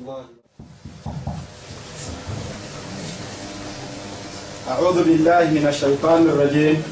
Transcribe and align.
الله 0.00 0.24
أعوذ 4.70 4.96
بالله 5.04 5.44
من 5.50 5.64
الشيطان 5.68 6.22
الرجيم 6.28 6.82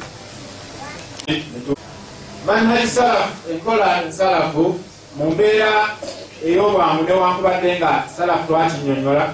manhaji 2.46 2.88
salafu 2.88 3.52
enkola 3.52 4.04
ensalafu 4.04 4.76
mu 5.16 5.30
mbeera 5.30 5.96
ey'obwangu 6.44 7.02
newankubadde 7.08 7.70
nga 7.80 8.04
salafu 8.16 8.44
twakinyonyola 8.48 9.32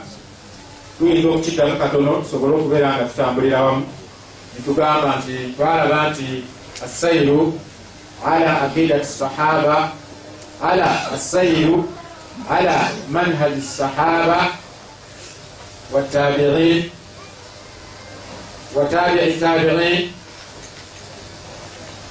tuyinza 0.98 1.28
okukiddamu 1.28 1.74
katono 1.82 2.12
tusobole 2.22 2.54
okubeera 2.54 2.88
nga 2.94 3.04
tutambulira 3.10 3.62
wamu 3.66 3.82
nitugamba 4.54 5.18
nti 5.18 5.34
twalaba 5.56 6.10
nti 6.10 6.26
assairu 6.84 7.58
ala 8.22 8.50
aqidati 8.64 9.10
sahaba 9.18 9.76
ala 10.62 10.88
assairu 11.14 11.76
على 12.49 12.79
منهج 13.09 13.51
الصحابة 13.51 14.37
والتابعين 15.91 16.89
وتابع 18.75 19.21
التابعين 19.23 20.11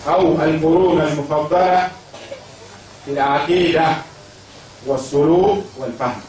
أو 0.09 0.21
القرون 0.43 1.01
المفضلة 1.01 1.89
في 3.05 3.11
العقيدة 3.11 3.87
والسلوك 4.87 5.65
والفهم. 5.79 6.21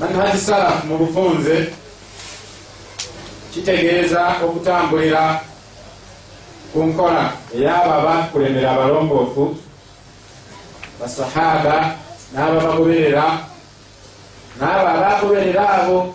manhaji 0.00 0.38
salafu 0.38 0.86
mu 0.86 0.96
bufunze 0.98 1.72
kitegeeza 3.54 4.34
okutambulira 4.44 5.40
ku 6.72 6.82
nkola 6.82 7.32
ey'abo 7.54 7.90
abakulemera 7.92 8.70
abalongoofu 8.72 9.56
basahaba 11.00 11.94
n'abo 12.34 12.60
abagoberera 12.60 13.24
n'abo 14.60 14.86
abagoberera 14.88 15.62
abo 15.68 16.14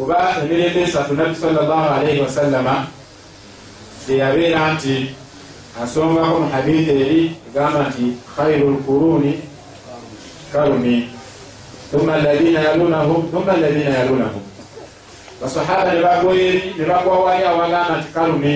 oba 0.00 0.36
emirembe 0.42 0.82
esatu 0.82 1.14
nabbi 1.14 1.34
sallallahu 1.34 1.88
alaihi 1.94 2.20
wasallama 2.20 2.86
teyabeera 4.06 4.74
nti 4.74 5.14
asongako 5.82 6.40
mu 6.40 6.48
hadithi 6.50 6.90
eri 6.90 7.20
egamba 7.48 7.88
nti 7.88 8.04
khairu 8.36 8.70
lkuruni 8.70 9.32
karuni 10.52 11.08
thumma 11.90 12.14
alladhina 12.14 12.60
yalunahum 12.60 13.30
thumma 13.30 13.52
alladhina 13.52 13.90
yalunahum. 13.90 14.42
Basahaba 15.40 15.92
nebagwawali 15.94 17.44
awagamba 17.44 17.98
nti 17.98 18.08
karuni 18.14 18.54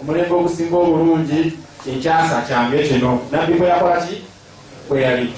omulembe 0.00 0.34
ogusinga 0.34 0.76
obulungi 0.76 1.52
kyekyasa 1.84 2.42
kyange 2.46 2.82
kino. 2.88 3.20
Nabbi 3.32 3.52
bwe 3.52 3.68
yakolaki 3.68 4.14
bwe 4.88 5.02
yali 5.02 5.28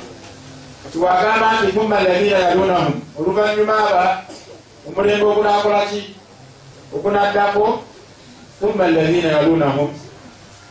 kati 0.90 0.98
wagamba 0.98 1.62
nti 1.62 1.72
thumma 1.72 1.98
alladhina 1.98 2.38
yalunahum 2.38 2.94
oluvanyuma 3.18 3.74
aba 3.78 4.24
omulembe 4.88 5.24
ogunakolaki 5.24 6.16
ogunaddako 6.94 7.82
thumma 8.60 8.84
alladhina 8.84 9.28
yalunahum 9.28 9.90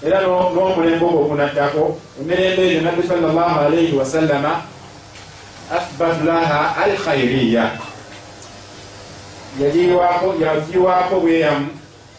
era 0.03 0.19
n'omulembe 0.21 1.05
ogwo 1.05 1.19
ogunaddako 1.23 1.83
emirembe 2.19 2.61
egyo 2.67 2.81
nabbi 2.81 3.03
salllah 3.07 3.57
alaihi 3.63 3.95
wasallama 3.95 4.51
athbatu 5.71 6.23
laha 6.27 6.75
alkhairiya 6.83 7.71
yagiwaako 9.59 11.19
bweyamu 11.19 11.67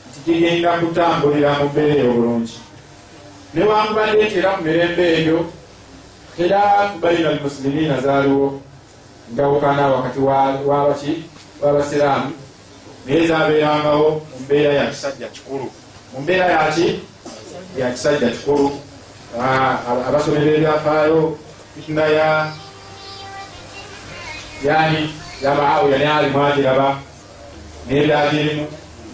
nti 0.08 0.18
kigenda 0.24 0.72
kutambulira 0.80 1.52
mu 1.58 1.64
mbeera 1.68 2.04
obulungi. 2.08 2.56
Newankubadde 3.54 4.24
nti 4.24 4.38
era 4.38 4.50
ku 4.56 4.62
mirembe 4.64 5.04
egyo 5.18 5.59
khilaafu 6.41 6.98
baina 6.98 7.28
almuslimina 7.28 8.00
zaaliwo 8.00 8.60
njawukana 9.33 9.86
wakati 9.88 10.19
wabaki 10.66 11.24
wabasiraamu 11.62 12.32
naye 13.06 13.27
zabeerangawo 13.27 14.10
mu 14.10 14.20
mbeera 14.44 14.74
ya 14.74 14.86
kisajja 14.86 15.27
kikulu. 15.28 15.70
Mu 16.12 16.20
mbeera 16.20 16.44
yaki 16.47 17.00
ya 17.78 17.91
kisajja 17.91 18.31
kikulu. 18.31 18.70
Abasomera 20.09 20.50
ebyafaayo 20.56 21.38
fitna 21.75 22.03
ya 22.06 22.53
yani 24.64 25.14
ya 25.43 25.54
maawiya 25.54 25.98
ne 25.98 26.09
ali 26.12 26.31
mwagiraba 26.31 26.98
nebyagirimu 27.88 28.66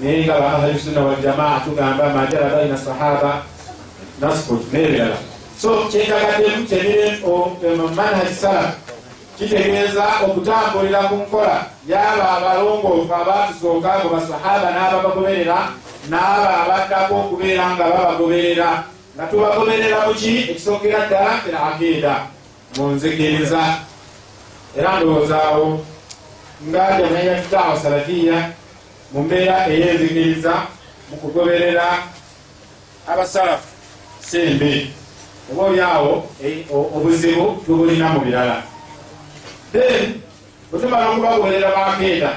naye 0.03 0.25
nga 0.25 0.41
baahali 0.41 0.79
sunna 0.79 1.01
waljamaa 1.01 1.61
tugamba 1.61 2.09
majara 2.15 2.51
baina 2.51 2.77
sahaba 2.79 3.43
nasput 4.21 4.73
nebirala 4.73 5.17
so 5.61 5.89
kyentagaddemu 5.91 6.67
kyemmanhaji 7.61 8.35
salaf 8.35 8.75
kitegeeza 9.39 10.05
okutambulira 10.25 11.01
ku 11.09 11.15
nkola 11.15 11.57
yaba 11.89 12.25
abalongoofu 12.37 13.13
abatusooka 13.15 13.91
ngo 13.99 14.09
basahaba 14.15 14.69
n'ababagoberera 14.73 15.59
n'abo 16.11 16.49
abaddako 16.61 17.15
okubeera 17.23 17.65
nga 17.75 17.85
babagoberera. 17.91 18.69
Nga 19.17 19.25
tubagoberera 19.31 19.99
muki 20.07 20.33
ekisookera 20.51 21.07
ddala 21.07 21.33
era 21.49 21.59
akeeda 21.69 22.15
mu 22.77 22.85
nzikiriza. 22.95 23.63
Era 24.77 24.91
ndowoozaawo 24.97 25.69
nga 26.69 26.83
jamaiatutaawo 26.99 27.75
salafiya 27.83 28.39
mu 29.13 29.21
mbeera 29.25 29.57
ey'enzikiriza 29.69 30.55
mu 31.09 31.17
kugoberera 31.21 31.87
abasalafu 33.11 33.69
sembe 34.21 34.73
oba 35.53 35.63
oliawo 35.63 36.27
obuzibu 36.71 37.63
tubulina 37.67 38.09
mu 38.13 38.21
birala. 38.21 38.63
Then 39.73 40.23
bwetumala 40.71 41.11
okubagoberera 41.11 41.71
bakeeda 41.77 42.31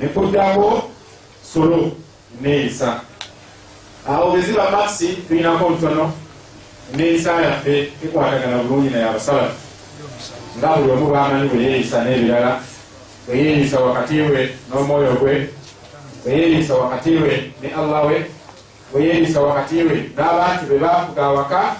nekuddako 0.00 0.90
solo 1.42 1.92
neeyisa 2.40 3.00
awo 4.08 4.30
bweziba 4.30 4.70
maxi 4.70 5.08
tulinako 5.28 5.70
ntono 5.70 6.12
neeyisa 6.96 7.32
yaffe 7.40 7.92
ekwatagana 8.04 8.62
bulungi 8.62 8.90
naye 8.90 9.04
abasalafu 9.04 9.56
nga 10.58 10.68
buli 10.76 10.90
omu 10.92 11.06
bamanyi 11.06 11.48
bwe 11.48 11.62
yeeyisa 11.64 12.04
n'ebirala 12.04 12.60
bwe 13.26 13.38
yeeyisa 13.38 13.80
wakati 13.80 14.20
we 14.20 14.54
n'omwoyo 14.68 15.12
gwe 15.20 15.48
bwe 16.24 16.32
yeeyisa 16.32 16.74
wakati 16.74 17.10
we 17.10 17.52
ne 17.62 17.68
allah 17.68 18.06
we 18.06 18.26
bwe 18.92 19.04
yeeyisa 19.04 19.40
wakati 19.40 19.76
we 19.82 19.96
n'abantu 20.16 20.64
be 20.68 20.78
bafuga 20.78 21.22
awaka 21.24 21.76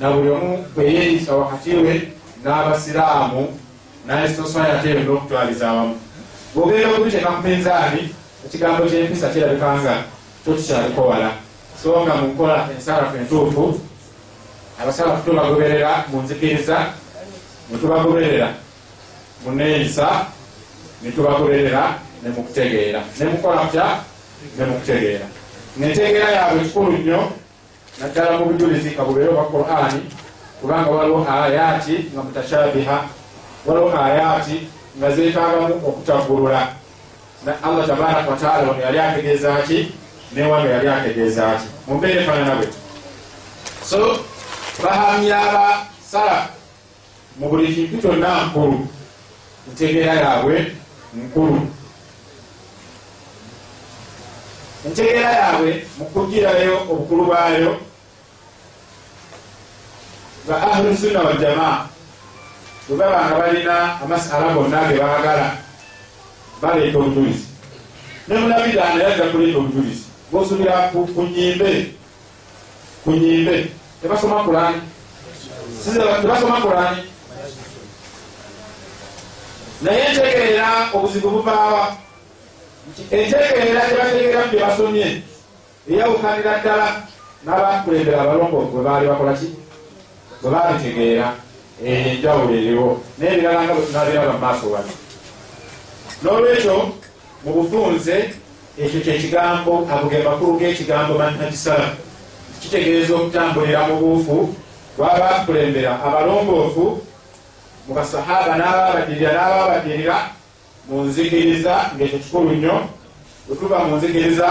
na 0.00 0.10
buli 0.10 0.30
omu 0.30 0.64
bwe 0.74 0.84
yeeyisa 0.94 1.36
wakati 1.36 1.70
we 1.76 2.12
n'abasiraamu 2.44 3.48
naye 4.06 4.28
society 4.34 4.88
eyo 4.88 5.00
n'okutwaliza 5.00 5.68
awamu. 5.70 5.94
Bwogenda 6.54 6.88
okubiteka 6.88 7.30
ku 7.36 7.42
minzaani 7.42 8.02
ekigambo 8.46 8.82
ky'empisa 8.88 9.28
kirabikanga 9.28 9.94
tokikyaliko 10.44 11.02
wala. 11.02 11.30
So 11.82 12.00
nga 12.04 12.14
mu 12.14 12.26
nkola 12.32 12.68
ensalafu 12.76 13.16
entuufu 13.16 13.80
abasalafu 14.82 15.30
tubagoberera 15.30 16.04
mu 16.10 16.22
nzikiriza 16.22 16.76
netubagoberera 17.70 18.48
mu 19.44 19.50
neeyisa 19.52 20.26
netubagoberera 21.02 21.82
ne 22.22 22.28
mu 22.28 22.42
kutegeera. 22.42 23.00
Ne 23.18 23.24
mukola 23.24 23.60
kutya? 23.60 23.86
Ne 24.56 24.64
mu 24.64 24.74
kutegeera. 24.80 25.26
Nentegeera 25.76 26.28
yaabwe 26.30 26.60
kikulu 26.64 26.92
nnyo 26.92 27.20
naddala 28.00 28.38
mu 28.38 28.44
bujulizi 28.44 28.90
kabubeere 28.90 29.28
obwa 29.28 29.44
qur'ani 29.52 30.00
kubanga 30.60 30.90
waliwo 30.90 31.26
ayaati 31.28 32.10
nga 32.12 32.22
mutashabiha 32.22 32.96
waliwo 33.66 33.88
ayaati 34.04 34.56
nga 34.98 35.08
zeetagamu 35.10 35.74
okutaggulula 35.88 36.60
allah 37.62 37.86
tabaraka 37.86 38.30
wataala 38.30 38.70
ono 38.70 38.80
yali 38.82 38.98
ategeeza 38.98 39.62
ki? 39.66 39.92
Newano 40.34 40.70
yali 40.70 40.88
ategeeza 40.88 41.56
ki? 41.56 41.66
Mumbeera 41.86 42.20
efaanana 42.20 42.54
bwe. 42.56 42.68
So 43.84 44.18
bahamya 44.82 45.38
abasalafu 45.40 46.52
mu 47.38 47.48
buli 47.48 47.74
kintu 47.74 47.98
kyonna 47.98 48.44
nkulu 48.46 48.86
entegeera 49.68 50.14
yaabwe 50.14 50.72
nkulu. 51.14 51.60
Entegeera 54.86 55.30
yaabwe 55.32 55.70
mu 55.98 56.04
kugirayo 56.04 56.74
obukulu 56.90 57.24
bwayo 57.24 57.76
nga 60.50 60.62
ahlu 60.66 60.96
sunna 60.98 61.22
waljamaa 61.22 61.86
bwe 62.88 62.96
baba 62.98 63.18
nga 63.26 63.34
balina 63.38 63.74
amasala 64.02 64.54
gonna 64.54 64.88
ge 64.90 64.98
baagala 64.98 65.46
baleeta 66.62 66.98
obujulizi. 66.98 67.46
Ne 68.28 68.34
munabidaana 68.34 69.02
yajja 69.02 69.30
kuleeta 69.30 69.58
obujulizi. 69.58 70.04
Bosubira 70.32 70.90
ku 70.90 71.22
nyimbe 71.22 71.94
ku 73.04 73.10
nyimbe 73.10 73.70
tebasoma 74.02 74.42
kulani 74.44 74.80
tebasoma 76.22 76.60
kulani 76.60 77.02
naye 79.82 80.00
entegeera 80.10 80.90
obuzibu 80.94 81.30
buvaawa 81.30 81.94
entegeera 83.10 83.80
tebategeera 83.88 84.40
mu 84.44 84.50
bye 84.50 84.60
basomye 84.66 85.08
eyawukanira 85.90 86.58
ddala 86.58 86.88
n'abakulembera 87.44 88.18
abalongoofu 88.22 88.72
bwe 88.74 88.82
baali 88.82 89.06
bakola 89.06 89.32
ki 89.38 89.48
bwe 90.40 90.50
babitegeera 90.50 91.28
enjawulo 91.84 92.52
eriwo 92.54 92.88
n'ebirala 93.18 93.60
nga 93.64 93.74
bwetunabiraba 93.74 94.32
mu 94.32 94.38
maaso 94.38 94.66
wano. 94.72 94.92
N'olwekyo 96.22 96.76
mu 97.44 97.50
bufunze 97.56 98.16
ekyo 98.78 99.00
kyekigambo 99.04 99.72
ago 99.92 100.06
ge 100.08 100.18
makulu 100.22 100.58
g'ekigambo 100.60 101.12
manhajisalafu 101.18 101.96
kitegeeza 102.60 103.12
okutambulira 103.16 103.80
mu 103.88 103.94
buufu 104.00 104.36
bwabakulembera 104.96 105.92
abalongoofu 106.04 106.86
mu 107.88 107.92
basahaba 107.96 108.56
n'ababadirira 108.60 109.30
n'ababadirira 109.32 110.16
mu 110.88 110.96
nzikiriza 111.08 111.74
ngaekyo 111.96 112.18
kikulu 112.18 112.50
nnyo 112.56 112.76
bwetuba 113.48 113.76
mu 113.88 113.96
nzikiriza 113.96 114.48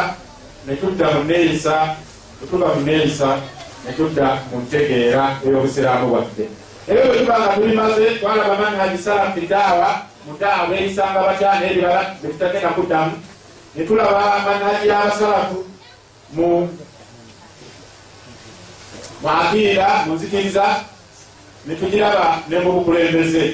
netudda 0.66 1.06
mu 1.14 1.22
neeyisa 1.30 1.76
bwetuba 2.38 2.68
mu 2.76 2.82
neeyisa 2.82 3.30
netudda 3.86 4.28
mu 4.52 4.58
ntegeera 4.64 5.24
ey'obusiraamu 5.46 6.06
bwaffe. 6.12 6.46
Ebyo 6.90 7.04
bwetuba 7.06 7.36
nga 7.40 7.50
tulimaze 7.56 8.06
twalaba 8.20 8.56
manhaji 8.62 8.98
salafi 8.98 9.42
daawa 9.48 9.90
mu 10.26 10.34
daawa 10.40 10.74
eyisanga 10.78 11.20
batya 11.28 11.60
n'ebirala 11.60 12.02
byetutagenda 12.22 12.70
kuddamu. 12.78 13.16
Netulaba 13.76 14.24
manhaji 14.46 14.88
y'abasalafu 14.90 15.58
mu 16.36 16.48
mu 19.22 19.28
aqiida 19.30 19.88
mu 20.06 20.14
nzikiriza 20.16 20.66
netugiraba 21.66 22.28
ne 22.50 22.58
mu 22.64 22.70
bukulembeze. 22.72 23.46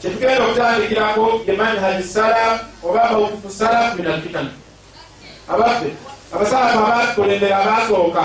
Kyetugenda 0.00 0.44
okutandikirako 0.44 1.24
ye 1.46 1.52
manhaji 1.56 2.02
salaf 2.04 2.60
oba 2.84 3.10
mawukufu 3.10 3.50
salaf 3.50 3.96
min 3.96 4.06
alfitan 4.06 4.48
abaffe 5.48 5.88
abasalafu 6.34 6.78
abatukulembera 6.78 7.56
abasooka 7.64 8.24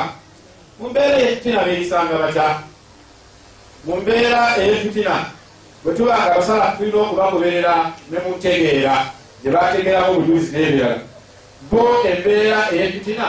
mu 0.81 0.89
mbeera 0.89 1.17
eyefitina 1.19 1.63
beyisanga 1.63 2.17
batya? 2.17 2.47
Mu 3.85 3.95
mbeera 4.01 4.57
eyefitina 4.57 5.15
bwe 5.83 5.93
tubanga 5.93 6.31
abasalafu 6.33 6.77
tulina 6.77 6.97
okubagoberera 7.01 7.75
ne 8.09 8.17
mu 8.23 8.29
ntegeera 8.37 8.95
gye 9.41 9.49
bategeeramu 9.51 10.11
obujulizi 10.11 10.51
n'ebirala 10.51 10.97
bo 11.69 11.81
embeera 12.11 12.59
eyefitina 12.73 13.25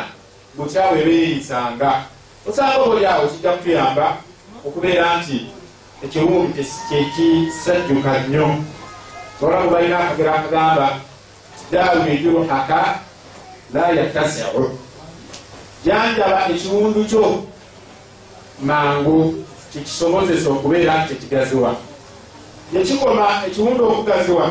bukyawe 0.56 0.98
beyisanga 1.06 1.90
osanga 2.48 2.76
obuli 2.84 3.06
awo 3.06 3.28
kijja 3.32 3.52
kutuyamba 3.56 4.06
okubeera 4.66 5.06
nti 5.20 5.38
ekiwumbi 6.04 6.62
kyekisajjuka 6.88 8.12
nnyo. 8.18 8.48
Olamu 9.42 9.70
balina 9.70 9.98
akagera 9.98 10.34
akagamba 10.34 10.88
dawidu 11.70 12.48
haka 12.48 12.98
la 13.74 13.90
yattasiu 13.90 14.78
janjaba 15.84 16.48
ekiwundu 16.48 17.04
kyo. 17.04 17.42
Mangu 18.62 19.44
kikisobozesa 19.72 20.50
okubeera 20.50 21.04
nti 21.04 21.12
ekigaziwa 21.12 21.76
yekikoma 22.72 23.42
ekiwundu 23.46 23.88
okugaziwa. 23.88 24.50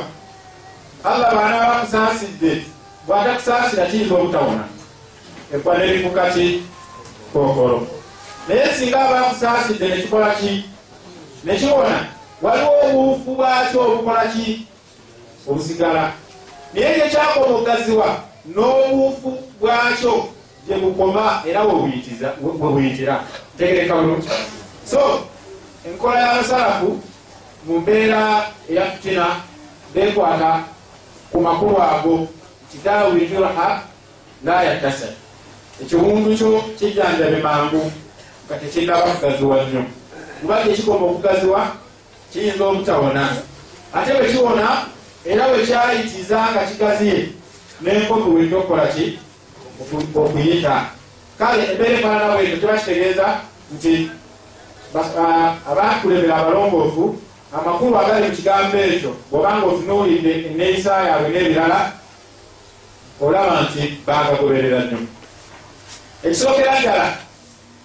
Allah 1.04 1.34
baana 1.36 1.70
bakusaasidde 1.70 2.66
bwatakusaasira 3.08 3.86
kiyinza 3.86 4.16
obutawona. 4.16 4.64
Ekwa 5.54 5.78
nerikukati 5.78 6.64
kokolo 7.34 7.88
naye 8.48 8.74
singa 8.74 9.00
abakusaasidde 9.00 9.88
nekikola 9.88 10.36
ki? 10.36 10.66
Nekiwona 11.44 12.06
waliwo 12.42 12.72
obuufu 12.86 13.36
bwakyo 13.36 13.82
obukola 13.82 14.26
ki? 14.26 14.68
Obusigala. 15.48 16.12
Naye 16.74 17.00
kyekyakoma 17.00 17.46
okugaziwa 17.46 18.08
n'obuufu 18.46 19.38
bwakyo 19.60 20.28
gye 20.68 20.78
bukoma 20.78 21.44
era 21.46 21.64
webuyitira 21.64 23.24
tegereka 23.58 23.96
bulungi. 23.96 24.28
So 24.86 25.28
enkola 25.86 26.20
y'abasalafu 26.20 27.00
mu 27.66 27.80
mbeera 27.80 28.46
eya 28.70 28.92
fitina 28.92 29.26
bekwata 29.94 30.64
ku 31.32 31.42
makulu 31.42 31.82
ago 31.82 32.28
kidaawi 32.72 33.28
jurha 33.28 33.82
la 34.44 34.64
yattasa 34.64 35.08
ekiwundu 35.82 36.38
kyo 36.38 36.64
kijjanjabe 36.80 37.38
mangu 37.42 37.92
nga 38.46 38.58
tekinaba 38.58 39.02
kugaziwa 39.02 39.64
nnyo. 39.64 39.84
Kuba 40.42 40.64
kyekikoma 40.64 41.06
okugaziwa 41.06 41.68
kiyinza 42.34 42.66
obutawona. 42.66 43.30
Ate 43.94 44.14
bwe 44.14 44.32
kiwona 44.32 44.86
era 45.26 45.48
bwe 45.48 45.66
kyayitiza 45.66 46.38
nga 46.52 46.66
kigaziye 46.66 47.30
n'enkozi 47.82 48.30
wejja 48.30 48.58
okukola 48.58 48.88
ki 48.88 49.20
okuyita 50.16 50.76
kale 51.40 51.64
embeera 51.72 51.94
efaanana 52.00 52.34
bwetyo 52.36 52.58
kiba 52.58 52.78
kitegeeza 52.78 53.28
nti 53.76 53.94
abakulembera 55.72 56.36
abalongoofu 56.38 57.06
amakulu 57.58 57.98
agali 58.00 58.28
mu 58.28 58.36
kigambo 58.36 58.78
ekyo 58.78 59.12
bwobanga 59.30 59.66
otunuulidde 59.66 60.32
eneeyisa 60.50 60.92
yaabwe 61.08 61.30
n'ebirala 61.30 61.80
olaba 63.22 63.62
nti 63.66 63.82
bagagoberera 64.08 64.80
nnyo 64.86 65.00
ekisookera 66.26 66.74
ddala 66.82 67.08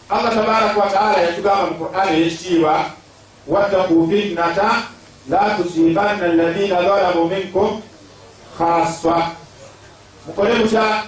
allah 0.09 0.31
tabaraka 0.35 0.81
wataala 0.81 1.19
yatugamba 1.27 1.65
mu 1.71 1.75
qur'ani 1.81 2.11
eyekitiibwa 2.17 2.75
wattaku 3.53 3.95
fitnata 4.11 4.69
la 5.31 5.41
tusibanna 5.57 6.25
alladina 6.31 6.77
zalamu 6.83 7.23
minkum 7.29 7.71
khasa 8.59 9.17
mukole 10.27 10.55
mutya 10.55 11.03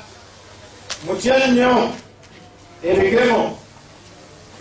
mutya 1.07 1.47
nnyo 1.47 1.73
ebigemo 2.83 3.59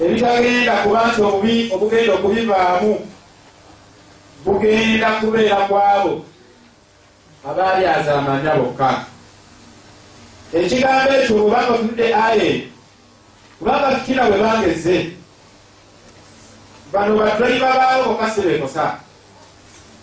ebitagenda 0.03 0.73
kuba 0.83 0.99
nti 1.07 1.21
obubi 1.21 1.55
obugenda 1.73 2.13
okubivaamu 2.13 2.91
bugenda 4.45 5.07
kubeera 5.19 5.55
kwabo. 5.55 6.13
Abaali 7.49 7.85
azamanya 7.85 8.55
bokka. 8.59 8.89
Ekigambo 10.53 11.11
ekyo 11.19 11.35
bwebanga 11.37 11.73
otudde 11.73 12.07
aye 12.13 12.49
kubanga 13.59 13.95
fitina 13.95 14.23
bwe 14.29 14.37
bangeze 14.37 14.95
bano 16.93 17.17
badrayiva 17.17 17.73
baawo 17.77 18.03
bokka 18.07 18.31
sibekosa 18.31 18.85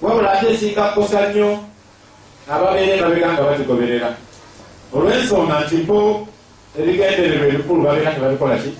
wabula 0.03 0.33
ate 0.33 0.53
esinga 0.53 0.83
kukosa 0.93 1.29
nnyo 1.29 1.65
ababeere 2.51 3.03
babega 3.03 3.33
nga 3.33 3.43
bagigoberera 3.43 4.09
olw'ensonga 4.95 5.57
nti 5.67 5.77
bo 5.87 6.27
ebigendererwa 6.79 7.47
ebikulu 7.51 7.81
babeera 7.83 8.15
tebabikola 8.15 8.57
ki? 8.63 8.71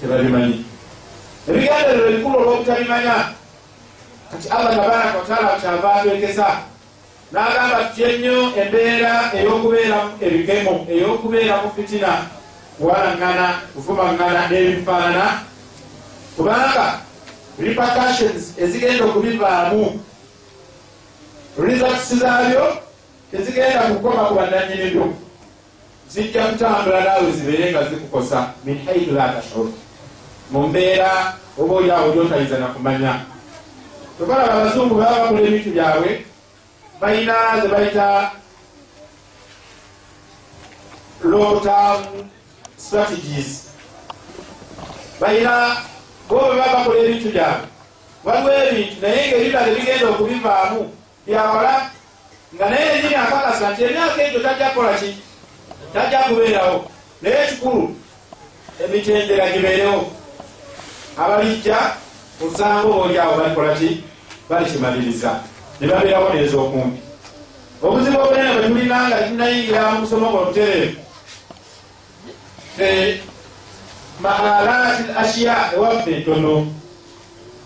Tebabimanyi. 0.00 0.56
Ebigendererwa 1.48 2.08
ebikulu 2.10 2.36
olw'obutabimanya 2.38 3.16
kati 4.30 4.46
allah 4.48 4.70
tabaraka 4.76 5.18
wataala 5.18 5.60
kyava 5.60 5.88
atwekesa 5.94 6.48
n'agamba 7.32 7.78
tutye 7.88 8.08
nnyo 8.18 8.36
embeera 8.60 9.12
ey'okubeeramu 9.36 10.10
ebigemo 10.20 10.74
ey'okubeera 10.92 11.54
mu 11.62 11.68
fitina 11.76 12.12
kuwalaŋŋana 12.76 13.46
kuvumaŋŋana 13.74 14.40
n'ebifaanana. 14.50 15.26
Kubanga 16.36 16.86
repercussions 17.58 18.58
ezigenda 18.58 19.04
okubivaamu 19.04 20.00
results 21.58 22.14
zaabyo 22.20 22.83
tezigenda 23.34 23.90
kukoma 23.90 24.30
ku 24.30 24.34
bannanyini 24.34 24.90
byo 24.90 25.10
zijja 26.08 26.46
kutambula 26.46 27.00
naawe 27.04 27.32
zibeere 27.32 27.72
nga 27.72 27.82
zikukosa 27.90 28.54
min 28.64 28.78
haitu 28.86 29.10
la 29.14 29.28
tashur. 29.28 29.66
Mu 30.50 30.68
mbeera 30.68 31.34
oba 31.58 31.74
oliawo 31.74 32.12
gyotayiza 32.14 32.58
nakumanya 32.58 33.26
tobalaba 34.18 34.52
abazungu 34.54 34.94
baba 34.94 35.18
bakola 35.18 35.40
ebintu 35.42 35.70
byabwe 35.70 36.10
balina 37.00 37.34
ze 37.62 37.68
bayita 37.68 38.30
long-term 41.24 42.00
strategies. 42.78 43.74
Balina 45.20 45.82
bobe 46.28 46.54
baba 46.54 46.78
bakola 46.78 46.98
ebintu 47.02 47.28
byabwe. 47.34 47.66
Waliwo 48.24 48.50
ebintu 48.70 48.96
naye 49.02 49.20
ngaebirala 49.28 49.68
ebigenda 49.72 50.06
okubivaamu 50.08 50.80
byakola 51.26 51.93
nga 52.54 52.70
naye 52.70 52.98
enyini 52.98 53.14
akakasa 53.14 53.70
nti 53.70 53.82
emyaka 53.84 54.22
egyo 54.22 54.40
tajja 54.40 54.68
kukola 54.68 54.94
ki? 54.98 55.10
Tajja 55.92 56.18
kubeerawo. 56.18 56.90
Naye 57.22 57.44
ekikulu 57.44 57.96
emitendera 58.84 59.50
gibeerewo. 59.50 60.10
Abalijja 61.18 61.78
osanga 62.46 62.82
obaoliawo 62.82 63.36
balikola 63.36 63.74
ki? 63.74 64.04
Balikimaliriza. 64.48 65.40
Ne 65.80 65.86
babeerawo 65.86 66.34
neza 66.34 66.56
okumpi. 66.58 67.00
Obuzibu 67.82 68.18
obunene 68.18 68.52
bwe 68.52 68.68
tulina 68.68 69.08
nga 69.08 69.22
tunayingira 69.22 69.90
mu 69.90 70.00
musomo 70.00 70.30
nga 70.30 70.38
obutereevu. 70.38 70.96
Maalaati 74.20 75.02
ashiya 75.18 75.56
ewaffe 75.74 76.10
entono. 76.16 76.66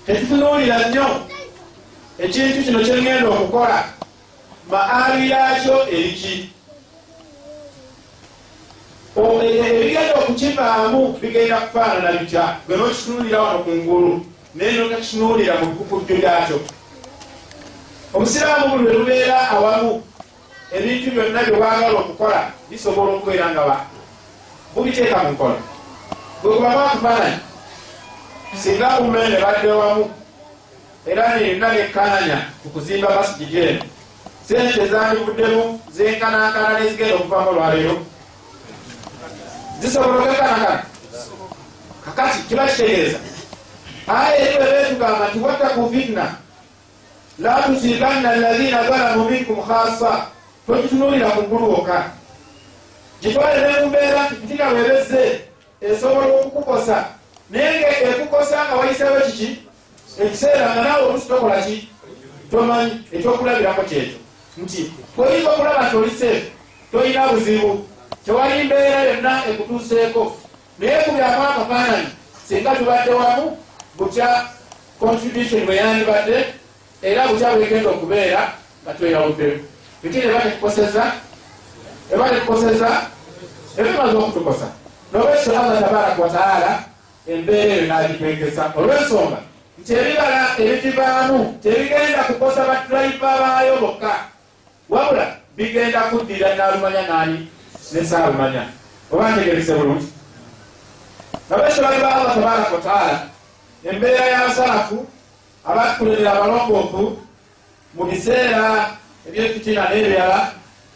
Tetutunuulira 0.06 0.88
nnyo 0.88 1.06
ekintu 2.18 2.62
kino 2.64 2.80
kyengenda 2.80 3.28
okukola 3.28 3.84
maali 4.70 5.30
yakyo 5.30 5.88
eriki 5.88 6.48
ebigenda 9.16 10.14
okukivaamu 10.14 11.18
bigenda 11.20 11.60
kufaanana 11.60 12.12
bitya? 12.18 12.56
Gwe 12.66 12.76
nokitunuulira 12.76 13.42
wano 13.42 13.58
ku 13.58 13.70
ngulu 13.70 14.26
naye 14.54 14.72
nokakitunuulira 14.72 15.54
mu 15.60 15.66
bukujjo 15.74 16.14
lyakyo 16.16 16.60
obusiraamu 18.14 18.78
buli 18.78 18.92
lubeera 18.98 19.50
awamu 19.50 20.02
ebintu 20.72 21.10
byonna 21.10 21.42
byewagala 21.42 21.98
okukola 21.98 22.40
bisobola 22.70 23.10
okubeera 23.12 23.50
nga 23.50 23.62
bubiteeka 24.74 25.18
mu 25.22 25.30
nkola. 25.32 25.60
Bwekubamu 26.42 26.78
akufaananyi 26.78 27.38
singa 28.62 29.00
umene 29.00 29.36
badde 29.40 29.68
wamu 29.68 30.04
era 31.06 31.36
nirina 31.36 31.72
nekkaanya 31.72 32.38
ku 32.62 32.68
kuzimba 32.68 33.16
masigidi 33.16 33.58
eno 33.58 33.84
sente 34.48 34.88
zandivuddemu 34.88 35.80
zenkanankana 35.92 36.80
nezigenda 36.80 37.14
okuvamu 37.14 37.50
olwaleero. 37.50 37.96
Zisobola 39.80 40.18
okwekanakana 40.18 40.82
kakati 42.04 42.38
kiba 42.48 42.66
kitegeeza 42.66 43.18
aya 44.06 44.36
eriwe 44.38 44.66
betugamba 44.72 45.28
nti 45.28 45.38
wattaku 45.38 45.90
fitna 45.90 46.34
la 47.38 47.62
tusibanna 47.62 48.30
alladhina 48.30 48.88
zalamu 48.88 49.30
minkum 49.30 49.62
khasa 49.62 50.26
togitunuulira 50.66 51.30
ku 51.30 51.42
ngulu 51.42 51.70
wokka. 51.70 52.10
Gitwale 53.20 53.60
nemumbeera 53.60 54.26
nti 54.26 54.34
fitina 54.34 54.70
bwebezze 54.70 55.40
esobola 55.80 56.26
okukukosa. 56.26 57.04
Naye 57.50 57.80
nga 57.80 57.88
ekukosa 58.10 58.64
nga 58.64 58.76
wayisewo 58.76 59.20
kiki? 59.20 59.58
Ekiseera 60.20 60.72
nga 60.72 60.82
naawe 60.82 61.04
olusi 61.04 61.28
tokola 61.28 61.62
ki? 61.62 61.88
Tomanyi 62.50 62.92
ekyokulabirako 63.12 63.82
kyekyo 63.82 64.27
nti 64.62 64.92
oyinza 65.18 65.50
okulaba 65.50 65.88
nti 65.88 65.96
oli 65.96 66.10
seefu 66.10 66.50
toyina 66.92 67.28
buzibu 67.28 67.86
tewali 68.24 68.64
mbeera 68.64 69.02
yonna 69.02 69.42
ekutuuseeko. 69.50 70.36
Naye 70.78 71.02
kubyamu 71.02 71.42
akafaananyi 71.42 72.08
singa 72.48 72.74
tubadde 72.74 73.10
wamu 73.10 73.56
bukya 73.96 74.46
contribution 75.00 75.66
bwe 75.66 75.76
yandibadde 75.76 76.44
era 77.02 77.28
bukya 77.28 77.54
bwegenda 77.54 77.90
okubeera 77.90 78.52
nga 78.82 78.94
tweyawuddemu 78.94 79.64
fitina 80.02 80.24
eba 80.24 80.40
tetukoseza 80.40 81.04
eba 82.12 82.28
tetukoseza 82.28 82.90
ebimaze 83.78 84.16
okutukosa. 84.16 84.68
Nolwekyo 85.12 85.60
allah 85.60 85.80
tabaraka 85.80 86.22
wataala 86.22 86.82
embeera 87.26 87.74
eyo 87.74 87.86
nagitwegesa 87.86 88.72
olwensonga 88.76 89.38
nti 89.78 89.92
ebibala 89.92 90.40
ebigivaamu 90.58 91.58
tebigenda 91.62 92.24
kukosa 92.28 92.64
batulayiva 92.68 93.38
baayo 93.40 93.76
bokka 93.76 94.12
wabula 94.88 95.36
bigenda 95.56 96.00
kuddira 96.00 96.54
naalumanya 96.56 97.02
nani? 97.08 97.48
Nesaalumanya 97.92 98.62
oba 99.12 99.30
ntegerese 99.30 99.74
bulungi? 99.74 100.08
Nolwekyo 101.50 101.82
bali 101.82 101.98
ba 102.02 102.08
allah 102.14 102.34
tabaraka 102.34 102.74
wataala 102.74 103.16
embeera 103.84 104.24
y'abasalafu 104.26 105.06
abatukulembera 105.64 106.32
abalongoofu 106.32 107.02
mu 107.94 108.02
biseera 108.04 108.90
ebyefitina 109.28 109.82
n'ebirala 109.88 110.40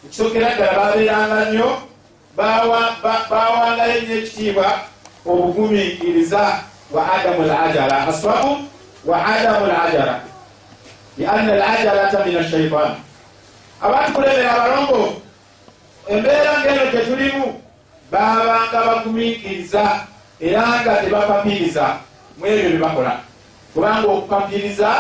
ekisokera 0.05 0.49
ddala 0.55 0.73
babeeranga 0.79 1.39
nnyo 1.49 1.69
bawangayo 2.37 3.97
nnyo 4.03 4.15
ekitiibwa 4.21 4.67
obugumiikiriza 5.27 6.43
wa 6.95 7.03
adamu 7.15 7.43
lajala 7.47 7.97
aswabu 8.09 8.53
wa 9.09 9.17
adamu 9.27 9.67
lajala 9.67 10.15
lianna 11.19 11.55
lajalata 11.55 12.25
min 12.27 12.37
ashaitan 12.37 12.91
abatukulembera 13.83 14.51
abalongoofu 14.53 15.21
embeera 16.09 16.61
ngeno 16.61 16.85
gyetulimu 16.93 17.61
babanga 18.11 18.79
bagumiikiriza 18.87 20.07
era 20.41 20.63
nga 20.81 20.97
tebapapiriza 21.03 21.85
mu 22.39 22.47
ebyo 22.47 22.69
byebakola 22.71 23.13
kubanga 23.75 24.07
okupapiriza 24.09 24.91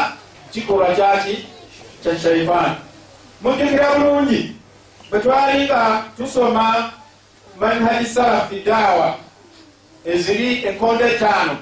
kikolwa 0.52 0.94
kyaki? 0.94 1.46
Kya 2.02 2.18
shaitan 2.18 2.74
mujjukira 3.42 3.94
bulungi 3.94 4.56
bwe 5.10 5.18
twali 5.20 5.64
nga 5.64 6.02
tusoma 6.16 6.92
manhaji 7.60 8.06
salafi 8.06 8.60
daawa 8.66 9.14
eziri 10.04 10.66
enkondo 10.66 11.06
etaano 11.06 11.56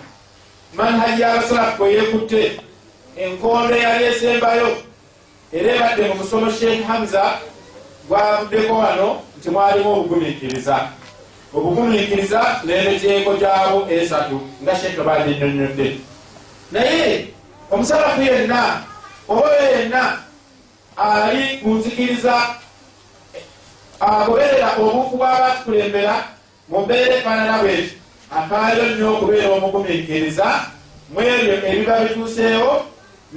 manhaji 0.74 1.22
y'abasalafu 1.22 1.76
bwe 1.78 1.92
yeekutte 1.94 2.60
enkondo 3.16 3.74
eyali 3.76 4.04
esembayo 4.04 4.76
era 5.52 5.74
ebadde 5.74 6.02
mu 6.08 6.14
musomo 6.14 6.50
sheekh 6.50 6.86
hamza 6.86 7.38
gwavuddeko 8.08 8.74
wano 8.74 9.20
nti 9.38 9.50
mwalimu 9.50 9.92
obugumiikiriza. 9.92 10.88
Obugumiikiriza 11.54 12.40
n'emiteeko 12.64 13.34
gyabo 13.34 13.86
esatu 13.90 14.40
nga 14.62 14.76
sheekh 14.76 15.02
badde 15.06 15.30
nnyonnyodde 15.34 15.86
naye 16.72 17.28
omusalafu 17.70 18.22
yenna 18.22 18.82
oyo 19.28 19.62
yenna 19.72 20.18
ali 20.96 21.58
ku 21.62 21.68
nzikiriza 21.68 22.34
agoberera 24.00 24.68
obufu 24.78 25.16
bwabatukulembera 25.16 26.14
mu 26.68 26.80
mbeera 26.80 27.14
efaanana 27.16 27.58
bweti 27.62 27.94
afaayo 28.38 28.84
nnyo 28.90 29.06
okubeera 29.14 29.48
omugumiikiriza 29.50 30.46
mu 31.12 31.20
ebyo 31.20 31.54
ebiba 31.70 32.00
bituuseewo 32.00 32.72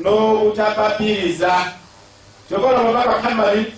n'obutapapiriza 0.01 1.51
kyokola 2.53 2.79
omubaka 2.85 3.17
muhammadi 3.17 3.73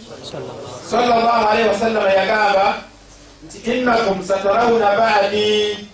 salllah 0.89 1.47
alaihi 1.51 1.69
wasallama 1.71 2.09
yagamba 2.11 2.67
nti 3.47 3.57
innakum 3.71 4.19
satarawuna 4.19 4.99
baadi 4.99 5.87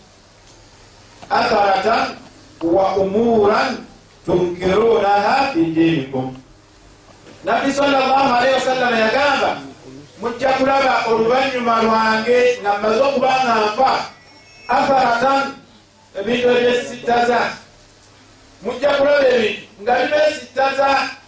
atharatan 1.29 2.17
wa 2.65 2.97
umuran 2.97 3.85
tunkirunaha 4.25 5.53
fi 5.53 5.61
dinikum 5.77 6.33
nabbi 7.45 7.69
salllah 7.69 8.41
alaihi 8.41 8.57
wasallama 8.57 8.97
yagamba 8.97 9.51
mujja 10.21 10.49
kulaba 10.57 11.05
oluvannyuma 11.13 11.81
lwange 11.85 12.39
nga 12.65 12.71
mmaze 12.81 13.01
okubanga 13.01 13.53
nfa 13.61 13.91
atharatan 14.67 15.53
ebintu 16.19 16.49
ebyesittaza 16.49 17.39
mujja 18.65 18.89
kulaba 18.97 19.21
ebintu 19.29 19.69
nga 19.85 19.93
bibeesittaza 20.01 21.20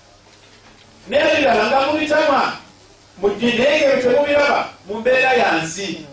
n'ebirala 1.08 1.64
nga 1.68 1.80
mubitamwa 1.92 2.44
naye 3.22 3.88
nga 3.88 4.02
temubiraba 4.02 4.60
mu 4.88 5.00
mbeera 5.00 5.34
yansi. 5.34 6.08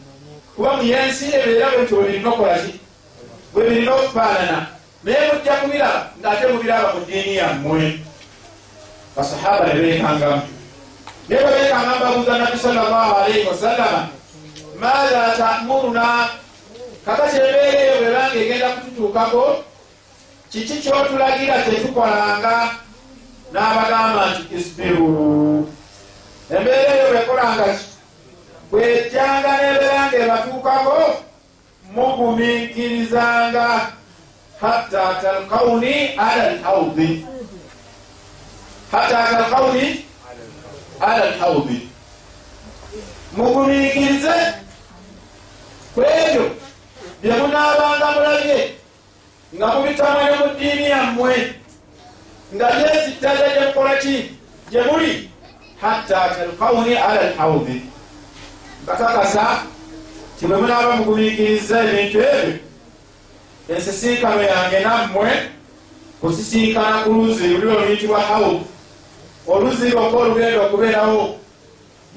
Kuba 0.57 0.77
mu 0.77 0.83
yensi 0.83 1.25
ebeera 1.33 1.73
bwetyo 1.73 1.97
bwe 1.97 2.07
birina 2.07 2.29
okukolaki 2.29 2.73
bwe 3.53 3.63
birina 3.69 3.93
okufaanana. 3.95 4.59
Naye 5.05 5.33
mujja 5.33 5.55
kubiraba 5.61 6.01
ngaate 6.21 6.45
mubiraba 6.53 6.89
mu 6.95 7.01
ddiini 7.05 7.35
yammwe. 7.37 7.83
Basahaba 9.17 9.67
ne 9.67 9.81
beekangamu 9.81 10.43
naye 11.29 11.43
bwe 11.43 11.53
beekanga 11.55 11.97
mbabuuza 11.97 12.39
nabbi 12.39 12.59
salllahu 12.59 13.15
alaihi 13.17 13.49
wasallama 13.49 14.03
maatha 14.81 15.37
tamuruna? 15.39 16.29
Kakati 17.05 17.37
embeera 17.37 17.81
eyo 17.83 17.95
bwebanga 18.01 18.39
egenda 18.39 18.69
kututuukako 18.69 19.65
kiki 20.51 20.77
kyotulagira 20.83 21.63
tetukolanga 21.63 22.75
n'abagamba 23.53 24.23
nti 24.31 24.43
isbiru 24.57 25.09
embeera 26.55 26.93
eyo 26.95 27.07
bwekolanga 27.13 27.67
ki? 27.79 27.87
Bwejjanga 28.71 29.51
n'ebeeranga 29.59 30.17
ebatuukako 30.25 30.99
mugumiikirizanga 31.95 33.67
hatta 34.61 35.05
talkauni 35.23 35.95
ala 36.27 36.45
lhaudi 36.55 37.27
hatta 38.93 39.19
talkauni 39.31 40.05
ala 41.01 41.25
lhaudi 41.31 41.79
mugumiikirize 43.37 44.37
ku 45.95 46.01
ebyo 46.03 46.45
bye 47.23 47.35
munaabanga 47.41 48.07
mulabye 48.15 48.59
nga 49.55 49.67
mubitamanye 49.75 50.35
mu 50.41 50.47
ddiini 50.55 50.87
yammwe 50.95 51.35
nga 52.55 52.67
byesittaza 52.73 53.49
gyemukola 53.49 53.97
ki 53.97 54.31
gye 54.71 54.83
muli 54.83 55.31
hatta 55.81 56.35
talkauni 56.35 56.97
ala 56.97 57.31
lhaudi 57.31 57.83
bakakasa 58.87 59.63
ti 60.39 60.47
bwe 60.47 60.57
munaaba 60.57 60.97
mugumiikiriza 60.97 61.85
ebintu 61.85 62.19
ebyo 62.19 62.59
ensisinkano 63.69 64.43
yange 64.43 64.81
nammwe 64.81 65.31
kusisinkana 66.21 67.03
ku 67.05 67.11
luzi 67.13 67.49
luli 67.49 67.77
oluyitibwa 67.77 68.21
haud 68.21 68.61
oluzi 69.47 69.91
lwokka 69.91 70.17
olugenda 70.17 70.61
okubeerawo 70.67 71.39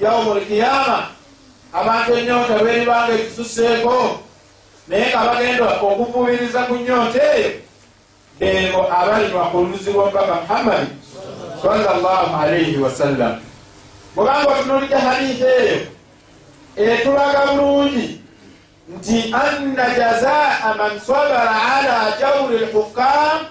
yaumulkiyama 0.00 0.98
abantu 1.72 2.18
enyota 2.18 2.58
lweribanga 2.58 3.12
ekisuseeko 3.14 4.18
naye 4.88 5.06
nga 5.08 5.20
bagenda 5.28 5.64
okuvubiriza 5.80 6.60
ku 6.68 6.74
nyota 6.76 7.20
eyo 7.36 7.63
ebo 8.40 8.92
abalinywa 8.92 9.44
ku 9.50 9.58
luzi 9.58 9.90
lwomubaka 9.92 10.34
muhammadi 10.34 10.90
salllahu 11.62 12.36
alaihi 12.42 12.76
wasallam 12.76 13.40
bwebanga 14.14 14.50
otunulija 14.52 14.98
hadithi 14.98 15.44
eyo. 15.44 15.78
Etulaga 16.76 17.46
bulungi 17.46 18.20
nti 18.88 19.34
anna 19.34 19.94
jazaa 19.94 20.74
man 20.78 21.00
sabara 21.00 21.50
ala 21.74 22.16
jawri 22.20 22.58
lhukam 22.58 23.46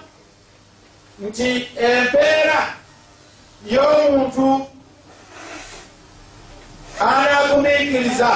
nti 1.18 1.68
empeera 1.76 2.60
y'omuntu 3.66 4.66
anagumiikiriza 7.00 8.30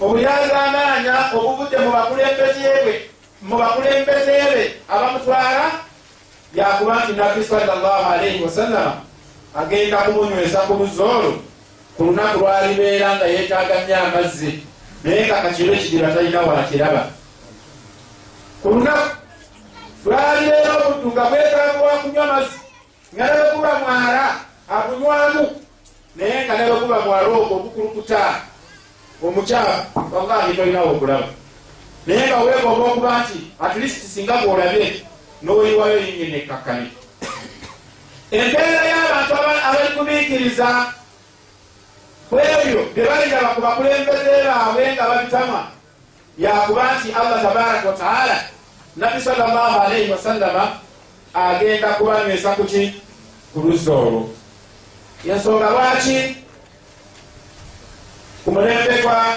obuyazaamaanya 0.00 1.16
obuvudde 1.36 1.78
mu 1.78 1.90
bakulembeze 1.92 3.09
mu 3.42 3.56
bakulembeze 3.58 4.32
be 4.52 4.62
abamutwala 4.88 5.70
yakuba 6.54 6.94
nti 7.04 7.12
nabbi 7.12 7.44
salllah 7.44 8.12
alaihi 8.12 8.44
wasallama 8.44 9.00
agenda 9.56 9.96
kumunywesa 10.06 10.58
ku 10.66 10.72
luzza 10.74 11.04
olwo. 11.04 11.32
Ku 11.96 12.04
lunaku 12.04 12.38
lwalibeera 12.38 13.16
nga 13.16 13.26
yeetaaga 13.26 13.74
nnyo 13.84 13.96
amazzi 13.96 14.50
naye 15.04 15.26
nga 15.26 15.42
kakiro 15.42 15.72
ekigira 15.74 16.14
talina 16.14 16.40
wakiraba. 16.40 17.02
Ku 18.62 18.68
lunaku 18.68 19.10
lwalibeera 20.04 20.70
obuddu 20.86 21.08
nga 21.12 21.24
bwetaaga 21.30 21.92
kunywa 22.02 22.26
mazzi 22.32 22.58
nga 23.14 23.24
nabe 23.26 23.42
kuba 23.54 23.72
mwala 23.82 24.24
akunywamu. 24.68 25.44
Naye 26.16 26.36
nga 26.44 26.54
nabe 26.58 26.72
kuba 26.80 26.98
mwala 27.04 27.26
ogwo 27.28 27.54
ogukulukuta 27.56 28.20
omukyafu 29.22 30.00
wallahi 30.12 30.56
tolinawo 30.56 30.88
okulaba 30.96 31.28
naye 32.06 32.26
nga 32.26 32.38
weegomba 32.44 32.84
okuba 32.84 33.18
nti 33.22 33.38
atlisiti 33.60 34.06
singa 34.06 34.36
gwolabye 34.42 35.04
n'oyiwayo 35.42 35.98
yinyini 35.98 36.36
ekkakkane 36.40 36.86
empeera 38.30 38.82
y'abantu 38.90 39.34
abali 39.66 39.90
kubiikiriza 39.96 40.68
kwebyo 42.30 42.80
bye 42.94 43.04
baliraba 43.08 43.48
ku 43.54 43.60
bakulembeze 43.60 44.34
baabwe 44.46 44.84
nga 44.94 45.08
babitama 45.10 45.60
yakuba 46.38 46.84
nti 46.96 47.08
allah 47.12 47.38
tabaraka 47.42 47.88
wataala 47.88 48.36
nabbi 48.96 49.20
salllah 49.20 49.72
alaihi 49.84 50.12
wasallama 50.12 50.64
agenda 51.34 51.88
kubanywesa 51.98 52.56
kuki 52.56 53.02
ku 53.52 53.60
luzza 53.60 53.92
olwo. 53.92 54.30
Ensonga 55.26 55.70
lwaki? 55.70 56.36
Ku 58.44 58.52
mulembe 58.52 59.02
gwa 59.02 59.36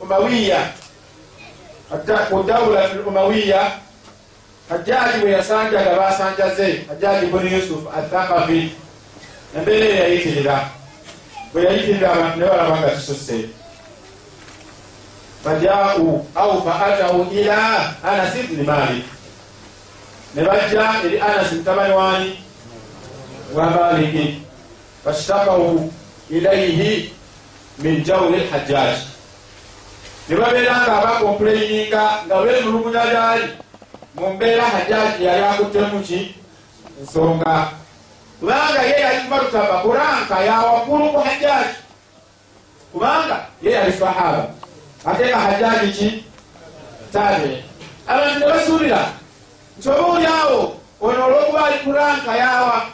umawiya. 0.00 0.60
Ku 2.30 2.42
dawula 2.42 2.90
umawiya 3.06 3.72
hajjaji 4.68 5.18
bwe 5.20 5.30
yasanjaga 5.32 5.96
basanjaze 5.96 6.84
hajjaji 6.88 7.26
buni 7.26 7.52
yusuf 7.52 7.84
athakafi 7.98 8.72
embeera 9.56 9.84
eyo 9.86 9.96
yayitirira 10.02 10.56
bwe 11.52 11.64
yayitirira 11.64 12.12
abantu 12.12 12.38
ne 12.38 12.46
balaba 12.46 12.76
nga 12.80 12.90
kisusse 12.90 13.48
fajau 15.44 16.26
au 16.34 16.62
faatau 16.64 17.28
ila 17.32 17.92
anasi 18.02 18.42
bni 18.48 18.62
malik. 18.62 19.04
Ne 20.34 20.42
bajja 20.42 21.04
eri 21.04 21.20
anasi 21.20 21.54
mutabani 21.54 21.94
wani 21.94 22.38
wa 23.54 23.70
maliki. 23.70 24.40
Fashtakahu 25.04 25.92
ilaihi 26.30 27.12
min 27.78 28.04
jawri 28.04 28.38
lhajjaj 28.40 28.96
ne 30.28 30.36
babeera 30.36 30.74
nga 30.80 30.92
abakompuleininga 30.98 32.02
nga 32.26 32.36
bemulugunya 32.42 33.04
lyali 33.04 33.46
mu 34.16 34.32
mbeera 34.32 34.64
hajjaji 34.64 35.24
yali 35.24 35.44
akuttemuki 35.44 36.34
ensonga 37.00 37.68
kubanga 38.40 38.82
ye 38.82 38.96
yali 39.00 39.28
marutaba 39.28 39.84
kuranka 39.84 40.36
yawakulu 40.40 41.12
ku 41.12 41.18
hajjaji 41.20 41.76
kubanga 42.92 43.36
ye 43.62 43.70
yali 43.70 43.92
sahaba. 43.92 44.48
Ate 45.04 45.28
nga 45.28 45.38
hajjaji 45.38 45.92
ki? 45.92 46.08
Tabe. 47.12 47.64
Abantu 48.08 48.38
ne 48.40 48.46
basuubira 48.46 49.02
nti 49.78 49.88
oba 49.88 50.04
oliawo 50.08 50.80
ono 51.00 51.20
olwokuba 51.26 51.64
ali 51.64 51.78
kuranka 51.84 52.32
yawa 52.36 52.86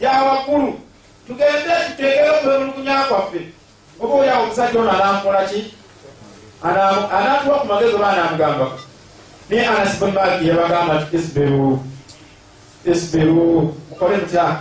yawakulu 0.00 0.80
tugende 1.26 1.74
tutegere 1.86 2.30
okwemulugunya 2.30 3.04
kwaffe. 3.04 3.40
Oba 4.00 4.14
oliawo 4.14 4.42
omusajja 4.42 4.80
ono 4.80 4.90
anamukula 4.90 5.44
ki 5.44 5.79
anatuwa 6.62 7.58
ku 7.60 7.66
magezi 7.66 7.94
oba 7.94 8.08
anamugambaku 8.08 8.78
naye 9.50 9.66
anas 9.66 9.98
bun 9.98 10.12
maliki 10.12 10.48
yabagamba 10.48 10.94
nti 11.00 11.16
isbiru. 11.16 11.78
Isbiru 12.84 13.74
mukole 13.90 14.16
mutya 14.16 14.56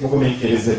mugumikirize 0.00 0.74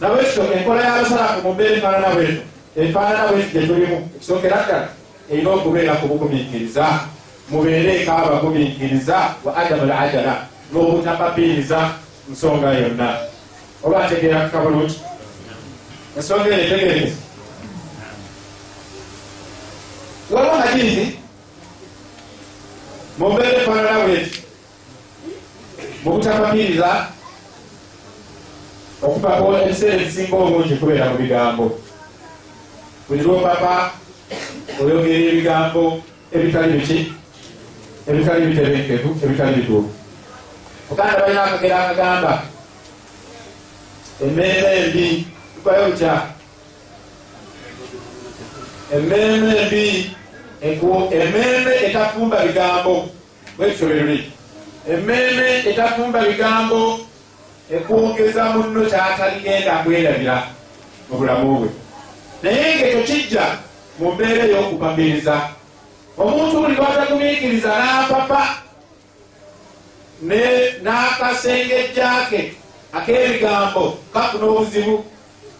nabwekityo 0.00 0.52
enkola 0.52 0.82
y'abasalafu 0.82 1.42
mu. 1.42 1.54
Mbeera 1.54 1.76
efaanana 1.76 2.14
bwetu 2.14 2.42
efaanana 2.76 3.32
bwetu 3.32 3.50
gyetulimu 3.52 3.96
ekisookera 4.16 4.64
ddala 4.64 4.88
erina 5.30 5.50
okubeera 5.50 5.94
ku 5.94 6.06
bugumikiriza 6.06 6.84
mubeereko 7.50 8.12
abagumikiriza 8.12 9.16
wa 9.44 9.56
adamu 9.56 9.84
l 9.86 9.92
ajala 9.92 10.34
n'obutapapiriza 10.72 11.78
nsonga 12.30 12.72
yonna 12.72 13.08
oba 13.84 14.04
ategeera 14.04 14.48
kabulungi 14.48 14.98
ensonga 16.16 16.48
eyo 16.48 16.64
etegerekeza 16.64 17.16
waliwo 20.32 20.54
hadithi 20.54 21.18
mumbeera 23.18 23.56
efaanana 23.56 24.04
bweti 24.04 24.42
mu 26.04 26.12
butapapiriza 26.12 27.06
okupapa 29.02 29.62
ebiseera 29.62 29.94
ebisinga 29.94 30.36
obungi 30.36 30.74
kubeera 30.80 31.10
mu 31.10 31.16
bigambo 31.18 31.64
buli 33.08 33.22
lwopapa 33.22 33.74
oyogera 34.80 35.24
ebigambo 35.30 35.82
ebitali 36.34 36.72
biki 36.78 36.98
ebitali 38.08 38.46
bitebenkevu 38.46 39.10
ebitali 39.24 39.54
bituufu 39.56 39.90
muganda 40.88 41.20
balina 41.20 41.42
akagera 41.44 41.76
akagamba 41.84 42.32
emmeeme 44.24 44.70
embi 44.80 45.06
tukayo 45.54 45.88
lutya 45.88 46.14
emmeeme 48.94 49.56
embi 49.62 50.16
emmeeme 50.62 51.72
etafumba 51.86 52.36
bigambo. 52.46 53.08
Bwekityo 53.56 53.86
bwe 53.86 54.24
emmeeme 54.90 55.46
etafumba 55.70 56.20
bigambo 56.20 57.00
ekwongeza 57.70 58.44
munno 58.44 58.80
kyataligenda 58.90 59.72
kwerabira 59.84 60.36
mu 61.08 61.14
bulamu 61.18 61.58
bwe. 61.58 61.68
Naye 62.42 62.76
ngaekyo 62.76 63.02
kijja 63.02 63.44
mu 63.98 64.12
mbeera 64.12 64.44
ey'okupamiriza 64.44 65.36
omuntu 66.18 66.60
buli 66.60 66.74
lwatagumiikiriza 66.74 67.68
n'apapa 67.68 68.42
n'akasengejjake 70.84 72.40
ak'ebigambo 72.92 73.98
kafuna 74.14 74.44
obuzibu 74.50 74.96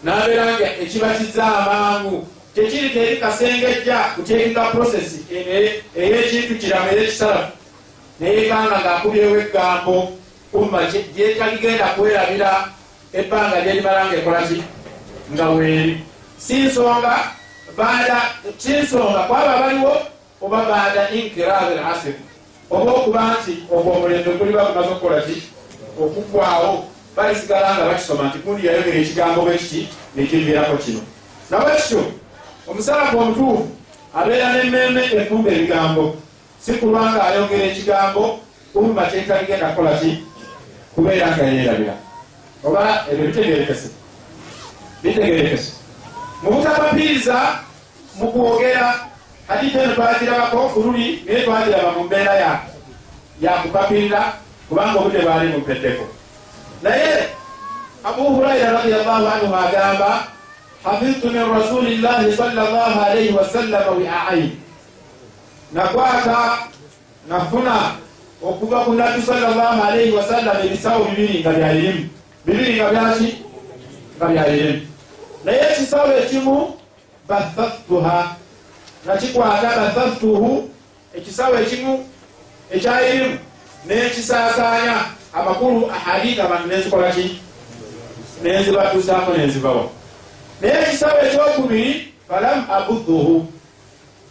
n'abeera 0.03 0.45
nga 0.53 0.67
ekibatiza 0.83 1.43
amangu 1.59 2.27
kyekiri 2.53 2.89
teri 2.89 3.17
kasengejja 3.17 3.97
kutekinga 4.15 4.61
prosesi 4.61 5.25
ey'ekintu 5.95 6.55
kiramu 6.61 6.89
ey'ekisalafu 6.91 7.51
neyekanga 8.19 8.79
ngaakubyewo 8.79 9.37
egambo 9.37 10.11
kumma 10.51 10.79
gyetaligenda 11.15 11.85
kwerabira 11.85 12.69
ebbanga 13.13 13.59
lyerimala 13.59 14.05
nga 14.05 14.15
ekolaki 14.15 14.63
nga 15.33 15.49
weeri 15.49 16.03
si 16.37 16.53
nsonga 16.53 17.15
baada 17.77 18.21
si 18.57 18.71
nsonga 18.71 19.19
kwaba 19.27 19.57
baliwo 19.57 19.93
oba 20.41 20.65
baada 20.65 21.09
inkirabe 21.09 21.75
lasir 21.75 22.13
oba 22.69 22.91
okuba 22.91 23.37
nti 23.41 23.53
ogwo 23.71 23.91
omulembe 23.93 24.31
guliba 24.31 24.65
gumaze 24.65 24.89
okukolaki 24.89 25.37
okugwawo 26.01 26.85
balisigala 27.15 27.75
nga 27.75 27.85
bakisoma 27.85 28.23
nti 28.29 28.37
kundi 28.37 28.67
yayogera 28.67 28.97
ekigambo 28.97 29.41
bwe 29.41 29.57
kiti 29.57 29.89
nekiviirako 30.15 30.77
kino 30.77 31.01
nabwe 31.49 31.73
kityo 32.63 32.71
omusalafu 32.71 33.19
omutuufu 33.19 33.67
abeera 34.15 34.53
n'emmeeme 34.53 35.01
efumba 35.15 35.51
ebigambo. 35.51 36.15
Si 36.59 36.73
kulwanga 36.73 37.23
ayogera 37.23 37.63
ekigambo 37.63 38.39
kumba 38.73 39.05
kyetaligenda 39.05 39.69
kukola 39.69 39.99
ki? 39.99 40.23
Kubeera 40.95 41.27
nga 41.27 41.43
yeerabira. 41.43 41.95
Oba 42.63 43.05
ebyo 43.11 43.25
bitegerekese. 43.27 43.89
Bitegerekese. 45.03 45.71
Mu 46.43 46.51
butabapiriza 46.51 47.59
mu 48.15 48.31
kwogera 48.31 49.09
hadisi 49.47 49.77
eno 49.77 49.93
twagirabako 49.93 50.69
kululi 50.69 51.23
naye 51.25 51.43
twagiraba 51.43 51.91
mu 51.91 52.03
mbeera 52.03 52.61
yakupapirira 53.41 54.33
kubanga 54.69 54.99
obudde 54.99 55.19
bwali 55.19 55.47
mumpeddeko 55.51 56.05
naye 56.83 57.27
abu 58.03 58.23
huraira 58.23 58.71
radiallahu 58.71 59.27
anhu 59.27 59.55
agamba 59.55 60.32
hafidtu 60.83 61.27
min 61.31 61.45
rasulillahi 61.53 62.35
sallallahu 62.37 62.99
alaihi 62.99 63.33
wasallama 63.33 63.91
wiaain 63.91 64.51
nakwata 65.73 66.57
nafuna 67.29 67.95
okuva 68.43 68.79
ku 68.83 68.93
nabbi 68.93 69.21
sallallahu 69.21 69.83
alaihi 69.83 70.11
wasallam 70.11 70.57
ebisawo 70.65 71.05
bibiri 71.05 71.39
nga 71.39 71.51
byayirimu 71.51 72.09
bibiri 72.45 72.73
nga 72.75 72.89
byaki 72.91 73.29
nga 74.17 74.25
byayirimu 74.27 74.81
naye 75.45 75.59
ekisawo 75.71 76.11
ekimu 76.19 76.55
bathaftuha 77.27 78.35
nakikwata 79.05 79.69
bathaftuhu 79.79 80.69
ekisawo 81.15 81.55
ekimu 81.63 82.05
ekyayirimu 82.71 83.39
nekisaasaanya 83.87 84.95
amakulu 85.33 85.91
ahadith 85.91 86.39
abantu 86.39 86.67
nenzikola 86.67 87.11
ki 87.11 87.39
nenzibatuusaako 88.43 89.31
nenzibawa 89.37 89.87
naye 90.61 90.73
ekisabo 90.83 91.17
ekyokubiri 91.25 92.13
falam 92.27 92.65
abudduhu. 92.71 93.47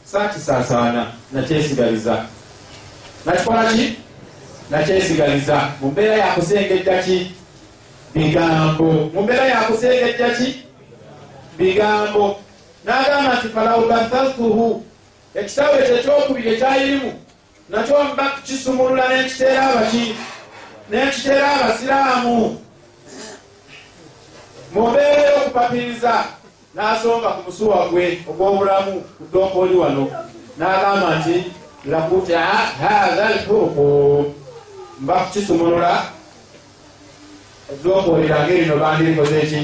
Sakisaasaana 0.04 1.06
nakyesigaliza 1.32 2.24
nakikola 3.26 3.72
ki? 3.72 3.96
Nakyesigaliza 4.70 5.68
mu 5.80 5.90
mbeera 5.90 6.16
yakusengejja 6.16 7.02
ki? 7.02 7.32
Bigambo. 8.14 9.11
Mu 9.14 9.22
mbeera 9.22 9.44
yakusengejja 9.46 10.30
ki? 10.30 10.62
Bigambo. 11.58 12.37
N'agamba 12.85 13.35
nti 13.35 13.48
falaubathatuhu 13.48 14.82
ekitabo 15.35 15.74
ekyo 15.78 15.96
ekyokubiri 15.98 16.48
ekyayirimu 16.54 17.12
nakyo 17.68 18.04
mba 18.04 18.24
kisumulula 18.44 19.08
nekiteera 19.08 19.62
abaki 19.70 20.14
nekiteera 20.90 21.48
abasiraamu 21.54 22.62
mu 24.72 24.90
mbeera 24.90 25.22
y'okupapiriza 25.30 26.12
n'asonga 26.74 27.28
ku 27.37 27.40
musuwa 27.46 27.78
gwe 27.90 28.04
ogw'obulamu 28.30 28.92
ku 29.16 29.22
ddooka 29.28 29.56
oli 29.62 29.74
wano. 29.82 30.04
N'agamba 30.58 31.08
nti 31.18 31.37
lakuta 31.90 32.40
hatha 32.40 33.26
lhuruku 33.44 33.87
mba 35.00 35.14
kukisumulula 35.24 35.92
eddooka 37.72 38.37
ng'erino 38.44 38.74
bandirikoze 38.82 39.37
eki 39.44 39.61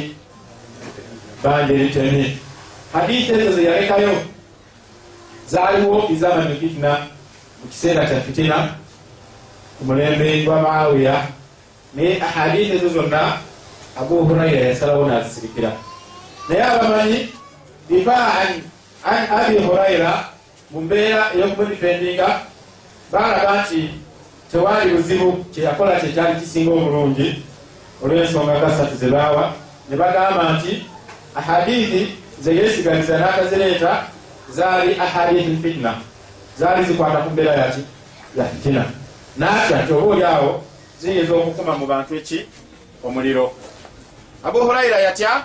bandiritemi 1.42 2.24
hadithi 2.92 3.32
ezo 3.32 3.52
zeyalekayo 3.56 4.12
zaaliwo 5.48 6.08
izamani 6.12 6.56
fitina 6.60 6.90
mu 7.60 7.66
kiseera 7.70 8.06
kya 8.08 8.20
fitina 8.20 8.56
ku 9.78 9.84
mulembe 9.84 10.44
gwa 10.44 10.60
maawiya. 10.62 11.16
Naye 11.94 12.20
ahadithi 12.22 12.76
ezo 12.76 12.88
zonna 12.88 13.47
abu 14.00 14.24
hurayira 14.24 14.60
yasalawo 14.68 15.06
nazisirikira. 15.08 15.72
Naye 16.48 16.62
abamanyi 16.62 17.28
difaan 17.88 18.62
an 19.04 19.20
abi 19.38 19.58
hurayira 19.58 20.24
mu 20.70 20.80
mbeera 20.80 21.30
ey'okumudifendinga 21.34 22.28
balaga 23.12 23.62
nti 23.62 23.80
tewaali 24.52 24.90
buzibu 24.94 25.44
kyeyakola 25.52 26.00
kyekyali 26.00 26.40
kisinga 26.40 26.70
obulungi 26.72 27.42
olw'ensonga 28.02 28.60
gasatu 28.60 28.96
zebaawa 28.96 29.52
ne 29.90 29.96
bagamba 29.96 30.52
nti 30.52 30.86
ahadithi 31.34 32.00
zeyesiganiza 32.40 33.18
n'atazireeta 33.18 34.04
zaali 34.50 34.94
ahadithi 35.00 35.56
fitna. 35.62 35.94
Zaali 36.58 36.84
zikwata 36.84 37.18
ku 37.18 37.30
mbeera 37.30 37.52
yaki 37.54 37.80
ya 38.36 38.44
fitina. 38.44 38.84
Naatya 39.36 39.82
nti 39.82 39.92
oba 39.92 40.06
oli 40.06 40.24
awo 40.24 40.62
ziyinza 41.00 41.34
okukuma 41.34 41.72
mu 41.78 41.86
bantu 41.86 42.14
eki? 42.16 42.46
Omuliro 43.04 43.52
abu 44.44 44.58
hurayira 44.60 44.98
yatya 45.00 45.42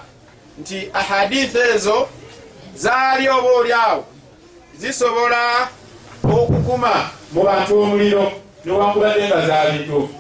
nti 0.60 0.90
ahadithi 0.94 1.58
ezo 1.76 2.08
zaali 2.76 3.30
oba 3.30 3.50
oli 3.60 3.74
awo 3.74 4.06
zisobola 4.78 5.68
okukuma 6.24 7.10
mu 7.34 7.42
bantu 7.44 7.82
omuliro 7.82 8.32
newankubadde 8.66 9.28
nga 9.28 9.48
zabintuufu 9.48 10.14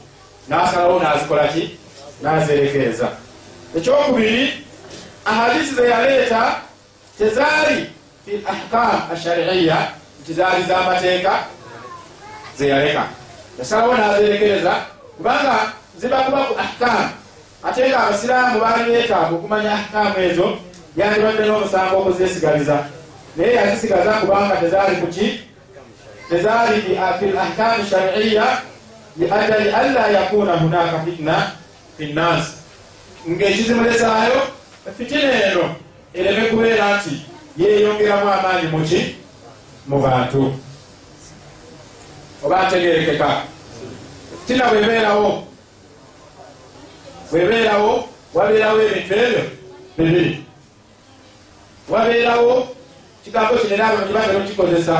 nasalawo 0.47 0.99
nazikola 0.99 1.47
ki? 1.47 1.79
Nazerekereza. 2.21 3.07
Ekyokubiri 3.77 4.65
ahadisi 5.25 5.75
zeyaleeta 5.75 6.61
tezaali 7.17 7.89
fi 8.25 8.33
ahkam 8.47 9.01
ashariiya 9.13 9.77
nti 10.21 10.33
zaali 10.33 10.63
zamateeka 10.63 11.33
zeyaleka 12.57 13.03
yasalawo 13.59 13.93
nazerekereza 13.95 14.73
kubanga 15.17 15.73
zibakuba 15.97 16.43
ku 16.43 16.53
ahkam 16.59 17.09
ate 17.63 17.89
nga 17.89 17.99
abasiraamu 18.03 18.59
baali 18.59 18.91
betaaga 18.91 19.35
okumanya 19.35 19.73
ahkamu 19.73 20.19
ezo 20.19 20.47
yandibadde 20.97 21.43
n'omusango 21.45 21.95
okuzesigaliza 21.97 22.85
naye 23.35 23.53
yazisigaza 23.53 24.11
kubanga 24.13 24.55
tezaali 24.55 24.95
kuki 24.95 25.39
tezaali 26.29 26.81
fi 27.19 27.25
lahkami 27.31 27.83
shariiya 27.89 28.45
liajali 29.17 29.69
anla 29.69 30.07
yakuna 30.07 30.53
hunaka 30.53 30.99
fitna 31.05 31.51
fi 31.97 32.05
nnasi 32.05 32.51
ngaekizimulesaayo 33.29 34.41
fitina 34.97 35.31
eno 35.47 35.75
ereme 36.13 36.49
kubeera 36.49 36.97
nti 36.97 37.25
yeyongeramu 37.57 38.31
amaanyi 38.33 38.67
muki 38.67 39.15
mu 39.87 39.99
bantu. 39.99 40.53
Oba 42.43 42.67
ntegerekeka. 42.67 43.41
Fitina 44.39 44.67
bwebeerawo 44.69 45.43
bwebeerawo 47.33 48.09
wabeerawo 48.33 48.81
ebintu 48.81 49.13
ebyo 49.13 49.43
bibiri. 49.97 50.45
Wabeerawo 51.89 52.75
kigambo 53.23 53.57
kino 53.57 53.73
era 53.73 53.87
abantu 53.87 54.13
batera 54.13 54.37
okikozesa 54.39 54.95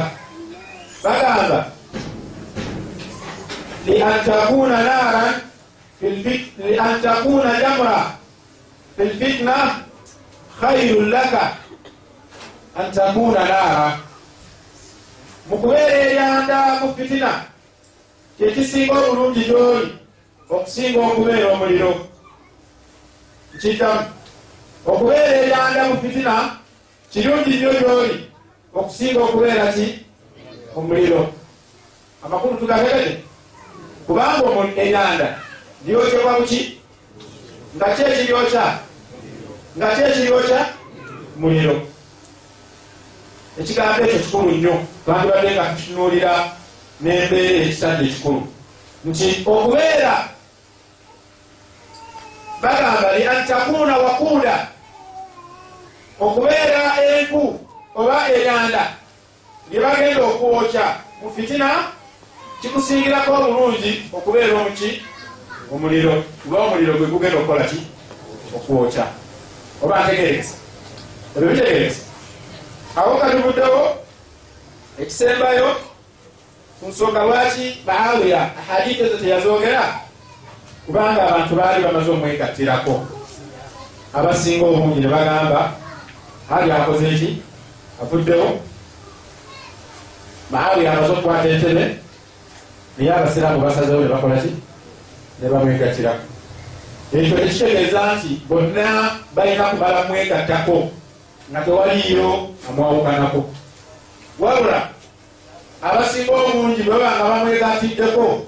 bagamba 1.04 1.60
liantakuna 3.86 4.78
naran 4.84 5.34
liantakuna 6.58 7.52
jamra 7.62 8.17
fi 8.98 9.04
lfitna 9.04 9.56
khairun 10.60 11.10
laka. 11.10 11.58
Antakuna 12.76 13.46
nara 13.46 14.00
mukubeera 15.50 15.93
eryanda 16.02 16.80
mu 16.82 16.96
fitina 16.98 17.46
kyekisinga 18.38 18.93
obulungi 18.93 19.43
gyoli 19.46 19.89
okusinga 20.50 21.00
okubeera 21.00 21.48
omuliro 21.54 22.12
kitamu 23.62 24.02
okubeera 24.86 25.36
eryanda 25.42 25.84
mu 25.89 25.96
fitina 26.02 26.58
kirungi 27.12 27.50
nnyo 27.56 27.72
gyoli 27.80 28.18
okusinga 28.74 29.20
okubeera 29.24 29.74
ki? 29.74 30.00
Omuliro 30.76 31.30
amakulu 32.26 32.58
tugategete 32.58 33.24
kubanga 34.08 34.44
eryanda 34.76 35.28
lyokyebwa 35.86 36.39
buki 36.39 36.80
nga 37.76 37.86
kyekiryokya 37.96 38.66
nga 39.78 39.88
kyekiryokya 39.96 40.60
muliro. 41.38 41.82
Ekigambo 43.60 44.04
ekyo 44.06 44.20
kikulu 44.20 44.52
nnyo. 44.52 44.76
Twandibadde 45.06 45.52
nga 45.54 45.66
tukinuulira 45.76 46.34
n'embeera 47.02 47.58
ekisadde 47.63 48.04
ekikulu. 48.06 48.42
Nti 49.06 49.44
okubeera 49.46 50.33
bagamba 52.63 53.17
li 53.17 53.28
antakuuna 53.28 53.97
wakuuda 53.97 54.67
okubeera 56.19 56.82
enku 57.04 57.60
oba 57.95 58.30
eryanda 58.30 58.84
lye 59.71 59.80
bagenda 59.80 60.23
okwokya 60.23 60.86
mu 61.21 61.32
fitina 61.36 61.69
kikusingirako 62.62 63.32
obulungi 63.34 63.91
okubeera 64.13 64.54
omuki 64.58 65.04
omuliro 65.73 66.23
kuba 66.43 66.58
omuliro 66.60 66.93
gwe 66.97 67.08
gugenda 67.08 67.38
okukola 67.38 67.63
ki? 67.63 67.80
Okwokya 68.56 69.06
oba 69.84 70.04
ntegerekesa 70.04 70.56
ebyo 71.36 71.49
bitegerekesa 71.49 72.02
awo 72.95 73.17
katubuddewo 73.17 73.84
ekisembayo 75.02 75.69
ku 76.80 76.86
nsonga 76.89 77.23
lwaki 77.23 77.84
baawiya 77.86 78.41
ahadithi 78.60 79.04
ezo 79.04 79.17
teyazogera 79.17 79.99
kubanga 80.86 81.22
abantu 81.28 81.56
baali 81.56 81.84
bamaze 81.84 82.12
omwegattirako 82.12 82.93
abasinga 84.13 84.65
obungi 84.65 85.00
ne 85.00 85.08
bagamba 85.08 85.72
ali 86.50 86.72
akoze 86.72 87.08
eki 87.13 87.41
avuddewo? 88.02 88.60
Baawiya 90.52 90.93
amaze 90.93 91.13
okukwata 91.13 91.50
entebe 91.50 91.98
naye 92.98 93.13
abasiraamu 93.13 93.62
basazewo 93.62 94.02
ne 94.02 94.10
bakola 94.13 94.41
ki? 94.41 94.52
Ne 95.41 95.50
bamwegattiraku 95.50 96.26
ekyo 97.13 97.38
tekitegeeza 97.38 98.15
nti 98.15 98.41
bonna 98.50 99.12
balina 99.36 99.63
kumala 99.63 100.04
mwegattako 100.04 100.89
nga 101.52 101.62
tewaliyo 101.62 102.50
amwawukanako 102.69 103.50
wabula 104.39 104.89
abasinga 105.82 106.32
obungi 106.32 106.82
bwebanga 106.84 107.24
bamwegattiddeko 107.24 108.46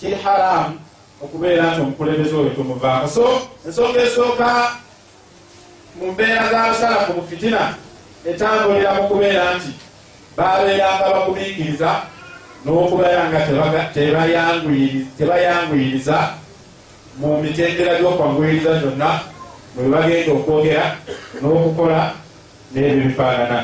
kiri 0.00 0.14
haramu 0.14 0.78
okubeera 1.22 1.70
nti 1.70 1.80
omukulembeze 1.80 2.34
oyo 2.36 2.50
tumuvaako 2.56 3.08
so 3.08 3.24
ensonga 3.66 4.00
esooka 4.02 4.48
mu 5.98 6.12
mbeera 6.12 6.42
z'abasalafu 6.50 7.12
mu 7.12 7.22
fitina 7.28 7.62
etambulira 8.30 8.94
mu 8.94 9.02
kubeera 9.08 9.44
nti 9.56 9.70
babeeranga 10.36 11.12
bagumiikiriza 11.14 11.90
n'okubeera 12.64 13.22
nga 13.28 13.40
tebayanguyiriza 15.18 16.16
mu 17.18 17.42
mitendera 17.42 17.98
gy'okwanguyiriza 17.98 18.72
gyonna 18.80 19.10
bwe 19.74 19.88
bagenda 19.92 20.30
okwogera 20.32 20.84
n'okukola 21.40 22.00
n'ebyo 22.72 23.04
bifaanana. 23.06 23.58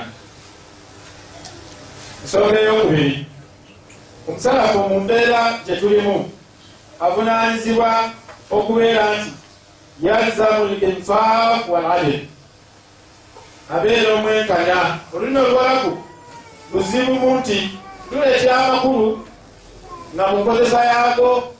Ensonga 2.22 2.56
ey'okubiri 2.60 3.26
omusalafu 4.28 4.78
mu 4.88 4.96
mbeera 5.00 5.40
gyetulimu 5.66 6.35
avunanyizibwa 7.00 8.10
okubeera 8.50 9.04
nti 9.16 9.30
yalzamu 10.02 10.64
linfaq 10.80 11.68
waladil 11.68 12.20
abeera 13.74 14.14
omwenkanya 14.14 14.98
olulina 15.14 15.40
oluwalaku 15.42 15.92
luzibumu 16.72 17.38
nti 17.38 17.78
tuleetya 18.10 18.56
amakulu 18.56 19.26
nga 20.14 20.26
mu 20.26 20.36
nkozesa 20.38 20.84
yaago 20.84 21.52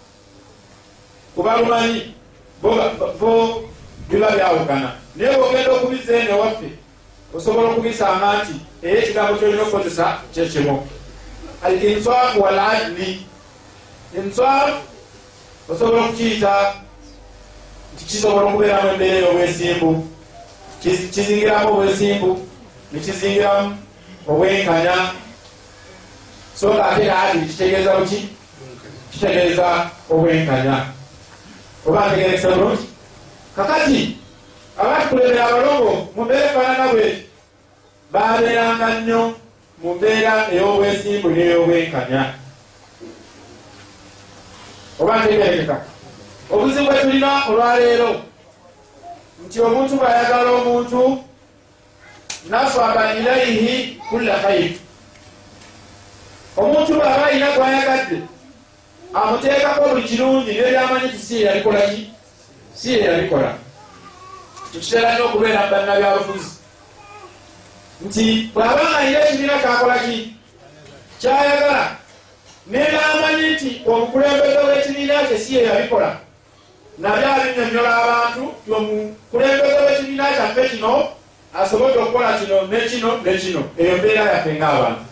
kuba 1.35 1.57
lumanyi 1.57 2.15
bo 2.63 3.63
biba 4.09 4.31
byawukana. 4.31 4.93
Naye 5.17 5.37
bwogenda 5.37 5.71
okubiza 5.73 6.17
eno 6.17 6.31
ewaffe 6.31 6.69
osobola 7.35 7.69
okubisanga 7.69 8.29
nti 8.43 8.55
era 8.83 8.99
ekigambo 9.01 9.35
kyolina 9.39 9.63
okukozesa 9.63 10.07
kyekimu 10.33 10.89
al 11.65 11.85
insaafu 11.85 12.43
wal 12.43 12.59
adli 12.59 13.27
insaafu 14.17 14.96
osobola 15.69 16.05
okukiyita 16.05 16.75
nti 17.95 18.05
kisobola 18.05 18.47
okubeeramu 18.47 18.89
embeera 18.91 19.17
ey'obwesimbu 19.19 19.91
kizingiramu 20.83 21.69
obwesimbu 21.73 22.31
nekizingiramu 22.93 23.77
obwenkanya. 24.29 24.97
So 26.55 26.75
nga 26.75 26.87
ate 26.91 27.05
era 27.05 27.23
adli 27.23 27.47
kitegeeza 27.47 27.97
buki? 27.97 28.29
Kitegeeza 29.13 29.91
obwenkanya. 30.11 30.87
Oba 31.87 32.07
ntegerekesa 32.07 32.49
bulungi? 32.51 32.87
Kakati 33.57 34.17
abatukulembera 34.79 35.47
abalongo 35.47 35.95
mu 36.15 36.25
mbeera 36.25 36.47
efaanana 36.47 36.93
bweti 36.93 37.23
babeeranga 38.13 38.89
nnyo 39.01 39.35
mu 39.83 39.95
mbeera 39.95 40.33
ey'obwesimbu 40.53 41.29
n'ey'obwenkanya 41.31 42.46
oba 45.01 45.17
ntegerekeka 45.17 45.77
obuzibu 46.53 46.87
bwe 46.87 47.01
tulina 47.01 47.31
olwaleero 47.49 48.11
nti 49.45 49.61
omuntu 49.61 49.93
bwayagala 49.97 50.51
omuntu 50.51 51.01
nasaba 52.51 53.15
ilaihi 53.19 54.01
kulla 54.09 54.35
khair 54.43 54.73
omuntu 56.57 56.95
bwaba 56.95 57.27
alina 57.27 57.49
gwayagadde 57.57 58.19
amuteekako 59.15 59.89
buli 59.89 60.03
kirungi 60.09 60.53
nebyamanyi 60.53 61.09
ti 61.09 61.19
si 61.19 61.43
yalikolaki 61.43 62.11
si 62.75 62.93
yeyabikola 62.93 63.67
tukitera 64.73 65.13
nnyo 65.13 65.25
okubeera 65.27 65.61
mu 65.65 65.71
bannabyabufuzi. 65.71 66.51
Nti 68.05 68.25
bw'abanga 68.55 68.97
alina 68.99 69.19
ekibiina 69.25 69.57
kyakolaki 69.63 70.17
kyayagala 71.21 71.96
nebyamanyi 72.71 73.47
nti 73.55 73.71
omukulembeze 73.87 74.59
w'ekibiina 74.69 75.27
kye 75.29 75.39
si 75.39 75.55
yeyabikola 75.55 76.11
nabyo 76.99 77.27
abinyonyola 77.33 77.93
abantu 78.03 78.43
ti 78.65 78.71
omukulembeze 78.73 79.79
w'ekibiina 79.87 80.25
kyaffe 80.37 80.69
kino 80.69 80.93
asobodde 81.55 81.99
okukola 81.99 82.39
kino 82.39 82.57
nekino 82.71 83.11
nekino 83.25 83.63
eyo 83.79 83.97
mbeera 83.99 84.23
yaffe 84.33 84.51
ngaabantu 84.55 85.03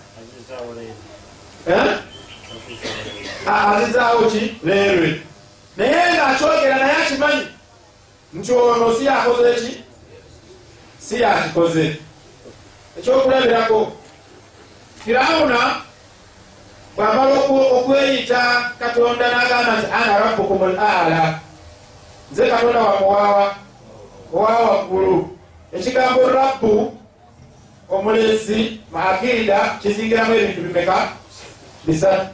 azizaawo 3.46 4.30
ki? 4.30 4.56
Leerwe. 4.64 5.20
Naye 5.76 6.14
ngaakyogera 6.14 6.76
naye 6.76 6.96
akimanyi 7.02 7.46
nti 8.34 8.52
ono 8.52 8.94
si 8.96 9.04
yakoze 9.04 9.54
ki? 9.54 9.84
Si 10.98 11.20
yakikoze. 11.20 11.96
Ekyokulabirako 12.98 13.92
firawuna 15.04 15.80
bwamala 16.96 17.35
okweyita 17.76 18.70
katonda 18.78 19.26
nagamba 19.30 19.72
nti 19.78 19.87
ana 19.92 20.18
rabbukum 20.18 20.62
l 20.62 20.78
ala 20.78 21.38
nze 22.33 22.46
katonda 22.50 22.80
wamuwaawa 22.80 23.54
owawaggulu 24.35 25.16
ekigambo 25.72 26.22
rabbu 26.30 26.98
omulesi 27.90 28.80
maakida 28.92 29.78
kizingiramu 29.83 30.35
ebintu 30.35 30.61
bimeka? 30.62 31.09
Bisatu 31.87 32.26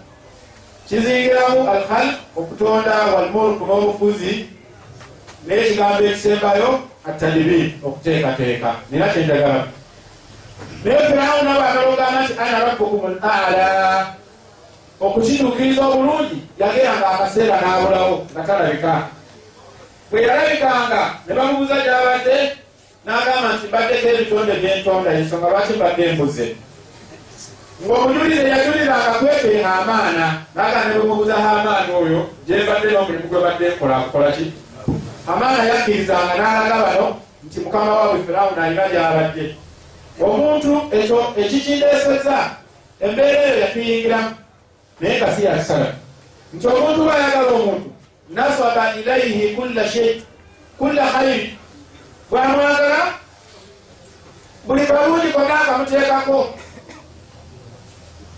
kizingiramu 0.89 1.71
alhalk 1.71 2.15
okutonda 2.37 2.95
walmulku 3.15 3.65
n'obufuzi 3.67 4.47
n'ekigambo 5.47 6.05
ekisembayo 6.05 6.81
atadibir 7.09 7.71
okuteekateeka. 7.83 8.75
Nina 8.91 9.09
kyenjagala 9.09 9.65
naye 10.85 10.99
firawuna 11.09 11.53
bwakalogana 11.55 12.19
nti 12.25 12.33
ana 12.39 12.59
rabbukum 12.65 13.11
l 13.13 13.17
ala 13.23 14.20
okukituukiriza 15.01 15.83
obulungi 15.89 16.39
yageranga 16.61 17.07
akaseera 17.13 17.57
n'abulawo 17.61 18.27
nga 18.33 18.43
talabika 18.47 18.93
bwe 20.11 20.23
yalabikanga 20.23 21.03
ne 21.27 21.33
bamubuuza 21.35 21.77
gyabadde 21.85 22.37
n'agamba 23.05 23.49
nti 23.55 23.67
mbaddeko 23.69 24.07
ebitonde 24.13 24.53
byentonda 24.61 25.11
ensonga 25.19 25.51
lwaki 25.53 25.73
mbadde 25.77 26.03
embuze 26.11 26.47
ng'omujulize 27.81 28.49
yajuliranga 28.53 29.13
kwekenga 29.19 29.71
amaana 29.81 30.27
naga 30.55 30.81
ne 30.85 30.95
bwemubuza 30.95 31.35
amaana 31.37 31.71
oyo 31.97 32.21
gyembadde 32.47 32.89
n'omulimu 32.93 33.29
gwe 33.29 33.41
badde 33.45 33.67
nkola 33.73 34.05
kukola 34.05 34.29
ki? 34.37 34.47
Amaana 35.33 35.63
yakkirizanga 35.71 36.35
n'alaga 36.37 36.77
bano 36.85 37.07
nti 37.45 37.61
mukama 37.61 37.93
waabwe 37.97 38.25
firawuna 38.27 38.63
alina 38.65 38.85
gyabadde 38.93 39.45
omuntu 40.21 40.73
ekyo 40.93 41.19
ekikindeeseza 41.41 42.37
embeera 43.01 43.41
eyo 43.49 43.57
yatuyingiramu 43.65 44.31
naye 45.01 45.19
nga 45.19 45.37
si 45.37 45.45
yakisala 45.45 45.87
nti 46.55 46.67
omuntu 46.67 47.05
bayagala 47.09 47.51
omuntu 47.53 47.91
nasaba 48.31 48.95
ilaihi 48.97 49.55
kulla 49.57 49.89
shei 49.89 50.23
kulla 50.79 51.07
khairi 51.13 51.59
bwamwagala 52.31 53.01
buli 54.67 54.87
kalungi 54.87 55.33
kona 55.33 55.61
akamuteekako 55.61 56.55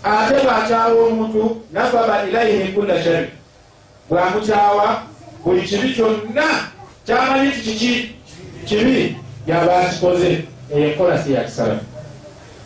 ate 0.04 0.34
bwakyawa 0.44 1.02
omuntu 1.06 1.62
nasaba 1.72 2.24
ilaihi 2.28 2.72
kulla 2.72 3.02
shari 3.02 3.30
bwamukyawa 4.08 5.02
buli 5.44 5.62
kibi 5.62 5.94
kyonna 5.94 6.44
kyamanyi 7.06 7.50
ti 7.52 7.60
kiki 7.60 8.16
kibi 8.64 9.16
yaba 9.46 9.76
akikoze 9.78 10.44
eyo 10.74 10.88
enkola 10.92 11.22
si 11.22 11.32
yakisalafu 11.32 11.84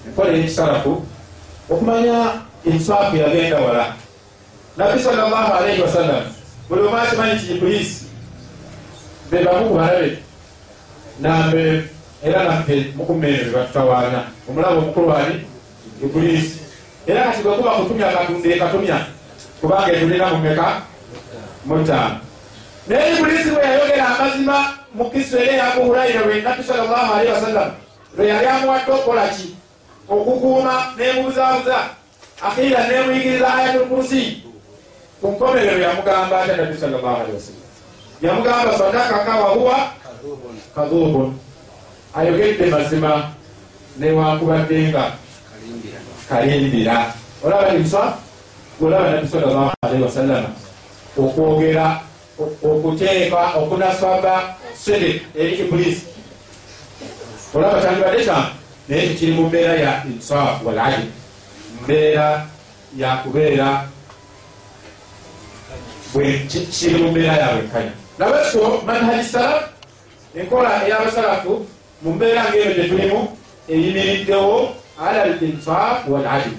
enkola 0.06 0.30
eyekisalafu 0.32 1.02
okumanya 1.70 2.45
enswafu 2.66 3.16
yagenda 3.16 3.60
wala 3.60 3.94
nabbi 4.76 5.02
salllahu 5.02 5.52
alaihi 5.52 5.82
wasallam 5.82 6.24
buli 6.68 6.80
omu 6.80 6.96
akimanyi 6.96 7.40
ti 7.40 7.52
ibulisi 7.52 8.04
be 9.30 9.44
bamu 9.44 9.74
balabe 9.74 10.18
nambe 11.20 11.84
era 12.24 12.44
naffe 12.44 12.92
mukumeeno 12.96 13.44
bebatutawaanya 13.44 14.22
omulabo 14.48 14.78
omukulu 14.78 15.12
ani 15.12 15.46
ibulisi 16.02 16.60
era 17.06 17.24
kati 17.24 17.42
bwe 17.42 17.56
kuba 17.56 17.70
kutumya 17.70 18.12
katumba 18.12 18.48
ekatumya 18.48 18.98
kubanga 19.60 19.92
etulina 19.92 20.26
mumeka 20.26 20.82
mutaano 21.66 22.20
naye 22.88 23.16
ibulisi 23.16 23.50
bwe 23.50 23.62
yayogera 23.62 24.06
amazima 24.08 24.56
mu 24.94 25.10
kristo 25.10 25.38
era 25.38 25.52
eyabu 25.52 25.82
hurayira 25.82 26.20
lwe 26.20 26.42
nabbi 26.42 26.62
salllahu 26.64 27.14
alaihi 27.14 27.32
wasallam 27.32 27.70
lwe 28.16 28.28
yali 28.28 28.46
amuwadde 28.46 28.92
okukola 28.92 29.28
ki 29.28 29.56
okukuuma 30.08 30.74
nemubuzabuza 30.96 31.78
akira 32.42 32.88
nemuyigiriza 32.88 33.54
ayatulkursi 33.54 34.42
ku 35.20 35.26
nkomerero 35.32 35.78
yamugamba 35.80 36.42
atya 36.42 36.56
nabbi 36.56 36.76
salllahu 36.78 37.16
alaihi 37.16 37.34
wasallam. 37.34 37.66
Yamugamba 38.22 38.78
sadakaka 38.78 39.32
wahuwa 39.36 39.76
kadhubun. 40.74 41.38
Ayogedde 42.16 42.66
mazima 42.66 43.30
newankubadde 43.98 44.88
nga 44.88 45.12
kalimbira 46.28 47.12
olaba 47.44 47.74
imsa 47.74 48.16
olaba 48.80 49.10
nabbi 49.10 49.28
salllahu 49.28 49.70
alaihi 49.82 50.02
wasallama 50.02 50.48
okwogera 51.16 52.00
okuteeka 52.62 53.56
okunasaba 53.56 54.56
sedik 54.76 55.22
eri 55.32 55.54
ibulisi 55.64 56.06
olaba 57.54 57.80
kyandibadde 57.80 58.24
kyange 58.24 58.50
naye 58.88 59.08
kikiri 59.08 59.32
mu 59.32 59.48
mbeera 59.48 59.74
ya 59.74 59.92
insaafu 60.04 60.66
waladi 60.68 61.08
mbeera 61.82 62.46
yakubeera 62.96 63.68
kiri 66.70 66.94
mu 67.02 67.10
mbeera 67.10 67.32
yabwenkanya 67.42 67.92
nabakyo 68.18 68.82
manhaji 68.86 69.24
salaf 69.28 69.62
enkola 70.34 70.86
eyabasalafu 70.86 71.66
mu 72.02 72.10
mbeera 72.12 72.42
ngaeyo 72.48 72.74
gyetulimu 72.74 73.20
eyimiriddewo 73.68 74.74
ala 75.00 75.26
l 75.26 75.32
insaafu 75.40 76.12
waladi 76.12 76.52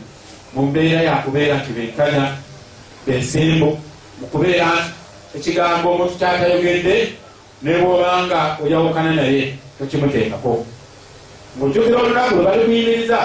mu 0.53 0.61
mbeera 0.69 1.01
yakubeera 1.01 1.57
nti 1.57 1.71
benkanya 1.77 2.25
bensimbu 3.05 3.69
mukubeera 4.21 4.69
ekigambo 5.35 5.87
omuntu 5.93 6.17
kyatayogedde 6.19 6.95
nebwobanga 7.63 8.57
oyawukana 8.63 9.11
naye 9.15 9.57
tokimuteekako. 9.77 10.65
Ngaojjukira 11.57 11.97
olunaku 11.97 12.35
lwe 12.35 12.43
bali 12.45 12.63
kuyimiriza 12.65 13.19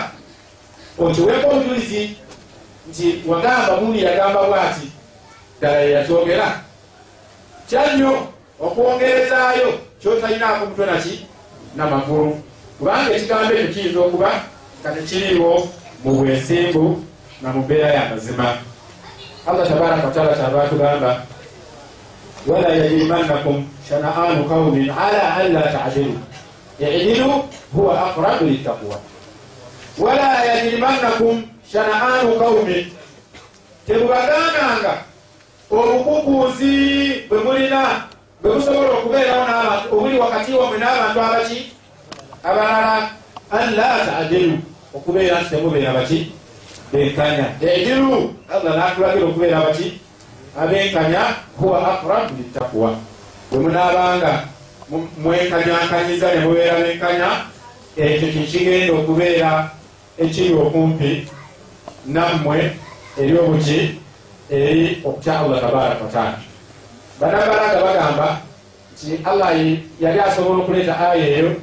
okiweeko 0.98 1.50
obujulizi 1.50 2.16
nti 2.90 3.22
wagamba 3.28 3.76
muli 3.80 4.02
yagamba 4.04 4.42
bwati 4.42 4.86
ddala 5.58 5.78
yeyakyogera 5.80 6.60
kyannyo 7.68 8.12
okwongerezaayo 8.60 9.68
kyotalinaako 10.00 10.66
mutwe 10.66 10.86
naki 10.86 11.26
namagulu 11.76 12.42
kubanga 12.78 13.14
ekigambo 13.14 13.52
ekyo 13.54 13.68
kiyinza 13.72 14.00
okuba 14.00 14.30
nga 14.80 14.90
tekiriiwo 14.94 15.68
mu 16.04 16.10
bwesimbu 16.16 16.84
na 17.42 17.48
mu 17.54 17.60
mbeera 17.62 17.88
y'amazima 17.94 18.46
allah 19.46 19.68
tabaraka 19.68 20.06
wataala 20.06 20.34
kyava 20.34 20.68
tugamba 20.68 21.10
wala 22.46 22.68
yajirimannakum 22.68 23.68
shanaanu 23.88 24.44
qaumin 24.44 24.90
ala 24.90 25.34
an 25.34 25.52
la 25.52 25.62
tadilu. 25.62 26.18
Idilu 26.78 27.44
huwa 27.74 28.10
aqrabu 28.10 28.44
littaqwa 28.44 28.98
wala 29.98 30.44
yajirimannakum 30.44 31.42
shanaanu 31.72 32.38
qaumin 32.38 32.86
tebubagambanga 33.86 35.04
obukukuuzi 35.70 36.74
bwe 37.28 37.38
mulina 37.38 38.08
bwe 38.42 38.52
busobola 38.54 38.90
okubeerawo 38.98 39.44
n'abantu 39.44 39.86
obuli 39.92 40.18
wakati 40.18 40.52
wamwe 40.52 40.78
n'abantu 40.78 41.20
abaki? 41.20 41.72
Abalala 42.44 43.10
an 43.50 43.74
la 43.76 44.06
tadilu 44.06 44.58
okubeera 44.94 45.40
nti 45.40 45.50
temubeera 45.50 45.92
baki? 45.92 46.32
Benkanya. 46.92 47.46
Edilu 47.60 48.34
allah 48.52 48.76
natulagira 48.76 49.26
okubeera 49.26 49.60
baki? 49.60 50.00
Abenkanya 50.58 51.22
huwa 51.58 51.78
aqrabu 51.92 52.34
littaqwa. 52.38 52.90
Bwe 53.50 53.58
munaabanga 53.58 54.44
mwenkanyankanyiza 55.22 56.34
ne 56.34 56.40
mubeera 56.40 56.80
benkanya 56.80 57.28
ekyo 57.96 58.28
kikigenda 58.28 58.92
okubeera 58.92 59.70
ekiri 60.18 60.54
okumpi 60.54 61.26
nammwe 62.06 62.76
eri 63.18 63.38
obuki 63.38 64.00
eri 64.50 65.02
okutya 65.04 65.38
allah 65.40 65.60
tabaraka 65.60 66.04
wataala 66.04 66.38
banabalaga 67.20 67.80
bagamba 67.84 68.40
nti 68.92 69.20
allah 69.24 69.50
yali 70.00 70.20
asobola 70.20 70.62
okuleeta 70.62 70.98
aya 70.98 71.26
eyo 71.38 71.56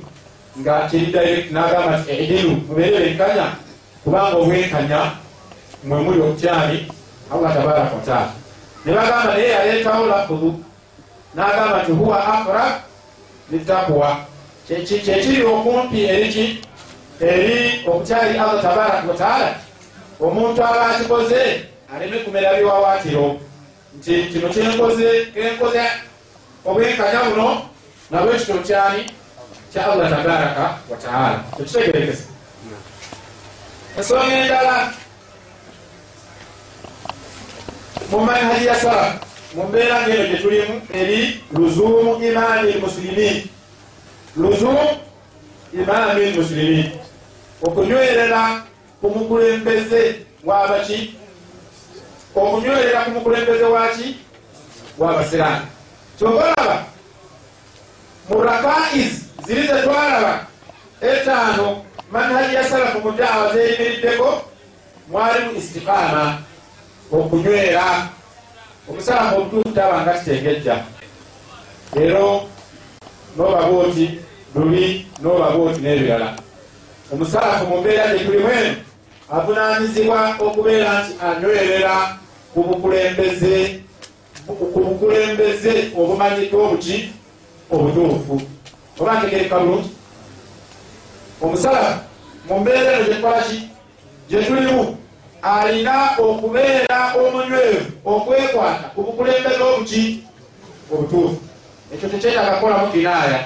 nga 0.60 0.88
kiri 0.90 1.06
direct 1.06 1.52
nagamba 1.52 1.98
nti 1.98 2.12
edilu 2.12 2.52
mubeere 2.68 3.00
benkanya 3.00 3.46
kubanga 4.04 4.38
obwenkanya 4.38 5.00
mwe 5.84 6.02
muli 6.02 6.22
okutyani 6.22 6.88
allah 7.34 7.54
tabaraka 7.54 7.96
wataala 7.96 8.32
ne 8.86 8.92
bagamba 8.94 9.34
naye 9.34 9.50
yaleetawo 9.50 10.06
lafudu 10.06 10.64
nagamba 11.36 11.84
nti 11.84 11.92
huwa 11.92 12.18
aqrab 12.34 12.72
litakuwa 13.52 14.18
kyekiri 14.68 15.46
okumpi 15.46 16.04
eriki 16.04 16.69
eri 17.22 17.84
okutyali 17.88 18.40
allah 18.40 18.62
tabaraka 18.62 19.08
wataala 19.08 19.56
omuntu 20.20 20.64
aba 20.64 20.86
akikoze 20.86 21.66
aleme 21.96 22.18
kumera 22.18 22.54
biwawaatiro 22.58 23.40
nti 23.98 24.24
kino 24.32 24.50
kenkoze 24.50 25.86
obwenkanya 26.66 27.24
buno 27.30 27.70
nabwe 28.12 28.38
kito 28.38 28.54
kyani? 28.54 29.12
Kya 29.74 29.92
allah 29.92 30.10
tabaraka 30.10 30.78
wataala 30.90 31.44
tekitegerekesa 31.58 32.24
ensonga 33.98 34.36
endala. 34.36 34.94
Mu 38.12 38.20
manhaji 38.26 38.66
ya 38.66 38.76
salaf 38.76 39.14
mu 39.56 39.64
mbeera 39.68 40.08
ngeno 40.08 40.28
gyetulimu 40.28 40.82
eri 40.94 41.44
luzumu 41.54 42.24
imami 42.24 42.72
lmusilimin 42.72 43.44
luzumu 44.38 44.88
imami 45.74 46.26
lmusilimin 46.26 46.92
okunywerera 47.64 48.64
ku 49.02 49.08
mukulembeze 49.10 50.26
wabaki 50.44 51.16
okunywerera 52.36 53.00
ku 53.06 53.10
mukulembeze 53.12 53.64
waki 53.64 54.08
wabasiraani 54.98 55.66
kyobalaba 56.18 56.78
mu 58.30 58.38
rakais 58.44 59.12
ziri 59.46 59.68
zetwalaba 59.68 60.48
etaano 61.02 61.86
manhaji 62.12 62.56
ya 62.56 62.64
salafu 62.64 63.00
mu 63.00 63.12
daawa 63.12 63.54
zeyimiriddeko 63.54 64.42
mwalimu 65.12 65.52
istikama 65.58 66.38
okunywera 67.12 68.10
omusalamu 68.90 69.38
obutuufu 69.38 69.76
tabanga 69.76 70.14
kitengejja. 70.14 70.84
Ero 71.96 72.50
nobaba 73.38 73.68
oti 73.68 74.20
luli 74.56 75.08
nobaba 75.22 75.56
oti 75.56 75.82
n'ebirala 75.82 76.34
omusalafu 77.14 77.68
mu 77.68 77.82
mbeera 77.82 78.08
gyetulimu 78.08 78.50
eno 78.50 78.76
avunanyizibwa 79.32 80.36
okubeera 80.46 80.92
nti 81.02 81.14
anywerera 81.28 81.96
ku 82.54 82.60
bukulembeze 82.68 83.56
ku 84.48 84.80
bukulembeze 84.86 85.74
obumanyiddwa 85.98 86.60
obuki 86.66 86.98
obutuufu. 87.74 88.42
Oba 89.00 89.14
ntegereka 89.18 89.60
bulungi 89.60 89.92
omusalafu 91.42 92.00
mu 92.48 92.60
mbeera 92.60 92.92
eno 92.94 93.04
gyetukolaki 93.06 93.58
gyetulimu 94.30 94.98
alina 95.42 95.96
okubeera 96.18 97.00
omunywevu 97.20 97.86
okwekwata 98.06 98.86
ku 98.94 99.00
bukulembeze 99.06 99.62
obuki 99.62 100.04
obutuufu. 100.94 101.42
Ekyo 101.94 102.10
tekyetaaga 102.10 102.52
kukolamu 102.56 102.92
kinaaya. 102.92 103.40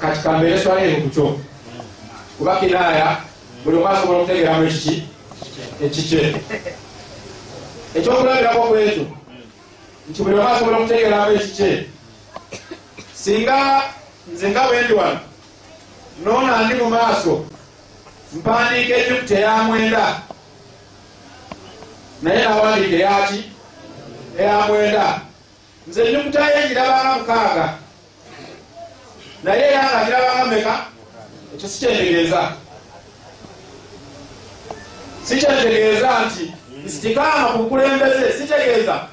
Kati 0.00 0.22
kambeere 0.22 0.58
swaleero 0.58 1.02
kukyo 1.02 1.49
kuba 2.40 2.56
kinaaya 2.56 3.20
buli 3.64 3.76
omu 3.76 3.88
asobola 3.88 4.18
okutegeramu 4.18 4.64
ekiki 4.64 5.04
ekikye. 5.84 6.22
Ekyokulabirako 7.94 8.60
ku 8.68 8.74
ekyo 8.76 9.04
nti 10.08 10.18
buli 10.22 10.34
omu 10.34 10.48
asobola 10.48 10.76
okutegeramu 10.78 11.32
ekikye 11.36 11.70
singa 13.12 13.82
nze 14.32 14.46
nga 14.50 14.62
bwendi 14.68 14.92
wano 14.92 15.20
noona 16.24 16.64
ndi 16.64 16.74
mu 16.80 16.88
maaso 16.88 17.44
mpandiika 18.32 18.94
enyukuta 18.96 19.34
eyamwenda 19.38 20.04
naye 22.22 22.40
nawandiika 22.44 22.96
eyaki 22.96 23.40
eyamwenda 24.40 25.06
nze 25.88 26.00
enyukuta 26.08 26.40
ye 26.52 26.60
ngirabanga 26.66 27.12
mukaaga 27.18 27.66
naye 29.44 29.62
era 29.68 29.84
nga 29.90 30.04
girabanga 30.04 30.46
meka 30.52 30.74
ekyo 31.54 31.68
sikyentegeeza 31.68 32.52
sikyentegeeza 35.24 36.10
nti 36.26 36.44
isitikaama 36.86 37.48
ku 37.52 37.58
bukulembeze 37.58 38.32
sitegeeza. 38.38 39.06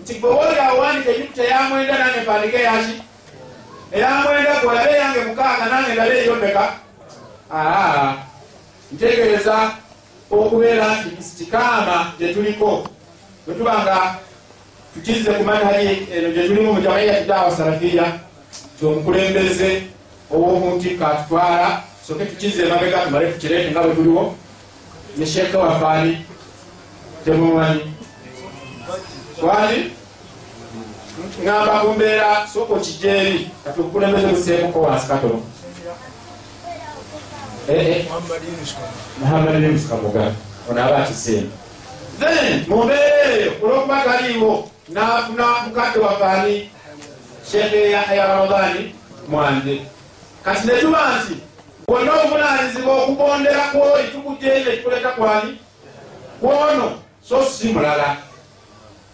Nti 0.00 0.14
gwe 0.14 0.30
woli 0.30 0.60
awandika 0.60 1.10
enyukuta 1.10 1.42
eyamwenda 1.44 1.98
nange 1.98 2.20
mpandiika 2.20 2.58
eyaki 2.58 2.94
eyamwenda 3.92 4.60
gwe 4.60 4.68
olabe 4.70 4.90
eyange 4.94 5.20
mukaaga 5.24 5.66
nange 5.66 5.92
ndabe 5.92 6.14
eyo 6.22 6.34
meka 6.34 6.64
aa 7.52 8.14
ntegeeza 8.92 9.56
okubeera 10.30 10.86
nti 10.96 11.08
isitikaama 11.20 12.12
gyetuliko 12.18 12.88
bwetubanga 13.46 14.14
tukize 14.94 15.30
ku 15.30 15.42
manhaji 15.44 16.06
eno 16.14 16.28
gyetulimu 16.30 16.72
mu 16.72 16.80
jamaiyati 16.80 17.28
dawa 17.28 17.50
salafiya 17.56 18.06
tiomukulembeze 20.30 20.34
ow'omuntika 20.34 21.08
atutwala 21.08 21.82
soke 22.06 22.24
tukize 22.24 22.62
emabega 22.62 22.98
tumale 23.04 23.32
tukireete 23.32 23.70
nga 23.70 23.82
bwe 23.82 23.94
tuliwo. 23.94 24.34
Ne 25.16 25.26
sheeke 25.26 25.56
wafaani 25.56 26.24
temumanyi. 27.24 27.92
Twali 29.40 29.90
ŋamba 31.44 31.80
ku 31.82 31.88
mbeera 31.94 32.46
sooka 32.52 32.72
okijjeeri 32.74 33.50
kati 33.64 33.80
obukulembeze 33.80 34.26
buseemuko 34.26 34.78
wansi 34.80 35.06
katono 35.06 35.38
muhammad 39.20 39.62
yunus 39.62 39.88
kamuga 39.88 40.32
ono 40.70 40.80
aba 40.84 40.96
akiseemu 41.02 41.50
then 42.20 42.64
mu 42.68 42.84
mbeera 42.84 43.22
eyo 43.34 43.50
olwokuba 43.62 43.96
taliiwo 44.04 44.52
n'afuna 44.94 45.44
mukadde 45.66 45.98
wafaani 45.98 46.70
sheeke 47.50 47.90
ya 47.90 48.26
ramadaani 48.26 48.94
mwange 49.28 49.82
kati 50.48 50.66
ne 50.66 50.80
tuba 50.80 50.98
nti 51.24 51.36
bwonna 51.88 52.12
obuvunanyizibwa 52.12 52.94
okugondera 53.02 53.62
kwoli 53.72 54.08
tukujjeeyo 54.12 54.72
ekikuleta 54.72 55.10
kwani? 55.10 55.58
Kwono 56.40 56.92
so 57.28 57.44
si 57.44 57.68
mulala. 57.68 58.16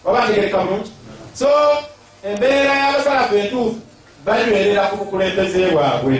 Oba 0.04 0.24
ntegereka 0.24 0.58
bulungi? 0.58 0.90
So 1.34 1.48
embeera 2.24 2.74
y'abasalafu 2.74 3.34
entuufu 3.36 3.80
banywerera 4.24 4.86
ku 4.86 4.96
bukulembeze 4.96 5.70
bwabwe. 5.70 6.16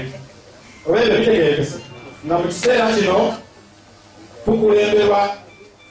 Oba 0.87 1.03
ebyo 1.03 1.19
bitegerekese? 1.19 1.79
Nga 2.27 2.39
mu 2.39 2.49
kiseera 2.49 2.93
kino 2.93 3.35
tukulemberwa 4.45 5.21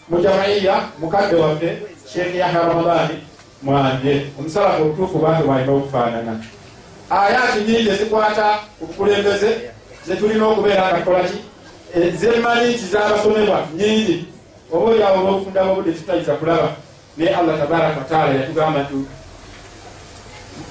mu 0.09 0.17
jamaiya 0.19 0.75
mukadde 0.99 1.35
waffe 1.35 1.69
sheekh 2.11 2.35
yahya 2.35 2.67
ramadaani 2.67 3.15
mwanje. 3.61 4.27
Omusalafu 4.39 4.81
obutuufu 4.81 5.17
bange 5.17 5.43
bwalina 5.43 5.71
okufaanana 5.71 6.43
ayaati 7.21 7.59
nyingi 7.67 7.89
ezikwata 7.89 8.59
ku 8.79 8.85
bukulembeze 8.85 9.49
zetulina 10.05 10.47
okubeera 10.47 10.87
nga 10.87 10.97
tukolaki 10.99 11.39
zemanyi 12.19 12.73
nti 12.73 12.85
zabasomebwa 12.91 13.59
nyingi 13.77 14.15
oba 14.73 14.85
olyawo 14.91 15.17
olwokufundamu 15.19 15.71
obudde 15.71 15.91
tutayiza 15.91 16.33
kulaba. 16.35 16.69
Naye 17.17 17.35
allah 17.35 17.59
tabaraka 17.59 17.99
wataala 17.99 18.33
yatugamba 18.33 18.79
nti 18.83 18.95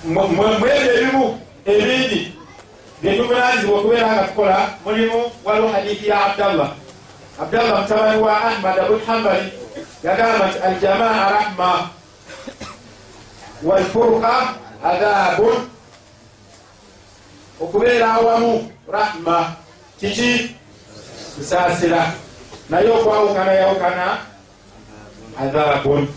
mwebyo 0.05 0.93
ebimu 0.99 1.25
ebingi 1.67 2.21
byetuvunanyizibwa 3.03 3.79
okubeera 3.79 4.13
nga 4.13 4.25
tukola 4.29 4.59
mulimu 4.85 5.21
waliwo 5.45 5.69
hadithi 5.69 6.09
ya 6.09 6.25
abdallah. 6.27 6.71
Abdallah 7.43 7.83
mutabani 7.83 8.23
wa 8.23 8.33
ahmad 8.49 8.79
abu 8.79 8.95
hambali 9.07 9.53
yagamba 10.03 10.47
nti 10.47 10.59
aljamaa 10.59 11.31
rahma 11.31 11.89
walfuruka 13.63 14.33
adhabun 14.85 15.72
okubeera 17.63 18.15
awamu 18.15 18.71
rahma 18.91 19.55
kiki? 20.01 20.57
Kusaasira. 21.37 22.13
Naye 22.71 22.89
okwawukana 22.91 23.53
yawukana 23.53 24.07
adhabun 25.41 26.09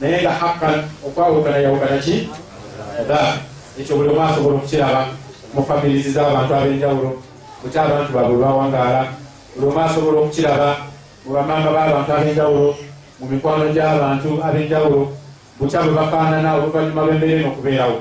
naye 0.00 0.22
nga 0.22 0.30
hakan 0.30 0.84
okwawukana 1.06 1.58
yawukana 1.58 1.98
ki? 1.98 2.28
Adhabu 3.00 3.38
ekyo 3.80 3.96
buli 3.96 4.08
omu 4.08 4.22
asobola 4.22 4.56
okukiraba 4.56 5.02
mu 5.54 5.62
famirizi 5.64 6.10
z'abantu 6.12 6.52
ab'enjawulo. 6.54 7.10
Buti 7.62 7.78
abantu 7.78 8.10
babwe 8.12 8.36
bawangaala 8.36 9.02
buli 9.56 9.66
omu 9.66 9.80
asobola 9.80 10.18
okukiraba 10.20 10.68
mu 11.24 11.30
bamanga 11.32 11.70
b'abantu 11.72 12.10
ab'enjawulo 12.12 12.70
mu 13.20 13.24
mikwano 13.30 13.64
gy'abantu 13.72 14.28
ab'enjawulo. 14.44 15.02
Butya 15.56 15.80
bwe 15.82 15.96
bafaanana 15.96 16.60
oluvannyuma 16.60 17.02
lw'embeera 17.02 17.40
eno 17.40 17.48
okubeerawo 17.48 17.96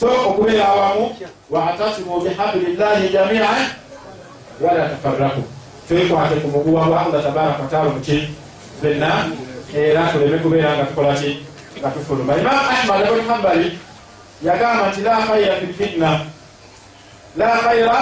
so 0.00 0.06
okubeera 0.06 0.68
awamu 0.68 1.16
waatasimu 1.50 2.20
bihablillahi 2.20 3.08
jamian 3.08 3.66
wala 4.60 4.88
tafarraku 4.88 5.42
twekwate 5.88 6.34
ku 6.34 6.48
muguwa 6.48 6.86
gwa 6.86 7.06
allah 7.06 7.22
tabaraka 7.22 7.62
wataala 7.62 7.90
muki 7.90 8.28
fenna 8.82 9.26
era 9.74 10.08
tuleme 10.12 10.38
kubeera 10.38 10.76
nga 10.76 10.84
tukola 10.84 11.14
ki? 11.14 11.42
Nga 11.80 11.90
tufuluma. 11.90 12.38
Imam 12.38 12.54
ahmad 12.54 13.02
abul 13.06 13.22
hambali 13.26 13.78
yagamba 14.42 14.88
nti 14.88 15.00
la 15.00 15.26
khaira 15.26 15.54
fi 15.56 15.66
lfitna 15.66 16.20
la 17.36 17.58
khaira 17.58 17.98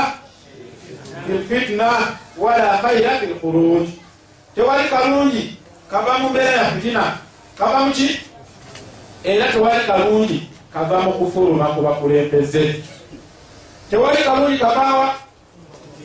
fi 1.26 1.32
lfitna 1.32 1.88
wala 2.36 2.78
khaira 2.78 3.10
fi 3.20 3.26
lkhuruj 3.26 3.88
tewali 4.54 4.88
kalungi 4.88 5.58
kava 5.90 6.18
mu 6.18 6.28
mbeera 6.28 6.50
ya 6.50 6.70
fitina. 6.70 7.04
Kava 7.58 7.80
muki 7.80 8.20
era 9.24 9.52
tewali 9.52 9.86
kalungi 9.86 10.55
kava 10.76 11.00
mu 11.00 11.12
kufuluma 11.12 11.72
ku 11.72 11.80
bakulembeze 11.80 12.84
tewali 13.90 14.20
kalungi 14.28 14.58
kavaawa 14.60 15.08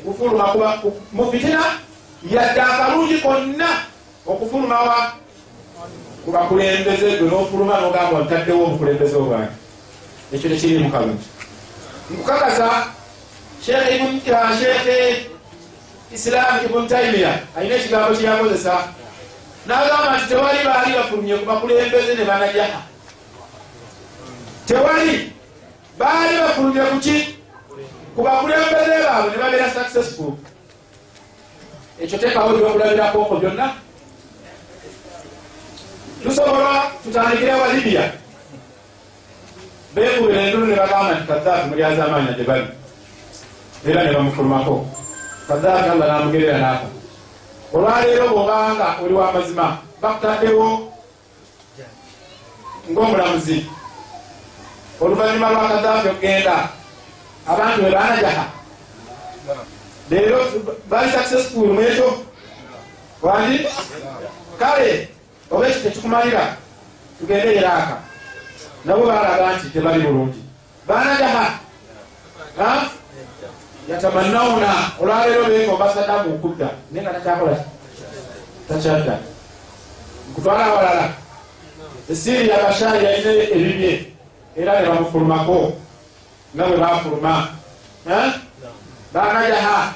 kufuluma 0.06 0.46
mu 1.12 1.24
fitina 1.32 1.60
yadde 2.24 2.62
akalungi 2.62 3.18
konna 3.20 3.68
okufulumawa 4.26 5.12
ku 6.24 6.32
bakulembeze 6.32 7.20
gwe 7.20 7.28
n'ofuluma 7.28 7.76
n'ogamba 7.84 8.24
ntaddewo 8.24 8.64
obukulembeze 8.64 9.16
obwange 9.20 9.52
ekyo 10.32 10.48
tekiri 10.50 10.80
mu 10.80 10.90
kalungi. 10.94 11.28
Nkukakasa 12.12 12.68
shekhe 13.60 15.28
islam 16.16 16.56
ibun 16.66 16.88
taimiya 16.88 17.44
alina 17.60 17.76
ekigambo 17.76 18.16
kyeyakozesa 18.16 18.74
n'agamba 19.68 20.16
nti 20.16 20.26
tewali 20.32 20.60
baali 20.64 20.92
bafulumye 20.96 21.36
ku 21.44 21.46
bakulembeze 21.46 22.16
ne 22.16 22.24
banajaha 22.24 22.91
tewali 24.72 25.32
baali 26.00 26.38
bafulumye 26.40 26.82
kuki 26.82 27.16
ku 28.16 28.24
bakulembeze 28.24 28.96
baabwe 29.04 29.32
ne 29.32 29.38
babeera 29.38 29.70
successful. 29.76 30.32
Ekyo 32.02 32.18
teekawo 32.18 32.56
byokulabirakooko 32.56 33.36
byonna. 33.36 33.68
Tusobola 36.24 36.92
tutandikire 37.04 37.54
wa 37.54 37.68
libiya 37.74 38.06
bekubira 39.94 40.42
endulu 40.42 40.66
ne 40.66 40.76
bagamba 40.76 41.12
nti 41.16 41.28
kadaafi 41.28 41.70
mulyaza 41.70 42.06
amaanya 42.06 42.32
gye 42.34 42.44
bali. 42.44 42.68
Era 43.86 44.04
ne 44.04 44.14
bamufulumako. 44.14 44.88
Kadaafi 45.48 45.90
allah 45.90 46.08
namugerera 46.08 46.58
naafa 46.58 46.88
olwaleero 47.74 48.28
bwobanga 48.28 48.88
oli 49.04 49.14
wamazima 49.14 49.78
bakutaddewo 50.02 50.92
ngaomulamuzi 52.92 53.66
oluvanyuma 55.02 55.50
lwa 55.50 55.70
kadaafi 55.70 56.08
okgenda 56.08 56.70
abantu 57.48 57.86
we 57.86 57.92
banajaha. 57.92 58.46
Leero 60.10 60.40
bali 60.90 61.12
successful 61.12 61.74
mwekyo 61.74 62.26
wandi 63.22 63.68
kale 64.60 65.10
oba 65.52 65.68
ekyo 65.68 65.82
tekikumalira 65.82 66.56
tugende 67.20 67.56
iraaka 67.56 67.98
nabo 68.86 69.06
balaga 69.06 69.56
nti 69.58 69.70
tebali 69.70 70.04
bulungi. 70.04 70.44
Banajaha 70.88 71.60
yatamannawuna 73.90 74.68
olwaleero 75.02 75.44
bengomba 75.46 75.94
sadamu 75.94 76.36
okudda 76.36 76.70
naye 76.92 77.04
nga 77.04 77.14
takyakola 77.14 77.58
takyadda. 78.70 79.20
Nkutwala 80.32 80.66
awalala. 80.66 81.10
Esiri 82.12 82.50
yabashari 82.50 83.06
yalina 83.06 83.32
ebibye 83.44 84.11
era 84.56 84.80
ne 84.82 84.88
bamufulumako 84.88 85.74
nga 86.56 86.64
bwe 86.68 86.78
bafuluma 86.78 87.48
banajaha 89.14 89.94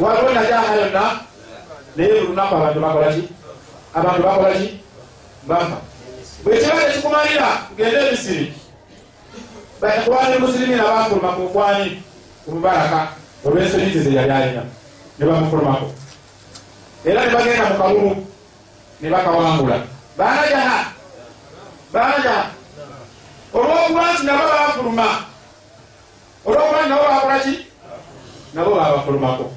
waliwo 0.00 0.30
najaha 0.34 0.74
yonna 0.74 1.20
naye 1.96 2.08
buli 2.10 2.26
lunaku 2.26 2.54
abantu 2.54 2.80
bakolaki 2.80 3.22
abantu 3.94 4.22
bakolaki 4.22 4.80
bafa 5.46 5.76
bwekiba 6.44 6.76
tekikumalira 6.80 7.48
tugende 7.68 7.96
emisiri 8.08 8.52
bakwani 9.80 10.38
musirimina 10.38 10.82
bafuluma 10.84 11.32
ku 11.32 11.40
mukwani 11.40 12.02
ku 12.44 12.50
mubaraka 12.54 13.08
olw'ensonyizi 13.44 14.00
ze 14.02 14.12
yali 14.14 14.30
alina 14.32 14.62
ne 15.18 15.26
bamufulumako 15.26 15.86
era 17.04 17.26
ne 17.26 17.32
bagenda 17.34 17.64
mu 17.70 17.76
kalulu 17.78 18.26
ne 19.00 19.08
bakawangula 19.10 19.76
banajaha 20.18 20.78
banajaha 21.92 22.55
olwokuba 23.54 24.12
nti 24.12 24.22
nabo 24.26 24.44
bafuluma 24.48 25.06
olwokuba 26.46 26.80
nti 26.80 26.88
nabo 26.88 27.02
bakolaki 27.08 27.54
nabo 28.54 28.70
babafulumako 28.74 29.52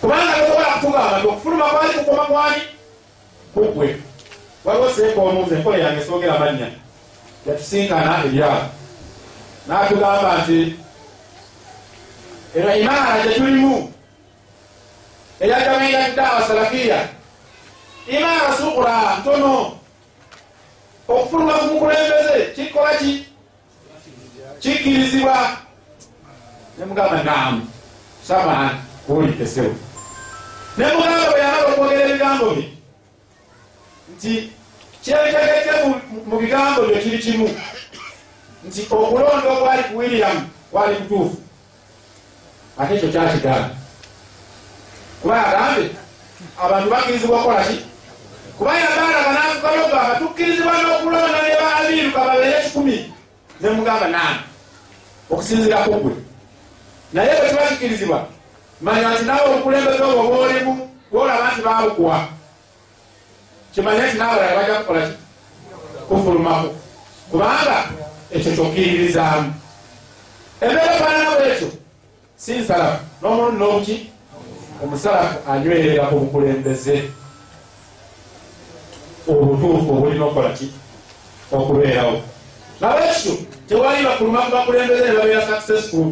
kubanga 0.00 0.32
tosobola 0.32 0.66
kutugamba 0.74 1.18
nti 1.18 1.26
okufuluma 1.28 1.64
kwali 1.70 1.94
kukoma 1.98 2.24
kwani 2.26 2.62
kugwe 3.54 3.96
waliwo 4.64 4.90
seeka 4.90 5.20
omu 5.20 5.42
nze 5.46 5.54
enkola 5.54 5.76
yange 5.78 6.04
soogera 6.04 6.34
amannya 6.36 6.68
yatusinkana 7.46 8.24
ebyabo 8.26 8.62
n'atugamba 9.68 10.30
nti 10.42 10.58
eno 12.56 12.70
imaara 12.76 13.22
gyetulimu 13.22 13.92
eyagamenga 15.40 16.10
dawa 16.16 16.42
salafiya 16.48 17.08
imaara 18.08 18.56
sukura 18.58 19.16
ntono 19.20 19.75
okufuluma 21.08 21.52
ku 21.52 21.66
mukulembeze 21.66 22.52
kikola 22.54 22.96
ki? 22.98 23.26
Kikkirizibwa 24.60 25.56
nemugamba 26.78 27.22
naamu. 27.22 27.66
Samaan 28.26 28.70
kuwuliddesewo 29.06 29.74
nemugamba 30.78 31.30
bwe 31.30 31.40
yamala 31.40 31.66
okwogera 31.68 32.04
ebigambo 32.08 32.46
bye 32.54 32.66
nti 34.12 34.32
kyetegedde 35.02 35.72
mu 36.26 36.36
bigambo 36.38 36.82
byo 36.86 36.98
kiri 37.02 37.18
kimu 37.18 37.48
nti 38.66 38.80
okulonda 38.90 39.48
okwali 39.52 39.82
ku 39.88 39.96
william 39.98 40.48
kwali 40.70 40.96
kutuufu. 40.96 41.36
Ate 42.78 42.94
ekyo 42.94 43.08
kyakigamba. 43.08 43.70
Kuba 45.22 45.36
yagambe 45.36 45.84
abantu 46.64 46.90
bakkirizibwa 46.90 47.36
okukola 47.38 47.64
ki 47.64 47.76
kuba 48.58 48.72
yabaalaga 48.80 49.30
n'akukaloga 49.36 49.98
batukkirizibwa 50.08 50.72
n'okulonda 50.82 51.38
ne 51.42 51.52
ba 51.60 51.68
abiruka 51.78 52.20
babeere 52.28 52.58
kikumi 52.64 52.96
nemugamba 53.60 54.06
naana 54.08 54.40
okusinzira 55.30 55.84
ku 55.84 55.90
gwe 56.02 56.12
naye 57.12 57.32
bwe 57.38 57.48
kiba 57.48 57.68
kikkirizibwa 57.68 58.18
manya 58.80 59.08
nti 59.14 59.24
naawe 59.24 59.46
obukulembeze 59.50 60.02
obwo 60.02 60.22
bwolimu 60.28 60.72
bwolaba 61.10 61.52
nti 61.52 61.60
babukuwa 61.66 62.16
kimanye 63.72 64.02
nti 64.06 64.16
naabalala 64.18 64.56
bajja 64.56 64.74
kukola 64.80 65.00
ki? 65.06 65.14
Kufulumako 66.08 66.68
kubanga 67.30 67.78
ekyo 68.34 68.50
kyokkiririzaamu 68.56 69.48
embeera 70.60 70.94
efaanana 70.96 71.30
bwekyo 71.36 71.68
si 72.36 72.52
nsalafu. 72.58 73.04
N'omulundi 73.20 73.58
n'obuki 73.58 73.96
omusalafu 74.82 75.36
anywerera 75.50 76.08
ku 76.10 76.16
bukulembeze 76.20 77.10
obutuufu 79.28 79.92
obulina 79.92 80.24
okukola 80.24 80.50
ki 80.52 80.66
okubeerawo 81.52 82.20
nabwekityo 82.80 83.34
tewali 83.68 84.04
bafuluma 84.04 84.40
ku 84.42 84.50
bakulembeze 84.50 85.04
ne 85.04 85.16
babeera 85.16 85.46
successful 85.46 86.06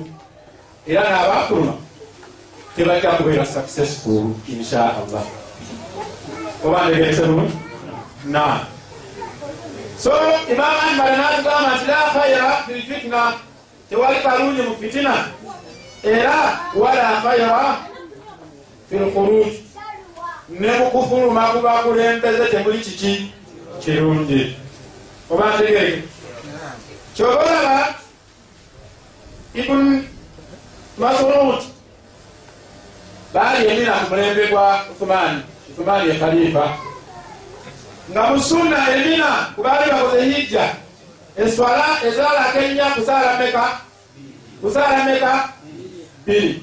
era 0.86 1.02
n'abafuluma 1.02 1.74
tebajja 2.76 3.10
kubeera 3.10 3.46
successful 3.46 4.34
insha 4.48 4.96
allah 4.98 5.24
oba 6.64 6.88
ndegerese 6.88 7.22
bulungi 7.22 7.56
na 8.24 8.66
so 9.98 10.10
imam 10.50 10.76
ahmad 10.86 11.12
natugamba 11.18 11.76
nti 11.76 11.86
la 11.86 12.10
khayra 12.12 12.64
fi 12.66 12.74
fitina 12.82 13.34
tewali 13.90 14.18
kalungi 14.22 14.62
mu 14.62 14.74
fitina 14.80 15.14
era 16.02 16.58
wala 16.74 17.20
khayra 17.22 17.76
fi 18.90 18.96
lkhuruj 18.96 19.63
ne 20.48 20.78
mukufuluma 20.78 21.48
kubakulembeze 21.48 22.44
temuli 22.50 22.78
kiki 22.78 23.32
kirungi? 23.80 24.56
Oba 25.30 25.54
ntegereke 25.54 26.02
kyoba 27.14 27.42
olaba 27.44 27.94
ibn 29.54 30.02
masrud 30.98 31.62
baali 33.34 33.66
emina 33.66 33.92
ku 33.92 34.10
mulembe 34.10 34.46
gwa 34.50 34.82
uthumani 34.90 35.42
uthumani 35.70 36.08
ye 36.08 36.14
khalifa 36.18 36.64
nga 38.10 38.22
musunna 38.30 38.78
emina 38.94 39.30
kubaali 39.54 39.90
bakoze 39.90 40.24
hijja 40.24 40.64
eswala 41.38 41.86
ezalako 42.06 42.58
ennya 42.58 42.84
kusaala 42.94 43.38
meka 43.38 43.64
kusaala 44.60 45.04
meka 45.04 45.32
biri 46.26 46.62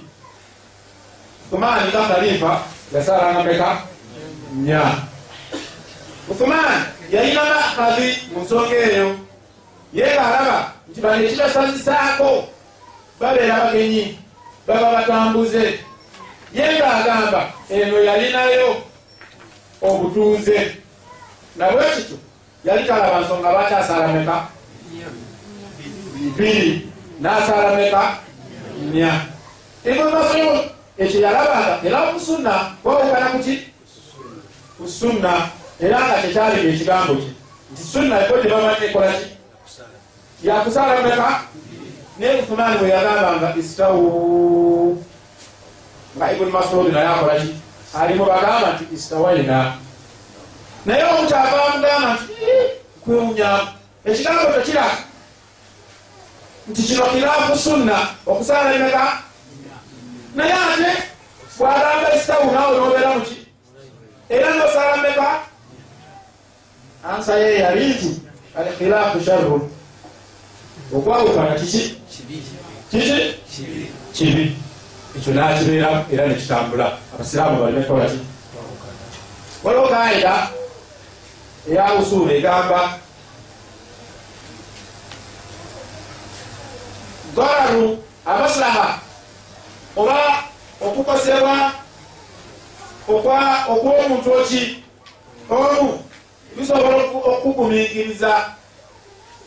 uthumani 1.47 1.89
nga 1.89 2.01
khalifa 2.07 2.51
yasaalanga 2.93 3.43
meka 3.43 3.77
nya. 4.55 4.81
Uthumani 6.29 6.85
yalina 7.11 7.43
makadhi 7.43 8.07
mu 8.33 8.39
nsonga 8.43 8.75
eyo 8.75 9.07
ye 9.93 10.05
ngaalaba 10.05 10.57
nti 10.89 10.99
bano 11.01 11.23
ekibasazisaako 11.25 12.47
babeera 13.19 13.65
bagenyi 13.65 14.19
baba 14.67 14.91
batambuze. 14.95 15.79
Ye 16.53 16.63
ngaagamba 16.77 17.41
eno 17.69 17.97
yalinayo 17.99 18.83
obutuuze. 19.81 20.77
Nabwe 21.55 21.83
kityo 21.95 22.17
yali 22.65 22.87
talaba 22.87 23.21
nsonga 23.21 23.51
lwaki 23.51 23.73
asaala 23.73 24.07
meka 24.07 24.47
biri 26.37 26.87
n'asaala 27.21 27.75
meka 27.77 28.03
nya 28.93 29.11
ibnmasud 29.85 30.69
ekyo 30.97 31.21
yalabanga 31.21 31.79
era 31.83 32.11
musunna 32.11 32.75
kwawukana 32.83 33.29
kuki 33.29 33.59
ku 34.77 34.87
sunna. 34.87 35.49
Era 35.81 35.97
nga 35.97 36.21
kyekyalimu 36.21 36.69
ekigambo 36.69 37.13
kye 37.15 37.33
nti 37.73 37.83
sunna 37.83 38.21
eko 38.21 38.37
gye 38.37 38.49
bamanyi 38.49 38.85
ekolaki 38.85 39.25
yakusaala 40.43 41.01
meka 41.01 41.41
naye 42.19 42.41
uthumani 42.41 42.77
bwe 42.77 42.89
yagambanga 42.89 43.55
istawu. 43.57 45.03
Nga 46.17 46.31
ibuni 46.33 46.51
masudi 46.51 46.91
naye 46.91 47.07
akolaki 47.07 47.55
ali 47.99 48.13
mubagamba 48.13 48.73
nti 48.73 48.83
istawaina 48.93 49.73
naye 50.85 51.03
omukyava 51.03 51.65
amugamba 51.65 52.13
nti 52.13 52.33
kwewunyamu 53.03 53.67
ekigambo 54.05 54.53
tekiraga 54.53 54.97
nti 56.67 56.81
kino 56.83 57.05
kiraafu 57.05 57.57
sunna. 57.57 57.97
Okusaala 58.25 58.77
meka 58.77 59.17
naye 60.35 60.53
ate 60.53 61.03
bwagamba 61.57 62.15
istawu 62.15 62.51
naawe 62.51 62.77
nobeera 62.77 63.09
muki 63.15 63.37
era 64.29 64.49
nosaala 64.53 64.97
meka 64.97 65.39
ansa 67.09 67.35
ye 67.39 67.59
yali 67.59 67.85
nti 67.89 68.21
alkhilaafu 68.57 69.23
sharrun 69.25 69.69
okwawukana 70.95 71.55
kiki 71.59 71.97
kiki 72.91 73.35
kibi 74.13 74.55
ekyo 75.17 75.33
nakibeera 75.33 76.05
era 76.13 76.27
nekitambula 76.27 76.97
abasiraamu 77.13 77.61
balimekolaki 77.63 78.19
waliwo 79.63 79.87
kaida 79.87 80.47
eya 81.71 81.93
usuula 81.93 82.33
egamba 82.33 82.99
dararu 87.35 88.03
amaslaha 88.25 88.99
oba 89.95 90.43
okukosebwa 90.81 91.71
okw'omuntu 93.07 94.29
oki? 94.33 94.83
Omu 95.49 95.99
bisobola 96.57 96.95
okukugumikiriza 96.95 98.31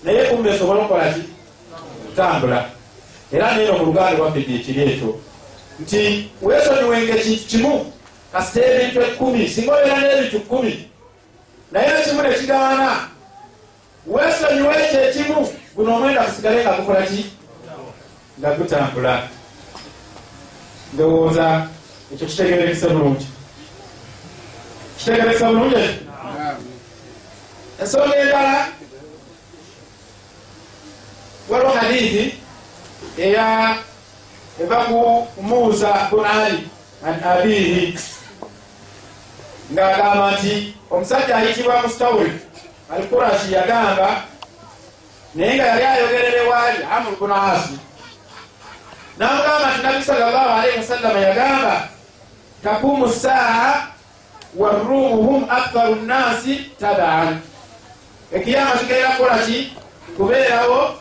naye 0.02 0.24
kumba 0.24 0.50
esobola 0.50 0.80
okukolaki 0.80 1.22
kutambula. 2.06 2.70
Era 3.32 3.56
neno 3.56 3.78
mu 3.78 3.84
luganda 3.84 4.18
lwaffe 4.18 4.40
gyekiri 4.40 4.82
ekyo. 4.82 5.20
Nti 5.80 6.30
weesonyiwenga 6.42 7.14
ekintu 7.16 7.44
kimu 7.48 7.92
kasita 8.32 8.60
ebintu 8.66 9.00
ekkumi 9.02 9.48
singa 9.48 9.72
obeera 9.72 9.96
n'ebintu 10.00 10.38
kkumi 10.40 10.74
naye 11.72 11.88
ekimu 12.00 12.22
nekigaana 12.22 13.08
weesonyiwa 14.06 14.74
ekyo 14.82 15.00
ekimu 15.08 15.38
guno 15.74 15.96
omwenda 15.96 16.26
gusigale 16.26 16.62
nga 16.62 16.72
gukolaki 16.78 17.20
nga 18.38 18.50
gutambula 18.54 19.14
ndowooza 20.94 21.66
ekyo 22.12 22.26
kitegerekese 22.26 22.86
bulungi 22.88 23.26
kitegerekese 24.98 25.44
bulungi 25.44 25.74
ekyo 25.74 26.04
ensonga 27.82 28.16
endala 28.22 28.66
waliwo 31.48 31.70
hadithi 31.72 32.34
eya 33.18 33.76
eva 34.62 34.78
ku 34.84 35.26
muusa 35.42 36.08
bun 36.10 36.24
ali 36.24 36.68
an 37.06 37.16
abihi 37.24 37.98
ng'agamba 39.72 40.26
nti 40.38 40.74
omusajja 40.90 41.36
ayitibwa 41.36 41.82
mustawul 41.82 42.30
alkurashi 42.94 43.52
yagamba 43.52 44.22
naye 45.34 45.54
nga 45.54 45.66
yali 45.66 45.84
ayogerere 45.84 46.40
waali 46.50 46.78
amur 46.94 47.14
bun 47.18 47.32
asi 47.32 47.74
namugamba 49.18 49.66
nti 49.70 49.82
nabi 49.82 50.04
salllahu 50.04 50.48
alaihi 50.58 50.78
wasallama 50.78 51.18
yagamba 51.20 51.88
takumu 52.62 53.08
saa 53.08 53.86
warumu 54.56 55.22
hum 55.22 55.50
aktharu 55.50 55.94
nnasi 55.94 56.70
tabaan. 56.80 57.38
Ekiyama 58.32 58.70
kigenda 58.70 59.08
kukolaki 59.08 59.76
kubeerawo 60.16 60.94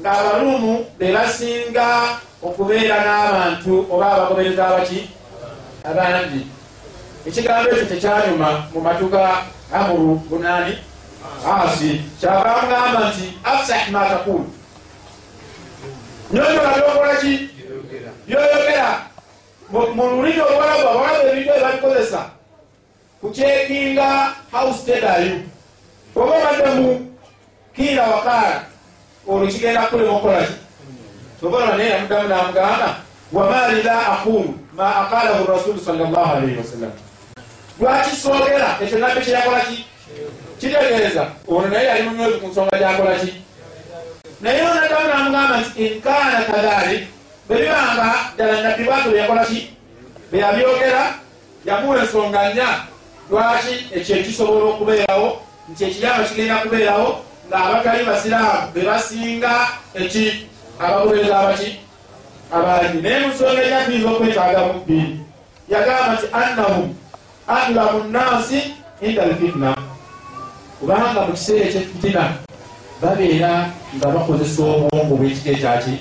ng'abaluumu 0.00 0.86
be 0.98 1.12
basinga 1.12 2.18
okubeera 2.42 2.96
n'abantu 3.04 3.86
oba 3.90 4.06
abagobereza 4.12 4.68
abaki? 4.68 5.10
Abandi. 5.84 6.46
Ekigambo 7.26 7.70
ekyo 7.70 7.86
tekyanyuma 7.86 8.66
mu 8.74 8.80
matu 8.80 9.06
ga 9.10 9.42
amuru 9.74 10.14
bunaani 10.30 10.78
asi. 11.42 12.02
Kyava 12.20 12.62
mugamba 12.62 13.10
nti 13.10 13.24
afsah 13.44 13.90
ma 13.90 14.06
takulu 14.10 14.46
nyonyola 16.32 16.72
byokolaki 16.76 17.48
byoyogera 18.26 18.88
mu 19.70 20.04
lulimi 20.10 20.40
olwalabu 20.40 20.88
abalabu 20.88 21.28
ebintu 21.28 21.50
ebabikozesa 21.58 22.20
kukyekinga 23.20 24.08
house 24.52 24.82
tedayu 24.86 25.34
oba 26.16 26.32
obadde 26.36 26.68
mu 26.80 26.90
kiira 27.76 28.04
wakaala 28.12 28.64
olwo 29.28 29.46
kigenda 29.46 29.86
kulema 29.86 30.12
okukolaki 30.12 30.54
tobola 31.40 31.76
naye 31.76 31.90
yamuddamu 31.90 32.28
namugamba 32.28 32.88
wamaali 33.32 33.82
la 33.82 33.96
aqulu 34.12 34.54
ma 34.76 34.86
aqalahu 35.02 35.52
rasulu 35.52 35.80
salllah 35.80 36.36
alaihi 36.36 36.58
wasallam 36.58 36.92
lwaki 37.80 38.16
soogera 38.16 38.76
ekyo 38.82 38.98
nabbe 38.98 39.20
kyeyakolaki 39.20 39.86
kitegeeza. 40.60 41.26
Ono 41.48 41.68
naye 41.68 41.86
yali 41.86 42.02
munyozi 42.02 42.38
ku 42.38 42.46
nsonga 42.48 42.78
gyakolaki 42.78 43.32
naye 44.42 44.62
onaddamu 44.62 45.08
namugamba 45.08 45.56
nti 45.60 45.86
inkaana 45.86 46.44
kadhalik 46.44 47.02
bwebibanga 47.48 48.08
ddala 48.34 48.62
nabbi 48.62 48.84
bwatu 48.84 49.10
beyakolaki 49.10 49.70
beyabyogera 50.32 51.14
yamuwa 51.64 51.98
ensonga 52.02 52.40
nnya 52.50 52.68
lwaki 53.30 53.74
ekyo 53.96 54.16
ekisobola 54.16 54.64
okubeerawo 54.64 55.28
nti 55.70 55.84
ekiyama 55.84 56.24
kigenda 56.24 56.56
kubeerawo 56.62 57.08
ng'abatali 57.48 58.04
basiraamu 58.04 58.72
be 58.74 58.80
basinga 58.88 59.52
eki 59.94 60.24
abagobereza 60.78 61.38
abaki 61.38 61.70
abangi 62.52 62.98
naye 63.02 63.18
musonga 63.26 63.62
ekyatuyinza 63.62 64.08
okwetaaga 64.10 64.60
mu 64.66 64.74
ddiini 64.80 65.16
yagamba 65.72 66.12
nti 66.14 66.26
annahum 66.40 66.88
adlamu 67.46 67.98
nnansi 68.04 68.58
inda 69.00 69.22
alfitna 69.22 69.70
kubanga 70.78 71.20
mu 71.26 71.32
kiseera 71.32 71.64
ekyefitina 71.68 72.22
babeera 73.02 73.70
nga 73.96 74.06
bakozesa 74.14 74.62
obwongo 74.62 75.14
bw'ekika 75.18 75.50
ekyaki 75.50 75.94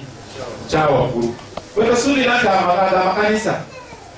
kyawaggulu 0.69 1.29
wetasuulira 1.77 2.37
nti 2.37 2.47
amakanisa 2.47 3.53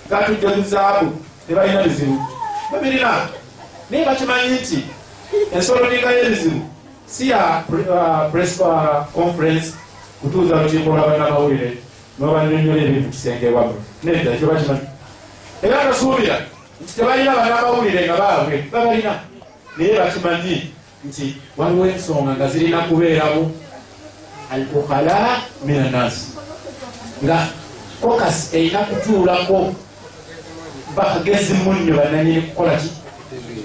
gatujja 0.09 0.51
tuzaabu 0.51 1.07
tebalina 1.47 1.83
bizibu. 1.83 2.17
Babirina 2.71 3.27
naye 3.89 4.05
bakimanyi 4.05 4.49
nti 4.59 4.79
ensolo 5.55 5.89
ninga 5.89 6.11
y'ebizibu 6.11 6.61
si 7.05 7.29
ya 7.29 7.63
press 8.31 8.61
conference 9.13 9.73
kutuuza 10.21 10.61
lukiiko 10.61 10.89
lwabannamawulire 10.89 11.77
nobanyonyola 12.19 12.81
ebintu 12.81 13.09
kisengebwamu 13.09 13.75
nedda 14.03 14.31
ekyo 14.33 14.47
bakimanyi. 14.47 14.87
Era 15.63 15.83
nasuubira 15.83 16.35
nti 16.81 16.93
tebalina 16.95 17.35
bannamawulire 17.35 18.05
nga 18.05 18.17
baabwe 18.17 18.55
babalina. 18.71 19.13
Naye 19.77 19.97
bakimanyi 19.99 20.73
nti 21.05 21.37
waliwo 21.57 21.85
ensonga 21.85 22.31
nga 22.35 22.47
zirina 22.47 22.81
kubeeramu 22.81 23.51
al 24.51 24.65
ukala 24.75 25.41
min 25.65 25.79
anasi 25.79 26.27
nga 27.23 27.47
kokas 28.01 28.53
erina 28.53 28.79
kutuulako. 28.79 29.73
Bakagezi 30.95 31.53
munnyo 31.53 31.97
bananyini 31.97 32.41
kukola 32.41 32.77
ki? 32.77 32.89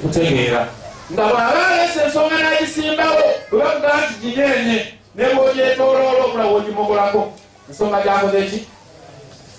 Kutegeera. 0.03 0.69
Nga 1.13 1.23
bwaba 1.29 1.67
alesa 1.69 2.05
ensonga 2.05 2.39
nagisimbawo 2.39 3.23
bwebakuga 3.51 3.93
nti 4.01 4.15
ginyenye 4.21 4.79
nebwogyetoloola 5.17 6.25
okulaba 6.25 6.51
ogimogolako 6.51 7.33
ensonga 7.69 8.01
gyakoze 8.03 8.43
ki? 8.51 8.59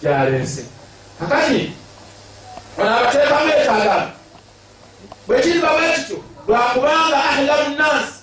Gyalese 0.02 0.66
kakati 1.20 1.72
ono 2.78 2.90
abateekamu 2.98 3.52
ekagano 3.62 4.10
bwekiriba 5.28 5.70
bwekityo 5.74 6.18
lwakubanga 6.48 7.18
ahlamu 7.30 7.70
nnansi 7.74 8.19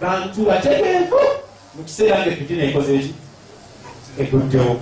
bantu 0.00 0.44
bategeevu 0.46 1.20
mu 1.74 1.82
kiseera 1.84 2.20
nga 2.20 2.30
efitina 2.30 2.62
ekoze 2.64 2.92
eki 2.94 3.14
eguddewo 4.20 4.76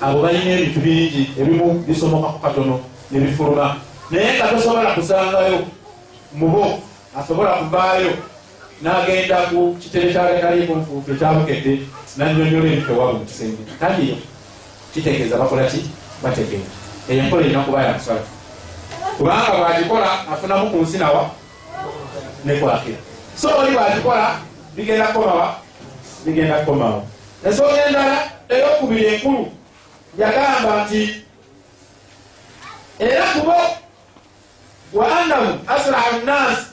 abo 0.00 0.22
balina 0.22 0.50
ebintu 0.56 0.80
bingi 0.80 1.22
ebimu 1.40 1.84
bisomokaku 1.86 2.38
katono 2.38 2.80
nebifuluma. 3.10 3.76
Naye 4.10 4.36
nga 4.36 4.48
tosobola 4.48 4.94
kusangayo 4.94 5.58
mubo 6.34 6.80
asobola 7.16 7.60
kuvaayo 7.60 8.12
n'agenda 8.82 9.36
ku 9.50 9.76
kitere 9.80 10.12
kyaleetaliiku 10.12 10.72
nfuufu 10.76 11.12
ekyabukedde 11.12 11.72
nanyonyola 12.16 12.68
ebifo 12.72 12.92
wabo 12.98 13.12
mu 13.18 13.24
kisenge. 13.24 13.62
Kaliyo 13.80 14.16
kitegeeza 14.92 15.36
bakola 15.40 15.64
ki? 15.70 15.80
Bategeera 16.22 16.82
eyo 17.08 17.22
enkola 17.22 17.42
erina 17.44 17.64
kuba 17.64 17.82
yakusala 17.82 18.22
kubanga 19.18 19.52
bwagikola 19.58 20.08
afunamu 20.32 20.70
ku 20.70 20.76
nsi 20.82 20.98
nawa 20.98 21.30
nekwakira 22.44 22.98
so 23.36 23.48
oli 23.58 23.70
bwagikola 23.72 24.38
bigenda 24.76 25.06
kukomawa. 25.06 25.56
Bigenda 26.24 26.58
kukomawo 26.58 27.06
ensonga 27.46 27.86
endala 27.86 28.30
eyokubiri 28.48 29.06
enkulu 29.06 29.52
yagamba 30.18 30.84
nti 30.84 31.24
era 32.98 33.24
kubo 33.32 33.54
wa 34.92 35.20
annahu 35.20 35.58
asrau 35.66 36.20
nnasi 36.22 36.66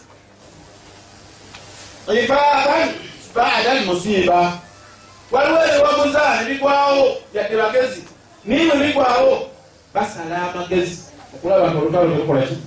ifaakan 2.24 2.90
bada 3.36 3.72
almusiba 3.72 4.54
waliwo 5.32 5.60
ebiwaguza 5.66 6.42
nebigwawo 6.42 7.18
yadde 7.34 7.58
bagezi 7.58 8.04
niwe 8.46 8.76
bigwawo 8.76 9.50
basala 9.94 10.52
amagezi. 10.54 10.98
Okulaba 11.36 11.68
nti 11.68 11.78
olutalo 11.78 12.10
telukolaki 12.12 12.58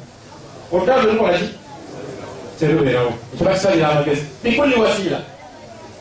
olutalo 0.73 1.03
telukolaki 1.03 1.49
terubeerawo 2.63 3.13
ekiba 3.35 3.55
kisalira 3.55 3.89
amagezi 3.89 4.23
bikuli 4.43 4.75
wasiira 4.75 5.19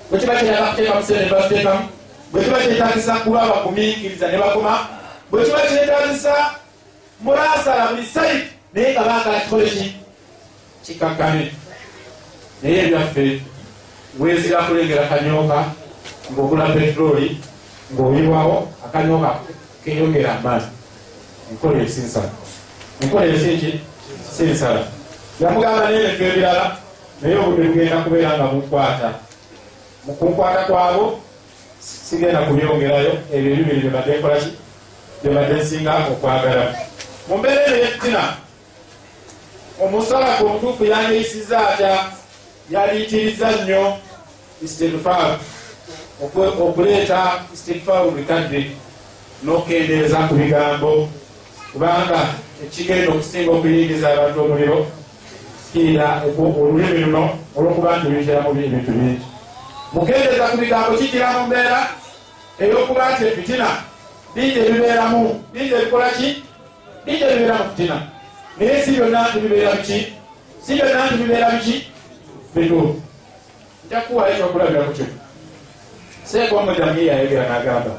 bwekiba 0.10 0.36
kyetaaga 0.36 0.68
kuteeka 0.70 0.96
musere 0.96 1.26
nebakiteekamu 1.26 1.84
bwekiba 2.32 2.60
kyetagisa 2.60 3.14
kuba 3.16 3.50
bagumiikiriza 3.50 4.28
ne 4.32 4.38
bakoma 4.38 4.74
bwekiba 5.32 5.62
kyetagisa 5.62 6.34
mulasala 7.22 7.88
buli 7.88 8.06
saidi 8.06 8.44
naye 8.74 8.94
nga 8.94 9.04
baagala 9.04 9.40
kikole 9.40 9.66
ki 9.70 9.96
kikakkane 10.86 11.52
naye 12.64 12.78
ebyaffe 12.86 13.42
wezira 14.20 14.64
kulengera 14.64 15.10
kanyooka 15.10 15.66
ngaogula 16.32 16.66
petroli 16.66 17.42
ngaoyibwawo 17.94 18.70
akanyooka 18.86 19.40
keyongera 19.84 20.38
amaani 20.38 20.66
enkola 21.52 21.84
esinsala 21.84 22.30
enkola 23.02 23.26
esinki 23.26 23.80
sinsala 24.38 25.01
yamugamba 25.42 25.90
nebintu 25.90 26.24
ebirala 26.24 26.66
naye 27.22 27.36
obudde 27.42 27.64
bugenda 27.68 28.04
kubeera 28.04 28.38
nga 28.38 28.46
mukwata 28.54 29.10
mukunkwata 30.06 30.62
kwabo 30.70 31.20
sigenda 31.82 32.46
kubyongerayo 32.46 33.14
ebyo 33.34 33.50
ebibiri 33.54 33.82
byebadde 33.82 34.14
nkolaki 34.18 34.52
byebadde 35.22 35.54
nsinga 35.62 35.94
okwagala. 36.14 36.66
Mu 37.28 37.38
mbeera 37.38 37.62
eno 37.66 37.78
yefitina 37.84 38.24
omusalaku 39.84 40.42
omutuufu 40.46 40.84
yandiyisiza 40.86 41.58
atya? 41.70 41.94
Yaliyitiriza 42.74 43.48
nnyo 43.52 43.84
istigfar 44.66 45.40
okuleeta 46.66 47.20
istigfar 47.54 48.02
bikadde 48.16 48.62
n'okendeeza 49.44 50.18
ku 50.28 50.34
bigambo. 50.40 51.10
Kubanga 51.74 52.20
ekigenda 52.64 53.10
okusinga 53.12 53.52
okuyingiza 53.52 54.06
abantu 54.14 54.38
omuliro 54.44 54.80
kiira 55.72 56.22
olulimi 56.38 56.98
luno 57.04 57.30
olwokuba 57.56 57.98
nti 57.98 58.08
luyitiramu 58.10 58.50
ebintu 58.50 58.92
bingi. 58.92 59.26
Mukendeeza 59.94 60.48
ku 60.52 60.58
bigambo 60.58 60.98
kijira 60.98 61.28
mu 61.36 61.48
mbeera 61.48 61.80
ey'okuba 62.60 63.04
nti 63.12 63.24
efitina 63.26 63.68
bingi 64.36 64.60
ebibeeramu 64.60 65.22
bingi 65.54 65.74
ebikola 65.74 66.10
ki? 66.18 66.30
Bingi 67.06 67.24
ebibeera 67.24 67.56
mu 67.60 67.64
fitina 67.70 67.98
naye 68.58 68.84
si 68.84 68.92
byonna 68.92 69.20
nti 69.30 69.40
bibeera 69.40 69.72
biki? 69.80 70.00
Si 70.64 70.72
byonna 70.76 71.06
nti 71.06 71.16
bibeera 71.22 71.48
biki 71.56 71.76
bituufu 72.56 73.02
njakuwa 73.88 74.30
ekyokulabiraku 74.30 74.92
kyo. 74.94 75.06
Seeka 76.24 76.56
omujamii 76.56 77.08
yayogera 77.08 77.50
n'agamba 77.50 77.94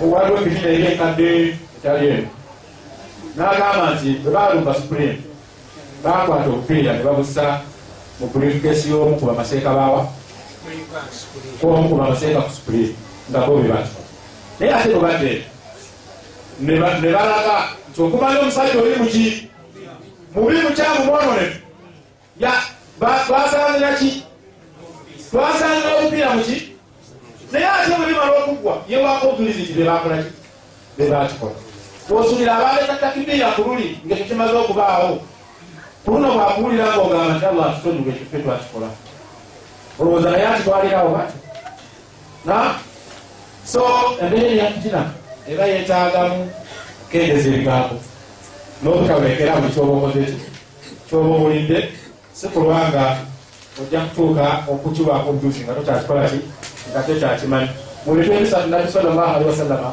waliwo 0.00 0.38
efitina 0.40 0.68
eri 0.72 0.86
enkadde 0.86 1.28
ekyali 1.76 2.06
eno. 2.08 2.28
N'agamba 3.36 3.94
nti 3.94 4.08
bwe 4.22 4.30
baalumba 4.32 4.74
supreme 4.74 5.29
bakwata 6.04 6.48
obupiira 6.48 6.92
ne 6.92 7.02
babusa 7.02 7.60
mu 8.20 8.26
purifikesi 8.28 8.90
y'omu 8.90 9.16
ku 9.16 9.26
bamaseeka 9.26 9.70
baawa 9.72 10.08
omu 11.62 11.88
ku 11.88 11.94
bamaseeka 11.94 12.40
ku 12.40 12.50
supreme 12.52 12.94
nga 13.30 13.40
bo 13.46 13.56
bebati 13.56 13.96
naye 14.60 14.72
ate 14.74 14.88
bwebadde 14.92 15.32
ne 16.60 16.80
balaga 17.12 17.56
nti 17.90 18.02
okumanya 18.02 18.40
omusajja 18.40 18.80
oli 18.80 18.96
muki 18.96 19.50
mubi 20.34 20.56
mukyamu 20.62 21.04
mwononefu 21.04 21.58
twasaniraki 23.26 24.22
twasanira 25.30 25.96
obupiira 25.98 26.34
muki 26.34 26.56
naye 27.52 27.66
ate 27.66 27.90
bwebimala 27.96 28.32
okuggwa 28.40 28.74
yewako 28.88 29.28
obujulizi 29.28 29.62
nti 29.62 29.72
bebakolaki 29.72 30.30
bebakikola 30.98 31.56
osulira 32.10 32.56
abaleeta 32.56 32.96
takibiira 33.00 33.52
ku 33.54 33.62
luli 33.62 33.98
ngaekyo 34.06 34.24
kimaze 34.24 34.54
okubaawo 34.56 35.22
ku 36.04 36.10
luno 36.10 36.28
bwakuwulira 36.34 36.86
ngaogamba 36.86 37.34
nti 37.34 37.44
allah 37.46 37.66
atutonduga 37.70 38.10
ekyo 38.10 38.26
fe 38.30 38.38
twakikola 38.42 38.88
olowooza 39.98 40.30
naye 40.30 40.46
atitwalirawo 40.46 41.10
bati 41.16 41.36
na? 42.44 42.74
So 43.64 43.82
embeera 44.22 44.48
eyakutina 44.48 45.00
eba 45.48 45.64
yetaagamu 45.66 46.50
kukendeza 47.02 47.48
ebigambo 47.48 47.96
n'obutawekera 48.82 49.60
buli 49.60 49.72
kyoba 49.74 49.92
okoze 49.92 50.22
kyoba 51.08 51.28
owulidde 51.36 51.78
si 52.32 52.48
kulwanga 52.48 53.16
ojja 53.80 54.00
kutuuka 54.00 54.46
okukiwaako 54.72 55.30
obujuzi 55.30 55.60
nga 55.64 55.74
tokyakikola 55.74 56.28
ki 56.30 56.38
nga 56.90 57.00
tokyakimanyi 57.02 57.70
mu 58.06 58.14
bintu 58.14 58.32
ebisatu 58.32 58.68
nabi 58.68 58.92
salllahu 58.92 59.34
alihi 59.34 59.50
wasallama 59.50 59.90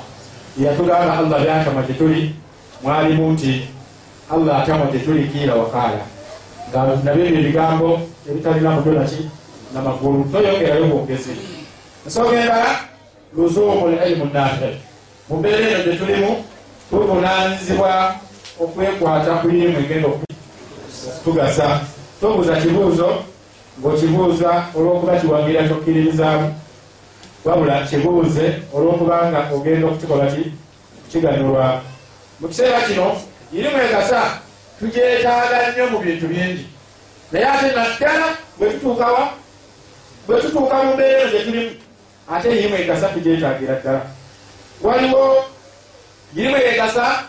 yatugamba 0.58 1.14
allah 1.20 1.40
byatama 1.44 1.82
gyetuli 1.88 2.36
mwalimu 2.84 3.32
nti 3.32 3.68
allah 4.32 4.64
atama 4.64 4.86
gyetuli 4.92 5.28
kiira 5.28 5.56
wakaala 5.56 6.04
nabyo 7.04 7.26
ebyo 7.26 7.40
ebigambo 7.40 8.00
ebitalina 8.30 8.72
mudolaki 8.72 9.30
namagulu 9.74 10.24
toyongerayo 10.32 10.86
bwongezi 10.86 11.32
ensonga 12.06 12.40
endala 12.42 12.70
luzuumu 13.36 13.88
lilmu 13.90 14.26
nafi 14.34 14.70
mu 15.30 15.38
mbeera 15.38 15.68
eno 15.70 15.84
gyetulimu 15.84 16.32
tuvunanyizibwa 16.90 18.16
okwekwata 18.64 19.32
ku 19.40 19.46
irimu 19.50 19.80
egenda 19.80 20.08
okutugasa 20.08 21.68
tobuuza 22.22 22.56
kibuuzo 22.62 23.10
ng'okibuuza 23.80 24.52
olw'okuba 24.76 25.20
kiwangira 25.20 25.68
kyokkiririzaamu 25.68 26.48
wabula 27.46 27.86
kibuuze 27.88 28.46
olw'okubanga 28.76 29.40
ogenda 29.56 29.88
okukikola 29.88 30.26
ki 30.34 30.44
kukiganulwa 31.04 31.82
mu 32.40 32.48
kiseera 32.48 32.82
kino 32.88 33.08
irimu 33.54 33.78
egasa 33.78 34.22
tugyetaaga 34.80 35.72
nnyo 35.72 35.86
mu 35.92 35.98
bintu 36.00 36.28
bingi. 36.28 36.66
Naye 37.32 37.46
ate 37.46 37.68
naddala 37.76 38.28
bwe 38.58 38.70
tutuukawa 38.70 39.30
bwe 40.28 40.42
tutuuka 40.42 40.84
mu 40.84 40.94
mbeera 40.94 41.22
eno 41.22 41.32
gyetulimu 41.32 41.72
ate 42.32 42.48
irimu 42.60 42.76
egasa 42.76 43.08
tugyetaagira 43.08 43.76
ddala 43.80 44.02
waliwo 44.82 45.46
irimu 46.36 46.58
egasa 46.58 47.24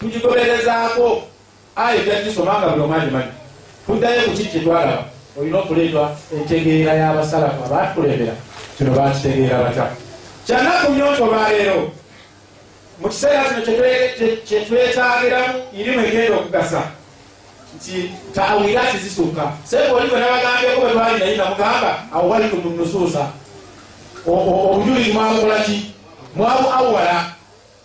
tugigoberezaako 0.00 1.22
ayo 1.76 2.02
gyagisoma 2.04 2.58
nga 2.58 2.68
buli 2.68 2.82
omwagimanyi 2.82 3.32
tuddayo 3.86 4.22
ku 4.22 4.30
kiki 4.30 4.48
kyetwalaba 4.48 5.04
olina 5.38 5.58
okuleetwa 5.58 6.16
entegeera 6.34 6.92
y'abasalafu 6.94 7.64
abaatukulembera 7.66 8.34
kino 8.78 8.90
bakitegeera 8.90 9.58
batya 9.62 9.86
kyanaku 10.46 10.92
nnyo 10.92 11.06
ntobaaleero 11.14 11.78
mu 13.00 13.08
kiseera 13.08 13.44
kino 13.44 13.82
kyetwetaagiramu 14.46 15.54
irimu 15.72 16.06
egenda 16.06 16.36
okugasa. 16.36 16.82
Nti 17.76 18.10
tawirati 18.34 18.98
zisukka. 18.98 19.52
Sebe 19.64 19.90
oliwe 19.90 20.20
nabagambyeko 20.20 20.80
bwe 20.80 20.92
twali 20.92 21.18
naye 21.18 21.36
namugamba 21.36 22.02
awalitu 22.14 22.56
mu 22.56 22.70
nusuusa 22.70 23.28
obujulizi 24.26 25.12
mwabukolaki 25.12 25.94
mwabu 26.36 26.68
awala. 26.68 27.24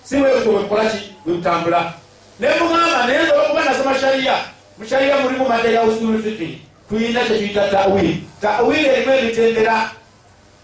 Si 0.03 0.18
bwebutyo 0.18 0.51
bwebukolaki 0.51 0.97
bwebutambula 1.26 1.93
nemugamba 2.39 3.07
naye 3.07 3.24
nsobola 3.24 3.43
okuba 3.43 3.66
nasoma 3.66 3.99
shariya 3.99 4.36
mushariya 4.78 5.18
mulimu 5.18 5.49
mada 5.49 5.70
ya 5.70 5.84
usulu 5.84 6.24
fiki 6.24 6.61
tuyina 6.89 7.24
kyetuyita 7.24 7.68
tawiri 7.68 8.24
tawiri 8.41 8.86
erimu 8.86 9.14
emitendera. 9.14 9.89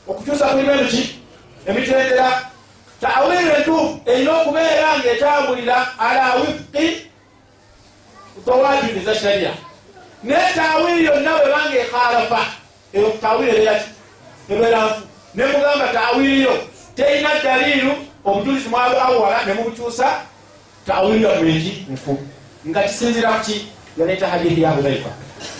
Okukyusa 0.07 0.45
kulimu 0.47 0.71
emiki 0.71 1.15
emitendera 1.67 2.48
tawiri 3.01 3.49
entuufu 3.57 3.99
erina 4.05 4.41
okubeera 4.41 4.99
ngaetambulira 4.99 5.87
ala 5.99 6.35
wifki 6.35 7.07
towajibu 8.45 9.05
za 9.05 9.15
sharia. 9.15 9.51
Naye 10.23 10.53
tawiri 10.53 11.05
yonna 11.05 11.31
bwebanga 11.37 11.79
ekhalafa 11.79 12.45
eyo 12.93 13.09
tawiri 13.21 13.51
ebeeraki 13.51 13.89
ebeera 14.49 14.85
nfu 14.85 15.01
nemugamba 15.35 15.87
tawiri 15.87 16.41
yo 16.41 16.57
terina 16.95 17.29
daliilu 17.43 17.91
obujulizi 18.25 18.69
mwabo 18.69 19.01
awala 19.01 19.45
nemubukyusa 19.45 20.21
tawiri 20.87 21.23
yamweki 21.23 21.85
nfu. 21.89 22.19
Nga 22.67 22.83
kisinzira 22.83 23.31
kuki 23.31 23.67
yaleeta 23.97 24.27
hadithi 24.27 24.61
ya 24.61 24.71
hudhaifa. 24.71 25.09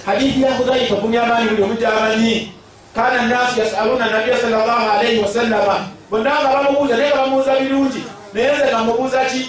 Hadithi 0.06 0.42
ya 0.42 0.54
hudhaifa 0.54 0.96
kunyamaani 0.96 1.50
buli 1.50 1.64
omujamanyi 1.64 2.54
kana 2.96 3.22
nasu 3.22 3.60
yasaluna 3.60 4.12
nabiya 4.12 4.38
salllah 4.38 4.94
alaihi 4.94 5.22
wasallama 5.22 5.88
bonna 6.10 6.41
nga 6.41 6.49
bamubuuza 6.53 6.97
naye 6.97 7.10
nga 7.10 7.22
bamubuuza 7.22 7.60
birungi 7.60 8.03
naye 8.34 8.51
nze 8.53 8.66
nga 8.68 8.84
mubuuza 8.84 9.26
ki? 9.26 9.41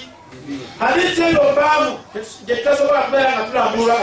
Hadithi 0.78 1.22
eyo 1.22 1.42
baamu 1.56 1.90
gyetutasobola 2.46 3.00
kubeera 3.00 3.32
nga 3.32 3.44
tulambulwa 3.44 3.96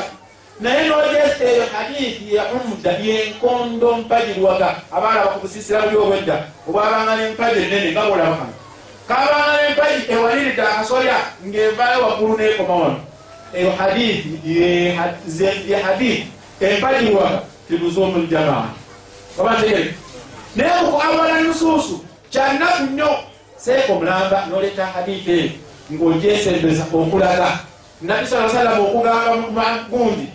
naye 0.59 0.89
nogesa 0.89 1.43
eyo 1.45 1.65
hadithi 1.73 2.35
ya 2.35 2.43
umda 2.53 2.91
yenkondo 2.91 3.97
mpagirwaga 3.97 4.75
abaana 4.91 5.25
bakubusiisira 5.25 5.81
buli 5.81 5.97
obwedda 5.97 6.35
obwabanga 6.67 7.15
nempagi 7.15 7.59
enene 7.59 7.91
nga 7.91 8.01
bolabakano 8.09 8.53
kabanga 9.07 9.61
nempagi 9.61 9.99
ewaliridde 10.11 10.61
akasolya 10.61 11.17
ng'evaayo 11.45 11.99
waggulu 12.05 12.37
nekoma 12.37 12.75
wano. 12.75 12.99
Eyo 13.53 13.71
hadithi 13.71 14.39
ye 14.45 15.79
hadithi 15.83 16.27
empagirwaga 16.61 17.41
tiluzumu 17.67 18.17
ljamaa 18.25 18.69
obategere 19.39 19.95
naye 20.55 20.81
mukwabala 20.81 21.41
nusuusu 21.41 22.06
kyanaku 22.29 22.83
nnyo 22.83 23.09
seeka 23.57 23.93
omulamba 23.93 24.45
noleeta 24.49 24.85
hadithi 24.85 25.31
eyo 25.31 25.49
ng'ogyesembeza 25.91 26.83
okulaga. 26.93 27.59
Nabi 28.01 28.27
saa 28.27 28.49
salama 28.49 28.83
okugamba 28.83 29.65
gundi 29.89 30.27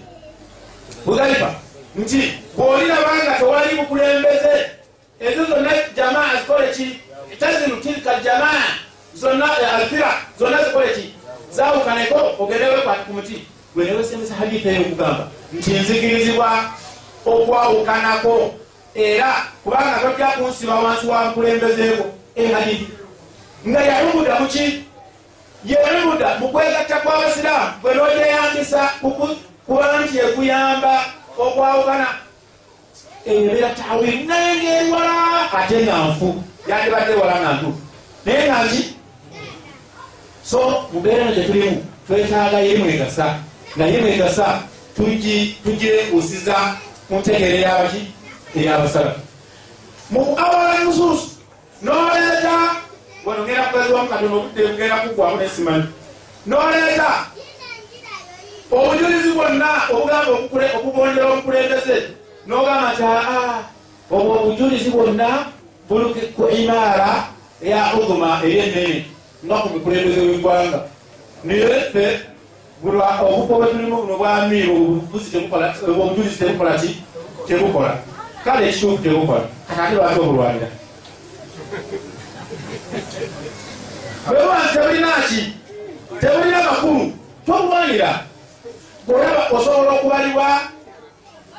bugalifa 1.07 1.55
nti 1.97 2.32
bw'olirabanga 2.57 3.38
tewali 3.38 3.76
bukulembeze. 3.76 4.55
Ezo 5.20 5.45
zonna 5.45 5.70
jamaa 5.97 6.36
zikole 6.40 6.72
ki? 6.76 7.01
Taziru 7.38 7.76
tilka 7.76 8.20
jamaa. 8.24 8.64
Zonna 9.14 9.47
alfira 9.74 10.12
zonna 10.38 10.64
zikole 10.64 10.88
ki? 10.95 11.14
Zawukaneko 11.51 12.18
ogendewekwati 12.38 13.01
ku 13.07 13.12
muti. 13.12 13.45
Gwenewesembeza 13.74 14.34
hadithi 14.34 14.68
eyo 14.68 14.80
okugamba. 14.80 15.28
Nti 15.53 15.70
nzikirizibwa 15.70 16.64
okwawukanako 17.26 18.55
era 18.95 19.47
kubanga 19.64 19.99
tojja 20.03 20.26
kunsiba 20.26 20.74
wansi 20.74 21.07
wa 21.07 21.24
nkulembezeeko 21.24 22.05
ehadithi 22.36 22.88
nga 23.68 23.80
yaumuda 23.80 24.40
muki 24.40 24.84
yeemuda 25.64 26.38
mukwegatta 26.38 26.97
kw'abasiraamu 27.01 27.72
bwe 27.82 27.95
nogyeyambisa 27.95 28.80
kuba 29.66 29.86
nti 30.01 30.18
ekuyamba 30.18 31.05
okwawukana. 31.38 32.09
Ebeera 33.26 33.70
tawiri 33.70 34.24
naye 34.26 34.57
ngaewala 34.57 35.53
ate 35.53 35.82
nga 35.82 35.97
nfu 36.11 36.43
yandibadde 36.68 37.14
wala 37.14 37.40
nga 37.40 37.53
ntufu 37.53 37.80
naye 38.26 38.43
nga 38.49 38.64
nki 38.64 38.82
so 40.43 40.59
mubeera 40.93 41.24
no 41.24 41.32
gyetulimu 41.32 41.86
twetaaga 42.07 42.59
yemwegasa 42.59 43.38
nga 43.76 43.84
yemwegasa 43.86 44.47
tugyebusiza 45.62 46.55
ku 47.09 47.14
ntegeero 47.14 47.57
eyabaki 47.57 48.03
eyabasalafu 48.57 49.21
mu 50.11 50.37
awala 50.39 50.85
nusuusu 50.85 51.29
noleeta 51.83 52.55
wano 53.25 53.43
ngenda 53.45 53.63
kugaziwamu 53.65 54.09
katono 54.09 54.37
obudde 54.39 54.67
bugenda 54.67 54.97
kuggwamu 54.97 55.37
nesimanyi 55.37 55.85
noleeta 56.47 57.11
obujulizi 58.71 59.31
bwonna 59.33 59.69
obugamba 59.93 60.31
okugondera 60.77 61.27
omukulembeze 61.33 61.97
nogamba 62.47 62.93
nti 62.93 63.03
aa 63.03 63.63
obwo 64.11 64.33
obujulizi 64.41 64.91
bwonna 64.91 65.29
buli 65.89 66.05
ku 66.37 66.49
imaara 66.49 67.27
eya 67.63 67.95
uduma 67.97 68.41
ey'enene 68.45 69.07
nga 69.45 69.55
ku 69.63 69.69
mukulembeze 69.75 70.21
w'eggwanga. 70.21 70.81
Naye 71.45 71.81
ffe 71.91 72.21
obufo 72.83 73.55
bwetulimu 73.59 73.97
buno 73.97 74.17
bwamiiro 74.19 74.75
obujulizi 74.75 76.39
tebukola 76.39 76.75
ki? 76.81 76.91
Tebukola 77.47 77.99
kale 78.45 78.68
ekituufu 78.68 79.03
tebukola 79.03 79.47
kakati 79.68 79.95
lwaki 79.95 80.20
obulwanira 80.20 80.68
bwebanti 84.26 84.72
tebulinaki 84.74 85.43
tebulina 86.20 86.62
makulu. 86.62 87.12
Tobulwanira 87.47 88.24
bwolaba 89.07 89.49
osobola 89.51 89.90
okubalibwa 89.90 90.61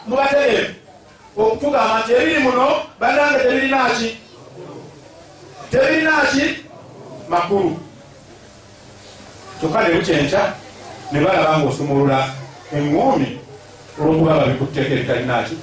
mubategeevu 0.07 0.73
okutugamba 1.38 1.99
nti 1.99 2.11
ebiri 2.13 2.39
muno 2.39 2.67
banange 2.99 3.39
tebirinaki 3.39 4.09
tebirinaki 5.71 6.43
makulu. 7.29 7.79
Kyokka 9.59 9.79
nebukyenkya 9.84 10.43
ne 11.11 11.19
balaba 11.19 11.57
nga 11.57 11.67
osumulula 11.69 12.19
eŋŋoomi 12.75 13.27
olwokuba 13.99 14.39
babikutteeka 14.39 14.93
ebitalinaki 14.93 15.55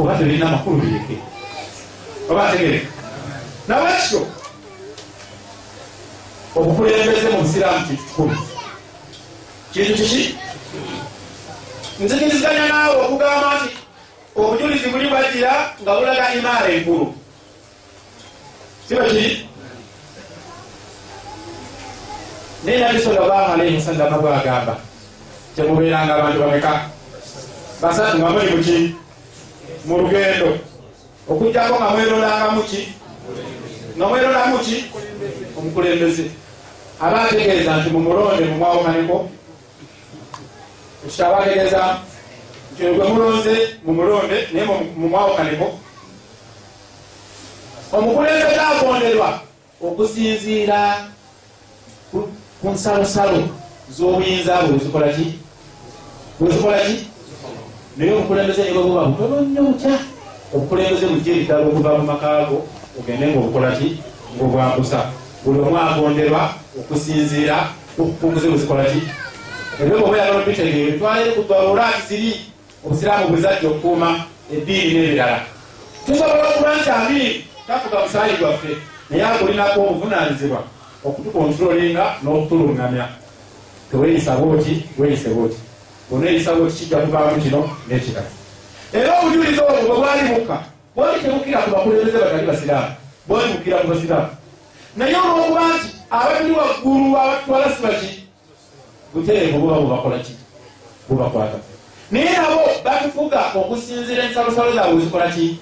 oba 0.00 0.16
tebirina 0.16 0.46
makulu 0.56 0.80
bireke 0.80 1.16
oba 2.30 2.48
ategereka 2.48 2.88
nawekityo 3.68 4.20
obukulembeze 6.56 7.28
mu 7.30 7.42
busiraamu 7.44 7.86
kintu 7.86 8.02
kikulu 8.02 8.36
kintu 9.72 9.92
kiki 9.94 10.22
nzikiriziganya 12.00 12.64
naawe 12.68 12.96
okugamba 13.04 13.48
nti 13.60 13.70
obujulizi 14.36 14.88
buli 14.88 15.06
bwajira 15.12 15.52
nga 15.82 15.92
bulaga 15.96 16.34
imaara 16.38 16.68
enkulu 16.72 17.06
siba 18.88 19.04
kiri 19.04 19.48
naye 22.64 22.78
nabi 22.80 22.98
sallallahu 23.04 23.52
alaihi 23.52 23.76
wasallama 23.76 24.16
bwagamba 24.18 24.74
temubeeranga 25.56 26.12
abantu 26.14 26.38
bameka 26.40 26.72
basatu 27.82 28.18
nga 28.18 28.30
muli 28.32 28.48
muki 28.56 28.76
mu 29.84 29.98
lugendo. 29.98 30.58
Okujjako 31.30 31.74
nga 31.78 31.90
mwerolanga 31.90 32.50
muki 32.50 32.80
nga 33.96 34.08
mwerola 34.08 34.46
muki 34.46 34.84
omukulembeze 35.58 36.24
aba 37.00 37.22
ategeeza 37.22 37.76
nti 37.76 37.90
mumulonde 37.90 38.44
mumwawukaneko 38.44 39.16
ekita 41.06 41.26
abategeeza 41.28 41.82
nti 42.72 42.82
gwe 42.82 43.08
mulonze 43.08 43.54
mumulonde 43.84 44.38
naye 44.52 44.64
mumwawukaneko 44.96 45.66
omukulembeze 47.92 48.60
agonderwa 48.70 49.30
okusinziira 49.86 50.80
ku 52.60 52.68
nsalosalo 52.72 53.40
z'obuyinza 53.96 54.62
bwe 54.62 54.72
wezikolaki 54.72 55.26
wezikolaki 56.40 56.96
naye 58.00 58.12
obukulembeze 58.12 58.62
ne 58.64 58.72
bwebuba 58.72 59.04
butono 59.04 59.40
nnyo 59.40 59.62
butya. 59.62 59.98
Obukulembeze 60.54 61.06
bujja 61.06 61.32
ebiddala 61.32 61.66
okuva 61.66 61.98
mu 61.98 62.04
makaago 62.10 62.58
ogende 62.98 63.26
ngaobukolaki 63.26 63.88
ngaobwambusa 64.36 65.00
buli 65.44 65.60
omu 65.60 65.78
agonderwa 65.78 66.42
okusinziira 66.78 67.56
okupunguze 68.00 68.48
bwezikolaki 68.48 69.00
ebyo 69.80 69.98
bwe 69.98 70.10
oyagala 70.10 70.40
obitegeere 70.40 70.98
twalire 70.98 71.30
ku 71.36 71.42
daruraati 71.48 72.02
ziri 72.08 72.30
obusiraamu 72.84 73.28
bwezajja 73.28 73.68
okukuuma 73.68 74.08
eddiini 74.54 74.92
n'ebirala. 74.94 75.38
Tusobola 76.06 76.48
okuba 76.48 76.76
nti 76.76 76.90
amiiri 76.90 77.44
tafuga 77.66 78.00
musaayi 78.02 78.36
gwaffe. 78.40 78.72
Naye 79.10 79.24
agulinako 79.24 79.80
obuvunanyizibwa 79.80 80.60
okutukontrolinga 81.04 82.04
n'okutulungamya. 82.22 83.06
Teweyisa 83.90 84.36
bwoti 84.40 84.72
weyise 84.98 85.28
bwoti 85.28 85.69
oneeyisa 86.12 86.54
bwoti 86.54 86.76
kijja 86.76 86.98
kuvaamu 86.98 87.42
kino 87.42 87.70
n'ekirala 87.88 88.30
era 88.92 89.20
obujulizi 89.20 89.60
obwo 89.60 89.82
bwe 89.86 89.96
bwali 89.96 90.22
bukka 90.28 90.56
bwali 90.96 91.20
tebukira 91.20 91.62
ku 91.62 91.70
bakulembeze 91.70 92.18
batali 92.18 92.46
basiraamu 92.46 92.92
bwali 93.28 93.52
bukira 93.52 93.78
ku 93.78 93.88
basiraamu 93.88 94.28
naye 94.96 95.16
olwokuba 95.16 95.60
nti 95.68 95.88
abatuli 96.10 96.52
waggulu 96.52 97.16
abatutwala 97.18 97.70
sibaki 97.76 98.10
buteevu 99.14 99.58
buba 99.58 99.80
bubakola 99.80 100.18
ki 100.18 100.34
bubakwata 101.08 101.58
naye 102.10 102.30
nabo 102.36 102.60
batufuga 102.84 103.40
okusinzira 103.54 104.24
ensalosalo 104.24 104.72
zaabwe 104.72 104.94
wezikola 104.94 105.30
ki 105.30 105.58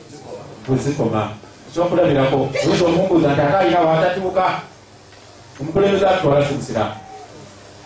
wezikoma 0.68 1.28
ekyokulabirako 1.68 2.48
oyinza 2.64 2.84
okumbuuza 2.86 3.32
nti 3.32 3.40
ate 3.40 3.56
alina 3.56 3.80
watatuuka 3.80 4.44
omukulembeze 5.60 6.06
atutwala 6.06 6.46
si 6.46 6.54
busiraamu 6.54 6.94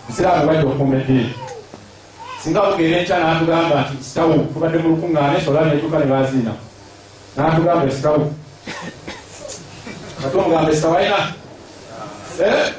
busiraamu 0.07 0.47
bajja 0.47 0.67
okuuma 0.67 0.95
eddiini 0.95 1.42
singa 2.43 2.61
bugeera 2.61 2.97
enkya 2.99 3.17
natugamba 3.19 3.87
nti 3.87 4.03
sitawu 4.03 4.33
tubadde 4.53 4.77
mu 4.83 4.89
lukuŋŋaana 4.89 5.37
esola 5.39 5.61
netuuka 5.65 5.97
ne 5.99 6.05
baziina 6.11 6.53
natugamba 7.37 7.87
esitawu 7.87 8.33
atomugamba 10.25 10.71
esitawu 10.71 10.95
alina 10.95 11.19
eh? 12.43 12.73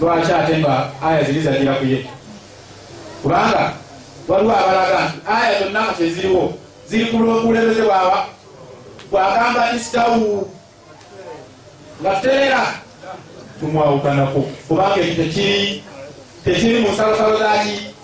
lwaki 0.00 0.32
ate 0.32 0.58
nga 0.58 0.74
aya 1.06 1.24
ziri 1.24 1.40
zagira 1.40 1.74
kuye 1.80 1.98
kubanga 3.22 3.72
waliwo 4.28 4.52
abalaga 4.52 4.98
nti 5.08 5.16
aya 5.36 5.52
zonna 5.60 5.80
nga 5.82 5.92
kyeziriwo 5.96 6.44
ziri 6.88 7.04
ku 7.08 7.16
lwokulembeze 7.16 7.82
bwaba 7.88 8.18
bwagamba 9.10 9.72
isitawu 9.76 10.48
nga 12.00 12.10
tutereera 12.20 12.62
tumwawukanako 13.60 14.40
kubanga 14.68 15.00
ekyo 15.00 15.24
tekiri 15.24 15.82
tekiri 16.44 16.84
mu 16.84 16.92
nsalosalo 16.92 17.38
zaki 17.40 17.95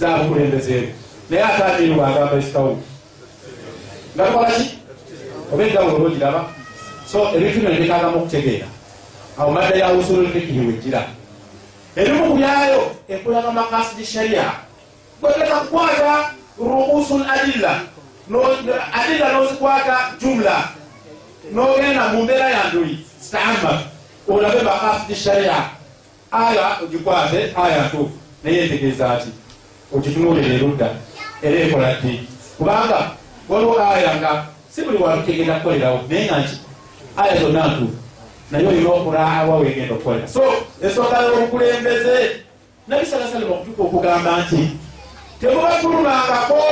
zabukulembezeeru 0.00 0.88
naye 1.30 1.44
atandiri 1.44 1.94
bwagamba 1.94 2.38
isitawu 2.38 2.82
nga 4.14 4.26
tukolaki 4.26 4.78
oba 5.52 5.62
enjawulo 5.64 5.96
olwogiraba 5.96 6.40
so 7.10 7.18
ebintu 7.36 7.60
bino 7.60 7.70
ndekagamu 7.74 8.16
okutegeera. 8.18 8.66
Awo 9.38 9.52
madda 9.52 9.76
ya 9.76 9.92
usulu 9.92 10.28
fikihi 10.28 10.66
wejira 10.66 11.06
erimu 11.96 12.26
ku 12.26 12.34
byayo 12.36 12.80
ekulaga 13.08 13.50
makasidi 13.50 14.04
sharia. 14.04 14.52
Gweteka 15.20 15.56
kukwata 15.60 16.30
ruusul 16.58 17.24
adilla. 17.30 17.80
Adilla 18.92 19.32
nozikwata 19.32 19.96
jumla. 20.20 20.68
Nogenda 21.52 22.08
mu 22.08 22.22
mbeera 22.22 22.50
yanduli 22.50 23.06
stama 23.20 23.82
olabe 24.28 24.62
makasidi 24.62 25.14
sharia. 25.14 25.70
Aya 26.30 26.78
ogikwate 26.82 27.52
aya 27.56 27.86
ntuufu. 27.86 28.18
Naye 28.44 28.62
entegeeza 28.62 29.10
ati 29.10 29.28
ogitunulira 29.94 30.54
erudda 30.54 30.88
era 31.42 31.56
ekola 31.60 31.94
ddi 31.94 32.28
kubanga 32.58 33.10
waliwo 33.48 33.80
aya 33.80 34.16
nga 34.16 34.46
si 34.70 34.82
buli 34.82 34.98
walutegenda 34.98 35.54
kukolerawo 35.54 36.00
naye 36.08 36.24
nga 36.26 36.38
nki 36.38 36.56
aya 37.16 37.40
zonna 37.40 37.66
ntuufu 37.66 37.96
naye 38.50 38.66
olina 38.66 38.90
okulaawa 38.90 39.56
wegenda 39.58 39.94
okukolera. 39.94 40.28
So 40.28 40.42
esooka 40.82 41.22
y'obukulembeze 41.22 42.16
nabisalasale 42.88 43.46
okutuka 43.46 43.82
okugamba 43.82 44.40
nti 44.40 44.70
temubatulumangako 45.40 46.62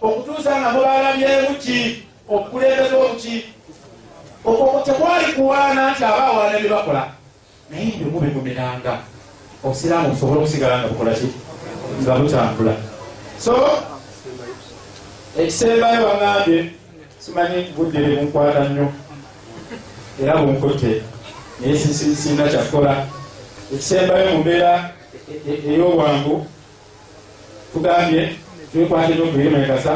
okutuusa 0.00 0.60
nga 0.60 0.70
mubalamyemu 0.70 1.54
ki 1.62 2.02
obukulembeze 2.28 2.94
obuki 2.94 3.34
okwo 4.44 4.82
tekwali 4.84 5.32
kuwaana 5.32 5.90
nti 5.90 6.04
aba 6.04 6.26
awaana 6.26 6.58
byebakola 6.58 7.02
naye 7.70 7.84
ndio 7.84 8.06
mubimumiranga 8.06 8.98
obusiraamu 9.64 10.08
busobole 10.08 10.40
okusigala 10.40 10.78
nga 10.78 10.88
bukola 10.88 11.12
ki 11.14 11.28
nga 12.00 12.14
butambula 12.18 12.74
so 13.38 13.52
ekisembayo 15.38 16.06
bagambye 16.06 16.72
simanyi 17.18 17.58
buddire 17.76 18.16
bunkwata 18.16 18.68
nnyo. 18.68 18.88
Era 20.22 20.36
bunkotte 20.36 21.02
naye 21.60 21.76
sirina 21.76 22.48
kyakukola 22.48 23.06
ekisembayo 23.72 24.26
mu 24.32 24.38
mbeera 24.38 24.92
ey'obwangu 25.68 26.46
tugambye 27.72 28.22
twekwate 28.72 29.14
nokuyemekasa 29.14 29.94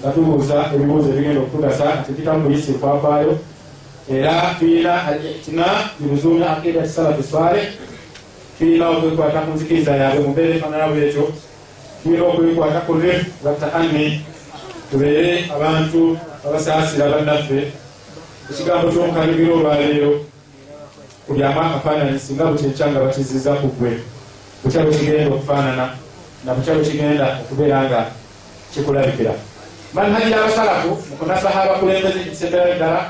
nga 0.00 0.08
tubuuza 0.14 0.70
ebibuuzo 0.74 1.08
ebigenda 1.10 1.40
okutugasa 1.40 1.86
tekitamu 2.06 2.44
buyisi 2.44 2.72
kwakwayo 2.80 3.38
era 4.14 4.54
tuyina 4.58 4.92
tina 5.44 5.66
bibuzuumya 5.98 6.56
akida 6.56 6.82
kisalafu 6.82 7.22
swale 7.22 7.60
tuyina 8.58 8.88
okwekwata 8.90 9.40
ku 9.44 9.50
nzikiriza 9.54 9.92
yabwe 9.96 10.20
mu 10.24 10.30
mbeera 10.32 10.54
efaanana 10.56 10.86
bwekyo 10.92 11.24
tuyina 12.02 12.24
okwekwata 12.24 12.80
ku 12.86 12.92
ref 13.02 13.20
wataani 13.44 14.04
tubeere 14.90 15.32
abantu 15.56 16.18
abasaasira 16.46 17.12
bannaffe 17.12 17.58
ekigambo 18.50 18.86
ky'omukalibiro 18.92 19.52
olwaleero 19.58 20.12
kulyamu 21.26 21.60
akafaananyi 21.60 22.18
singa 22.18 22.44
bukyekyanga 22.50 23.00
bakiziza 23.04 23.52
ku 23.60 23.66
gwe 23.78 23.92
bukya 24.62 24.82
bwekigenda 24.82 25.34
okufaanana 25.34 25.86
na 26.44 26.54
bukya 26.54 26.74
bwekigenda 26.74 27.26
okubeera 27.42 27.78
nga 27.84 28.00
kikulabikira 28.72 29.34
manhaji 29.94 30.30
y'abasalafu 30.32 30.88
mukunasaha 31.10 31.58
abakulembeze 31.62 32.18
ekisemberayo 32.20 32.74
ddala 32.74 33.00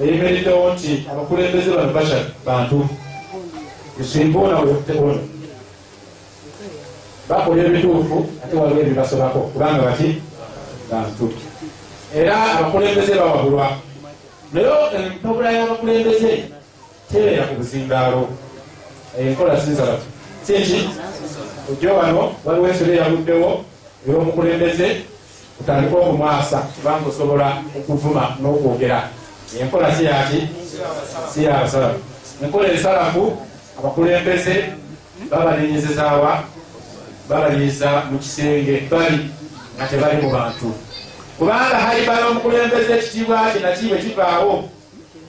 eyimiriddewo 0.00 0.74
nti 0.74 0.92
abakulembeze 1.10 1.70
bano 1.70 1.92
bashar 1.92 2.24
bantu 2.46 2.78
yusimbuuna 4.00 4.58
weyokutebona 4.58 5.20
bakola 7.28 7.64
ebituufu 7.64 8.26
ate 8.44 8.56
waliwo 8.56 8.80
ebibasobako 8.80 9.38
kubanga 9.38 9.82
bati 9.82 10.22
bantu 10.90 11.32
era 12.16 12.34
abakulembeze 12.52 13.14
bawabulwa 13.14 13.66
naye 14.52 14.66
empabula 14.96 15.52
y'abakulembeze 15.52 16.30
tebeera 17.12 17.46
ku 17.46 17.54
buzindaalo 17.54 18.28
enkola 19.18 19.60
sinsalatu 19.60 20.06
sinki 20.42 20.88
ojjo 21.70 21.94
wano 21.94 22.22
waliwo 22.44 22.68
ensolo 22.68 22.92
eyaluddewo 22.92 23.50
ey'omukulembeze 24.08 24.86
otandika 25.60 25.96
okumwasa 25.96 26.58
kubanga 26.74 27.08
osobola 27.08 27.48
okuvuma 27.78 28.24
n'okwogera 28.40 28.98
enkola 29.60 29.94
si 29.94 30.04
yaki 30.04 30.40
si 31.30 31.44
yabasalafu 31.44 32.00
enkola 32.42 32.72
ensalafu 32.72 33.22
abakulembeze 33.80 34.72
babalinyizizaawa 35.30 36.44
babalinyiza 37.28 37.90
mu 38.10 38.18
kisenge 38.18 38.84
bali 38.90 39.32
nga 39.76 39.86
tebali 39.88 40.16
mu 40.22 40.28
bantu. 40.30 40.68
Kubanga 41.38 41.76
halibala 41.86 42.28
omukulembeze 42.28 42.92
ekitiibwa 42.92 43.48
kinaki 43.52 43.88
bwe 43.88 43.98
kivaawo 44.04 44.54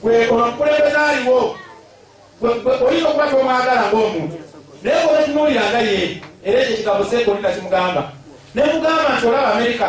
gwekono 0.02 0.42
omukulembeze 0.44 0.98
aliwo 1.08 1.56
oyinza 2.84 3.08
okuba 3.08 3.30
tomwagala 3.30 3.88
ngaomuntu 3.88 4.36
naye 4.82 4.98
gonetunuuliranga 5.06 5.80
ye 5.88 6.20
era 6.44 6.58
ekyo 6.60 6.72
ekigambo 6.74 7.04
sekolina 7.08 7.54
kimugamba 7.54 8.02
nemugamba 8.54 9.10
nti 9.16 9.26
olaba 9.26 9.48
amerika 9.54 9.88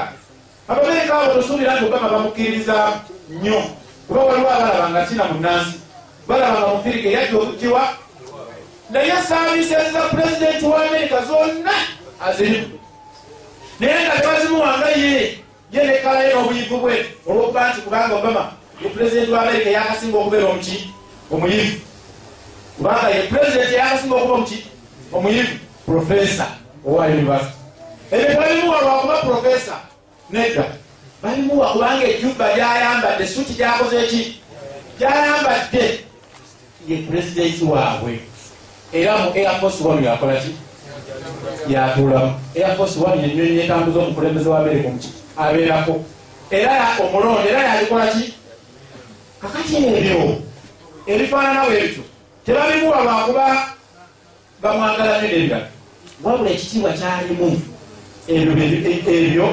abamerika 0.69 1.11
abo 1.13 1.33
tosuubira 1.33 1.75
nti 1.75 1.85
obama 1.85 2.13
bamukkiririza 2.13 2.75
nnyo 3.29 3.59
kuba 4.07 4.21
waliwo 4.27 4.49
abalaba 4.53 4.89
nga 4.89 5.01
kina 5.07 5.23
munansi 5.31 5.75
balaba 6.27 6.59
nga 6.59 6.67
mufirika 6.67 7.07
eyajja 7.09 7.35
okugiwa 7.37 7.83
naye 8.93 9.13
saavisi 9.27 9.69
za 9.69 10.01
pulezidenti 10.01 10.65
wa 10.65 10.85
amerika 10.85 11.25
zonna 11.25 11.71
azirimu 12.21 12.79
naye 13.79 14.05
nga 14.05 14.21
tebazimuwanga 14.21 14.89
ye 14.89 15.37
ye 15.71 15.83
nekalaye 15.83 16.33
n'obuyivu 16.33 16.77
bwe 16.77 17.05
olwokuba 17.27 17.69
nti 17.69 17.81
kubanga 17.81 18.15
obama 18.15 18.51
ye 18.81 18.89
pulezidenti 18.89 19.31
wa 19.31 19.41
amerika 19.41 19.69
yakasinga 19.69 20.17
okubeera 20.17 20.47
omuki 20.47 20.93
omuyivu. 21.31 21.77
Kubanga 22.77 23.09
ye 23.09 23.21
pulezidenti 23.23 23.73
yakasinga 23.75 24.15
okuba 24.15 24.33
omuki 24.33 24.65
omuyivu. 25.13 25.55
Profesa 25.85 26.47
owa 26.85 27.05
univesity 27.05 27.53
ebyo 28.11 28.41
balimuwa 28.41 28.81
lwakuba 28.81 29.17
profesa 29.17 29.75
nedda. 30.29 30.65
Balimuwa 31.23 31.71
kubanga 31.73 32.07
ejubba 32.07 32.53
gyayambadde 32.53 33.27
suti 33.27 33.53
gyakoze 33.53 34.03
eki 34.03 34.41
gyayambadde 34.99 35.99
ye 36.87 36.97
pulezidenti 36.97 37.63
waabwe 37.63 38.32
era 38.93 39.17
mu 39.17 39.31
airforce 39.35 39.83
one 39.83 40.05
yakola 40.05 40.35
ki? 40.35 40.55
Yatuulamu 41.67 42.33
airforce 42.55 42.99
one 42.99 43.21
yenyonyi 43.21 43.59
etambuza 43.59 43.99
omukulembeze 43.99 44.49
wa 44.49 44.59
amerika 44.59 44.87
omuki 44.87 45.09
abeerako. 45.37 46.03
Era 46.51 46.97
omulonde 47.01 47.49
era 47.49 47.63
yalikola 47.63 48.07
ki? 48.07 48.33
Kakati 49.41 49.75
ebyo 49.75 50.37
ebifaanana 51.07 51.65
bwebityo 51.65 52.03
tebabimuwa 52.45 53.03
lwakuba 53.03 53.67
bamwagala 54.61 55.21
nedebirala 55.21 55.67
wabula 56.23 56.49
ekitiibwa 56.49 56.93
kyalimu 56.93 57.61
ebyo 58.27 59.49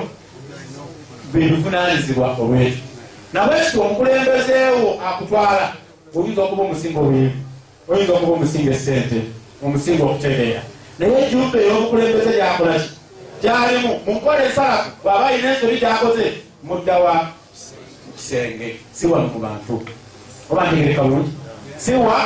bebivunanyizibwa 1.33 2.37
olwekyo. 2.41 2.83
Nabwekityo 3.33 3.83
omukulembezeewo 3.83 5.01
akutwala 5.09 5.73
oyinza 6.15 6.43
okuba 6.43 6.63
omusinga 6.63 7.01
obwevu 7.01 7.50
oyinza 7.91 8.13
okuba 8.13 8.33
omusinga 8.33 8.71
esente 8.71 9.19
omusinga 9.65 10.05
okutegeera 10.05 10.63
naye 10.99 11.27
ejumba 11.27 11.59
ey'omukulembeze 11.59 12.33
gyakola 12.39 12.75
ki? 12.79 12.89
Gyalimu 13.43 13.91
mu 14.07 14.13
nkola 14.15 14.45
ensalafu 14.45 14.91
bwaba 15.03 15.27
ayina 15.27 15.49
ensobi 15.53 15.81
gyakoze 15.81 16.27
muddawa 16.63 17.15
kisenge. 18.17 18.77
Si 18.93 19.07
wano 19.07 19.27
mu 19.35 19.39
bantu 19.41 19.83
oba 20.51 20.67
ntegereka 20.67 21.03
bulungi? 21.03 21.33
Siwa 21.79 22.17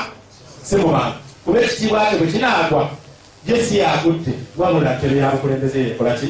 si 0.63 0.77
mu 0.77 0.89
bantu 0.89 1.19
kuba 1.45 1.61
ekitiibwa 1.61 2.07
kyo 2.09 2.19
bwe 2.19 2.33
kinaagwa 2.33 2.83
ye 3.47 3.57
si 3.65 3.79
yagudde 3.79 4.33
wabula 4.57 4.97
ntebe 4.97 5.17
yabukulembeze 5.17 5.79
yekolaki 5.81 6.29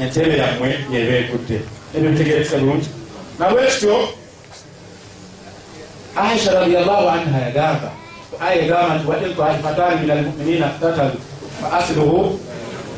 entebe 0.00 0.36
yammwe 0.36 0.68
yeba 0.92 1.14
egudde 1.22 1.56
ebyo 1.94 2.10
bitegerekesa 2.10 2.58
bulungi? 2.58 2.88
Nabwekityo 3.38 3.94
aisha 6.16 6.52
radiallahu 6.60 7.08
anha 7.08 7.38
yagamba 7.46 8.01
aya 8.40 8.62
yagamba 8.62 8.94
nti 8.94 9.06
wain 9.08 9.34
taifatani 9.36 10.00
min 10.00 10.10
almuminina 10.10 10.68
ktatalu 10.68 11.18
fa 11.60 11.78
asluhu 11.78 12.40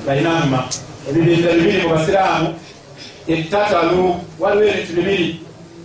bainahuma. 0.06 0.64
Ebibinja 1.08 1.52
bibiri 1.52 1.82
mu 1.82 1.88
basiraamu 1.88 2.54
ettatalu 3.28 4.20
waliwo 4.40 4.64
ebintu 4.68 4.92
bibiri 4.92 5.40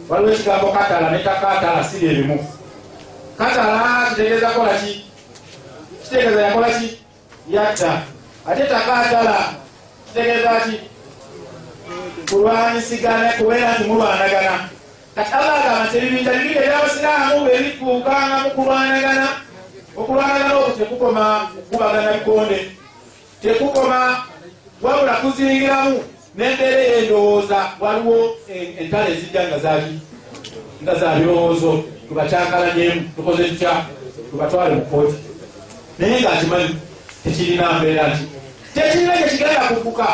waliwo 0.10 0.32
ekigambo 0.34 0.72
katala 0.72 1.12
ne 1.12 1.20
takatala 1.20 1.84
siri 1.84 2.08
ebimu 2.08 2.38
katala 3.38 4.10
kitegeeza 4.10 4.50
kolaki 4.50 5.06
kitegeeza 6.04 6.42
yakolaki 6.42 6.98
yatta 7.50 8.02
ate 8.48 8.64
takatala 8.64 9.54
kitegeeza 10.08 10.50
ki 10.64 10.76
kulwanyisigana 12.30 13.32
kubeera 13.32 13.74
nti 13.74 13.84
mulwanagana 13.84 14.70
kati 15.20 15.34
allah 15.34 15.66
agamba 15.66 15.86
nti 15.86 15.98
ebibinja 15.98 16.32
bibiri 16.34 16.60
ebyabasiraamu 16.60 17.46
bebikuukanga 17.46 18.36
mu 18.44 18.50
kulwanagana 18.56 19.28
okulwanagana 20.00 20.54
okwo 20.58 20.72
tekukoma 20.78 21.24
kukubagana 21.54 22.12
bikonde. 22.14 22.60
Tekukoma 23.42 24.00
wabula 24.82 25.14
kuzingiramu 25.22 26.00
nembeera 26.36 26.82
eyendowooza. 26.88 27.60
Waliwo 27.80 28.38
entala 28.80 29.10
ezijja 29.10 29.42
nga 29.48 29.60
zaki 29.60 29.94
nga 30.84 30.96
za 30.96 31.16
birowoozo. 31.16 31.84
Tubakyankalanyemu 32.08 33.02
tukoze 33.16 33.44
tutya? 33.44 33.86
Tubatwale 34.32 34.76
mu 34.76 34.86
kooti 34.86 35.20
naye 36.00 36.22
ngaakimanyi 36.22 36.76
tekirina 37.24 37.74
mbeera 37.74 38.08
nti 38.08 38.24
tekirina 38.74 39.18
kyekigenda 39.18 39.68
kufuka 39.68 40.08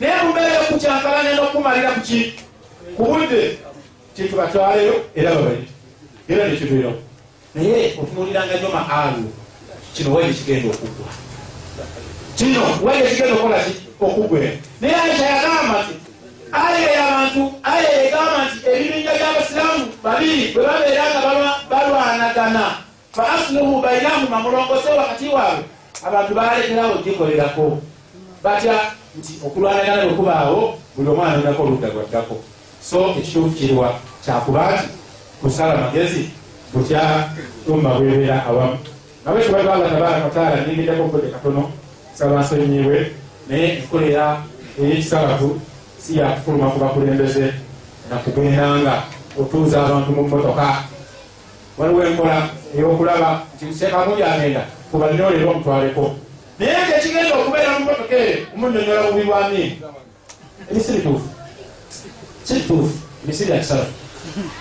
naye 0.00 0.22
mumbeera 0.22 0.54
yokukyankalanya 0.54 1.32
nokumalira 1.34 1.90
kuki 1.90 2.20
ku 2.96 3.02
budde 3.04 3.67
titubatwaleyo 4.18 4.94
era 5.14 5.34
babali 5.34 5.68
era 6.28 6.48
nekibeerawo 6.48 6.98
naye 7.54 7.94
otunuliranga 8.02 8.54
nyo 8.60 8.68
maalu 8.68 9.30
kino 9.94 10.14
waye 10.14 10.32
kigenda 10.32 10.68
okugwa. 10.74 11.10
Kino 12.36 12.60
waye 12.82 13.02
kigenda 13.10 13.34
okukolaki 13.34 13.72
okugwera 14.00 14.50
naye 14.80 14.94
aisha 14.94 15.26
yagamba 15.26 15.78
nti 15.82 15.94
aya 16.52 16.90
yabantu 16.98 17.42
aya 17.62 17.90
yegamba 18.02 18.38
nti 18.44 18.56
ebibinja 18.70 19.12
byabasiramu 19.18 19.84
babiri 20.02 20.52
bwe 20.52 20.62
babeera 20.66 21.04
nga 21.10 21.20
balwanagana. 21.70 22.64
Fa 23.12 23.32
asluhu 23.32 23.82
bainahuma 23.82 24.40
mulongose 24.40 24.88
wakati 24.98 25.28
waabwe. 25.28 25.64
Abantu 26.06 26.34
balekerawo 26.34 26.94
gikolerako. 27.04 27.78
Batya 28.42 28.74
nti 29.18 29.32
okulwanagana 29.46 30.04
lwekubaawo 30.04 30.78
buli 30.96 31.08
omwana 31.10 31.38
onako 31.38 31.62
oludda 31.62 31.88
lwaddako 31.88 32.36
so 32.82 33.14
ekituufu 33.18 33.50
kiriwa 33.50 33.98
kyakuba 34.24 34.62
nti 34.72 34.88
kusala 35.40 35.76
magezi 35.76 36.30
kutya 36.72 37.30
tumba 37.66 37.94
bwebeera 37.94 38.44
awamu. 38.46 38.78
Nawe 39.24 39.42
kibaga 39.44 39.72
allah 39.72 39.90
tabaraka 39.90 40.24
wataala 40.24 40.66
ningidako 40.66 41.02
obudde 41.02 41.28
katono 41.28 41.70
saba 42.14 42.40
nsonyiibwe 42.40 43.12
naye 43.48 43.78
enkolera 43.78 44.42
eyekisalafu 44.80 45.60
si 45.98 46.18
yakufuluma 46.18 46.70
ku 46.70 46.78
bakulembeze 46.78 47.52
nakugendanga 48.10 49.02
otuuza 49.40 49.84
abantu 49.84 50.10
mu 50.12 50.22
motoka. 50.28 50.66
Waliwo 51.78 52.04
enkola 52.06 52.48
eyokulaba 52.74 53.42
nti 53.54 53.74
sekamundi 53.74 54.22
agenda 54.22 54.62
kubanyolerwa 54.90 55.52
omutwaleko. 55.52 56.16
Naye 56.58 56.72
nga 56.72 56.96
ekigenda 56.98 57.34
okubeera 57.38 57.78
mu 57.78 57.84
motoka 57.84 58.14
eyo 58.16 58.38
omunyonyola 58.54 59.02
bubi 59.06 59.24
bwami 59.28 59.62
ebi 60.70 60.80
si 60.80 60.92
bituufu. 60.92 61.28
Si 62.44 62.54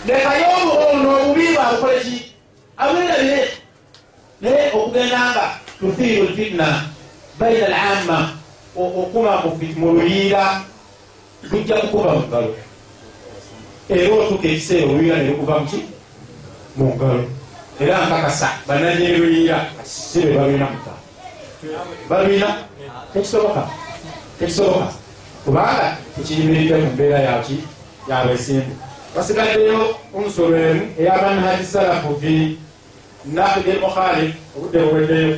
lekayo 0.07 0.47
ono 0.89 1.09
obubi 1.21 1.53
bwabukoleki 1.55 2.17
abwirabire 2.77 3.47
naye 4.41 4.71
okugendanga 4.73 5.45
tuthiiru 5.79 6.23
lfitna 6.29 6.67
baina 7.39 7.65
alamma 7.65 8.37
okuma 8.75 9.41
mu 9.75 9.87
luyiira 9.93 10.61
lujja 11.51 11.75
kukuba 11.75 12.13
mu 12.13 12.27
ngalo. 12.27 12.55
Era 13.89 14.13
otuuka 14.13 14.47
ekiseera 14.47 14.85
oluyiira 14.91 15.17
nelukuva 15.17 15.59
muki 15.59 15.79
mu 16.75 16.95
ngalo. 16.95 17.23
Era 17.79 18.05
nkakasa 18.05 18.49
bananyini 18.67 19.17
luyiira 19.17 19.57
sibe 19.83 20.33
balwina 20.37 20.65
muka 20.65 20.93
balwina 22.09 22.47
tekisoboka. 23.13 23.67
Tekisoboka. 24.39 24.87
Kubanga 25.45 25.97
tekiyimiridde 26.15 26.75
mu 26.75 26.89
mbeera 26.93 27.19
yaki 27.19 27.57
yabesimbu 28.09 28.75
basigaddeyo 29.17 29.95
unsuru 30.13 30.55
emu 30.55 30.81
eyamanhaji 30.99 31.65
salafu 31.65 32.19
fi 32.21 32.57
nakidi 33.25 33.71
mukhalif 33.79 34.35
obudde 34.57 34.79
buweddeyo 34.79 35.37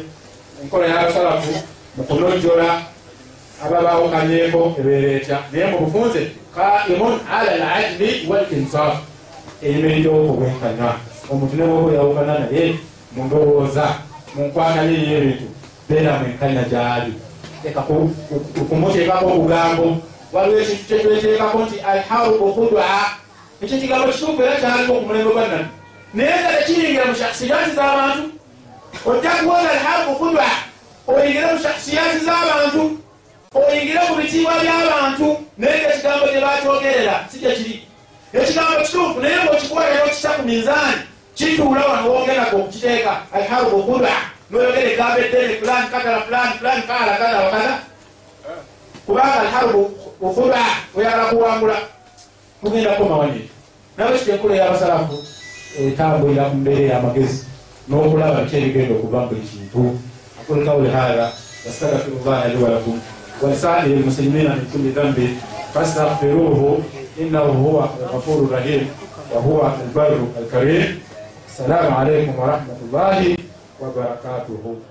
enkola 0.64 0.86
y'abasalafu 0.88 1.52
mu 1.98 2.04
kunojjola 2.04 2.82
ababawukanyeko 3.66 4.76
ebeera 4.80 5.12
etya 5.18 5.38
naye 5.52 5.66
mu 5.72 5.78
bufunze 5.80 6.22
qaimun 6.56 7.20
ala 7.32 7.52
ladli 7.58 8.28
walinsaf. 8.30 8.96
Eyimiriddewo 9.64 10.20
okubwenkanya 10.24 10.90
omuntu 11.32 11.56
ne 11.56 11.64
bwoba 11.68 11.88
oyawukana 11.92 12.34
naye 12.40 12.76
mu 13.16 13.24
ndowooza 13.26 13.86
mu 14.36 14.42
nkwagana 14.48 14.92
ey'ebintu 14.92 15.48
beera 15.88 16.20
mwenkanya 16.20 16.64
gyali. 16.72 17.14
Eka 17.68 17.82
kumuteekako 18.70 19.26
obugambo. 19.28 19.98
Waliwo 20.34 20.60
ekintu 20.62 20.84
kyetweteekako 20.88 21.58
nti 21.64 21.76
alharubu 21.80 22.54
khudwa 22.54 22.86
ekyo 23.62 23.78
kigambo 23.78 24.08
kituufu 24.12 24.44
era 24.44 24.56
kyaliwo 24.56 25.00
ku 25.00 25.06
mulembe 25.06 25.32
gwa 25.34 25.48
nabi 25.48 25.68
naye 26.14 26.36
nga 26.42 26.52
tekiringira 26.58 27.06
mu 27.06 27.16
shaksiyati 27.16 27.72
z'abantu 27.76 28.24
ojja 29.06 29.30
kuwona 29.30 29.70
alharubu 29.72 30.14
khudwa 30.20 30.48
oyingire 31.08 31.48
mu 31.54 31.60
shaksiyati 31.60 32.18
z'abantu 32.26 32.82
oyingire 33.54 34.00
mu 34.10 34.16
bitiibwa 34.16 34.54
by'abantu 34.64 35.28
naye 35.58 35.76
nga 35.82 35.90
ekigambo 35.94 36.26
gye 36.32 36.40
bakyogerera 36.46 37.16
si 37.32 37.38
gye 37.40 37.52
kiri. 37.56 37.76
Ekigambo 38.34 38.74
kituufu 38.82 39.20
naye 39.20 39.36
ngaokikuwala 39.44 39.96
nokita 40.00 40.30
ku 40.30 40.42
minzaani 40.48 41.02
kituula 41.36 41.86
wano 41.88 42.12
wongerako 42.12 42.56
okukiteeka 42.58 43.12
alharubu 43.34 43.84
khudwa 43.84 44.14
noyogera 44.50 44.90
egambo 44.92 45.18
eddene 45.20 45.54
fulani 45.60 45.88
katala 45.92 46.22
fulani 46.26 46.54
fulani 46.60 46.82
kaala 46.88 47.14
kada 47.18 47.38
wakada 47.44 47.74
kubanga 49.06 49.40
alharubu 49.40 49.84
ufuba 50.22 50.62
oyagala 50.96 51.26
kuwangula 51.26 51.78
tugendako 52.62 53.04
mawanyire 53.06 53.50
nabekiteekula 53.98 54.56
eyabasalafu 54.56 55.16
etambulira 55.80 56.50
ku 56.50 56.56
mbeera 56.56 56.82
ey'amagezi 56.86 57.40
n'okulaba 57.90 58.44
biki 58.44 58.56
ebigenda 58.58 58.94
okuva 58.96 59.28
buli 59.28 59.42
kintu. 59.42 59.98
Akulekawuli 60.42 60.90
haala 60.90 61.26
wastagfirullaha 61.66 62.48
li 62.48 62.64
walakum 62.64 63.02
walisairi 63.42 63.96
lmuslimina 63.96 64.56
min 64.56 64.66
kulli 64.72 64.92
dhambi 64.92 65.26
fastaghfiruhu 65.74 66.84
innahu 67.22 67.54
huwa 67.54 67.90
alghafuru 68.00 68.50
rahim 68.52 68.88
wahuwa 69.36 69.74
albaru 69.80 70.34
alkarim. 70.38 70.84
Assalamu 71.50 71.98
alaikum 72.00 72.40
warahmatullahi 72.40 73.38
wabarakatuhu 73.82 74.82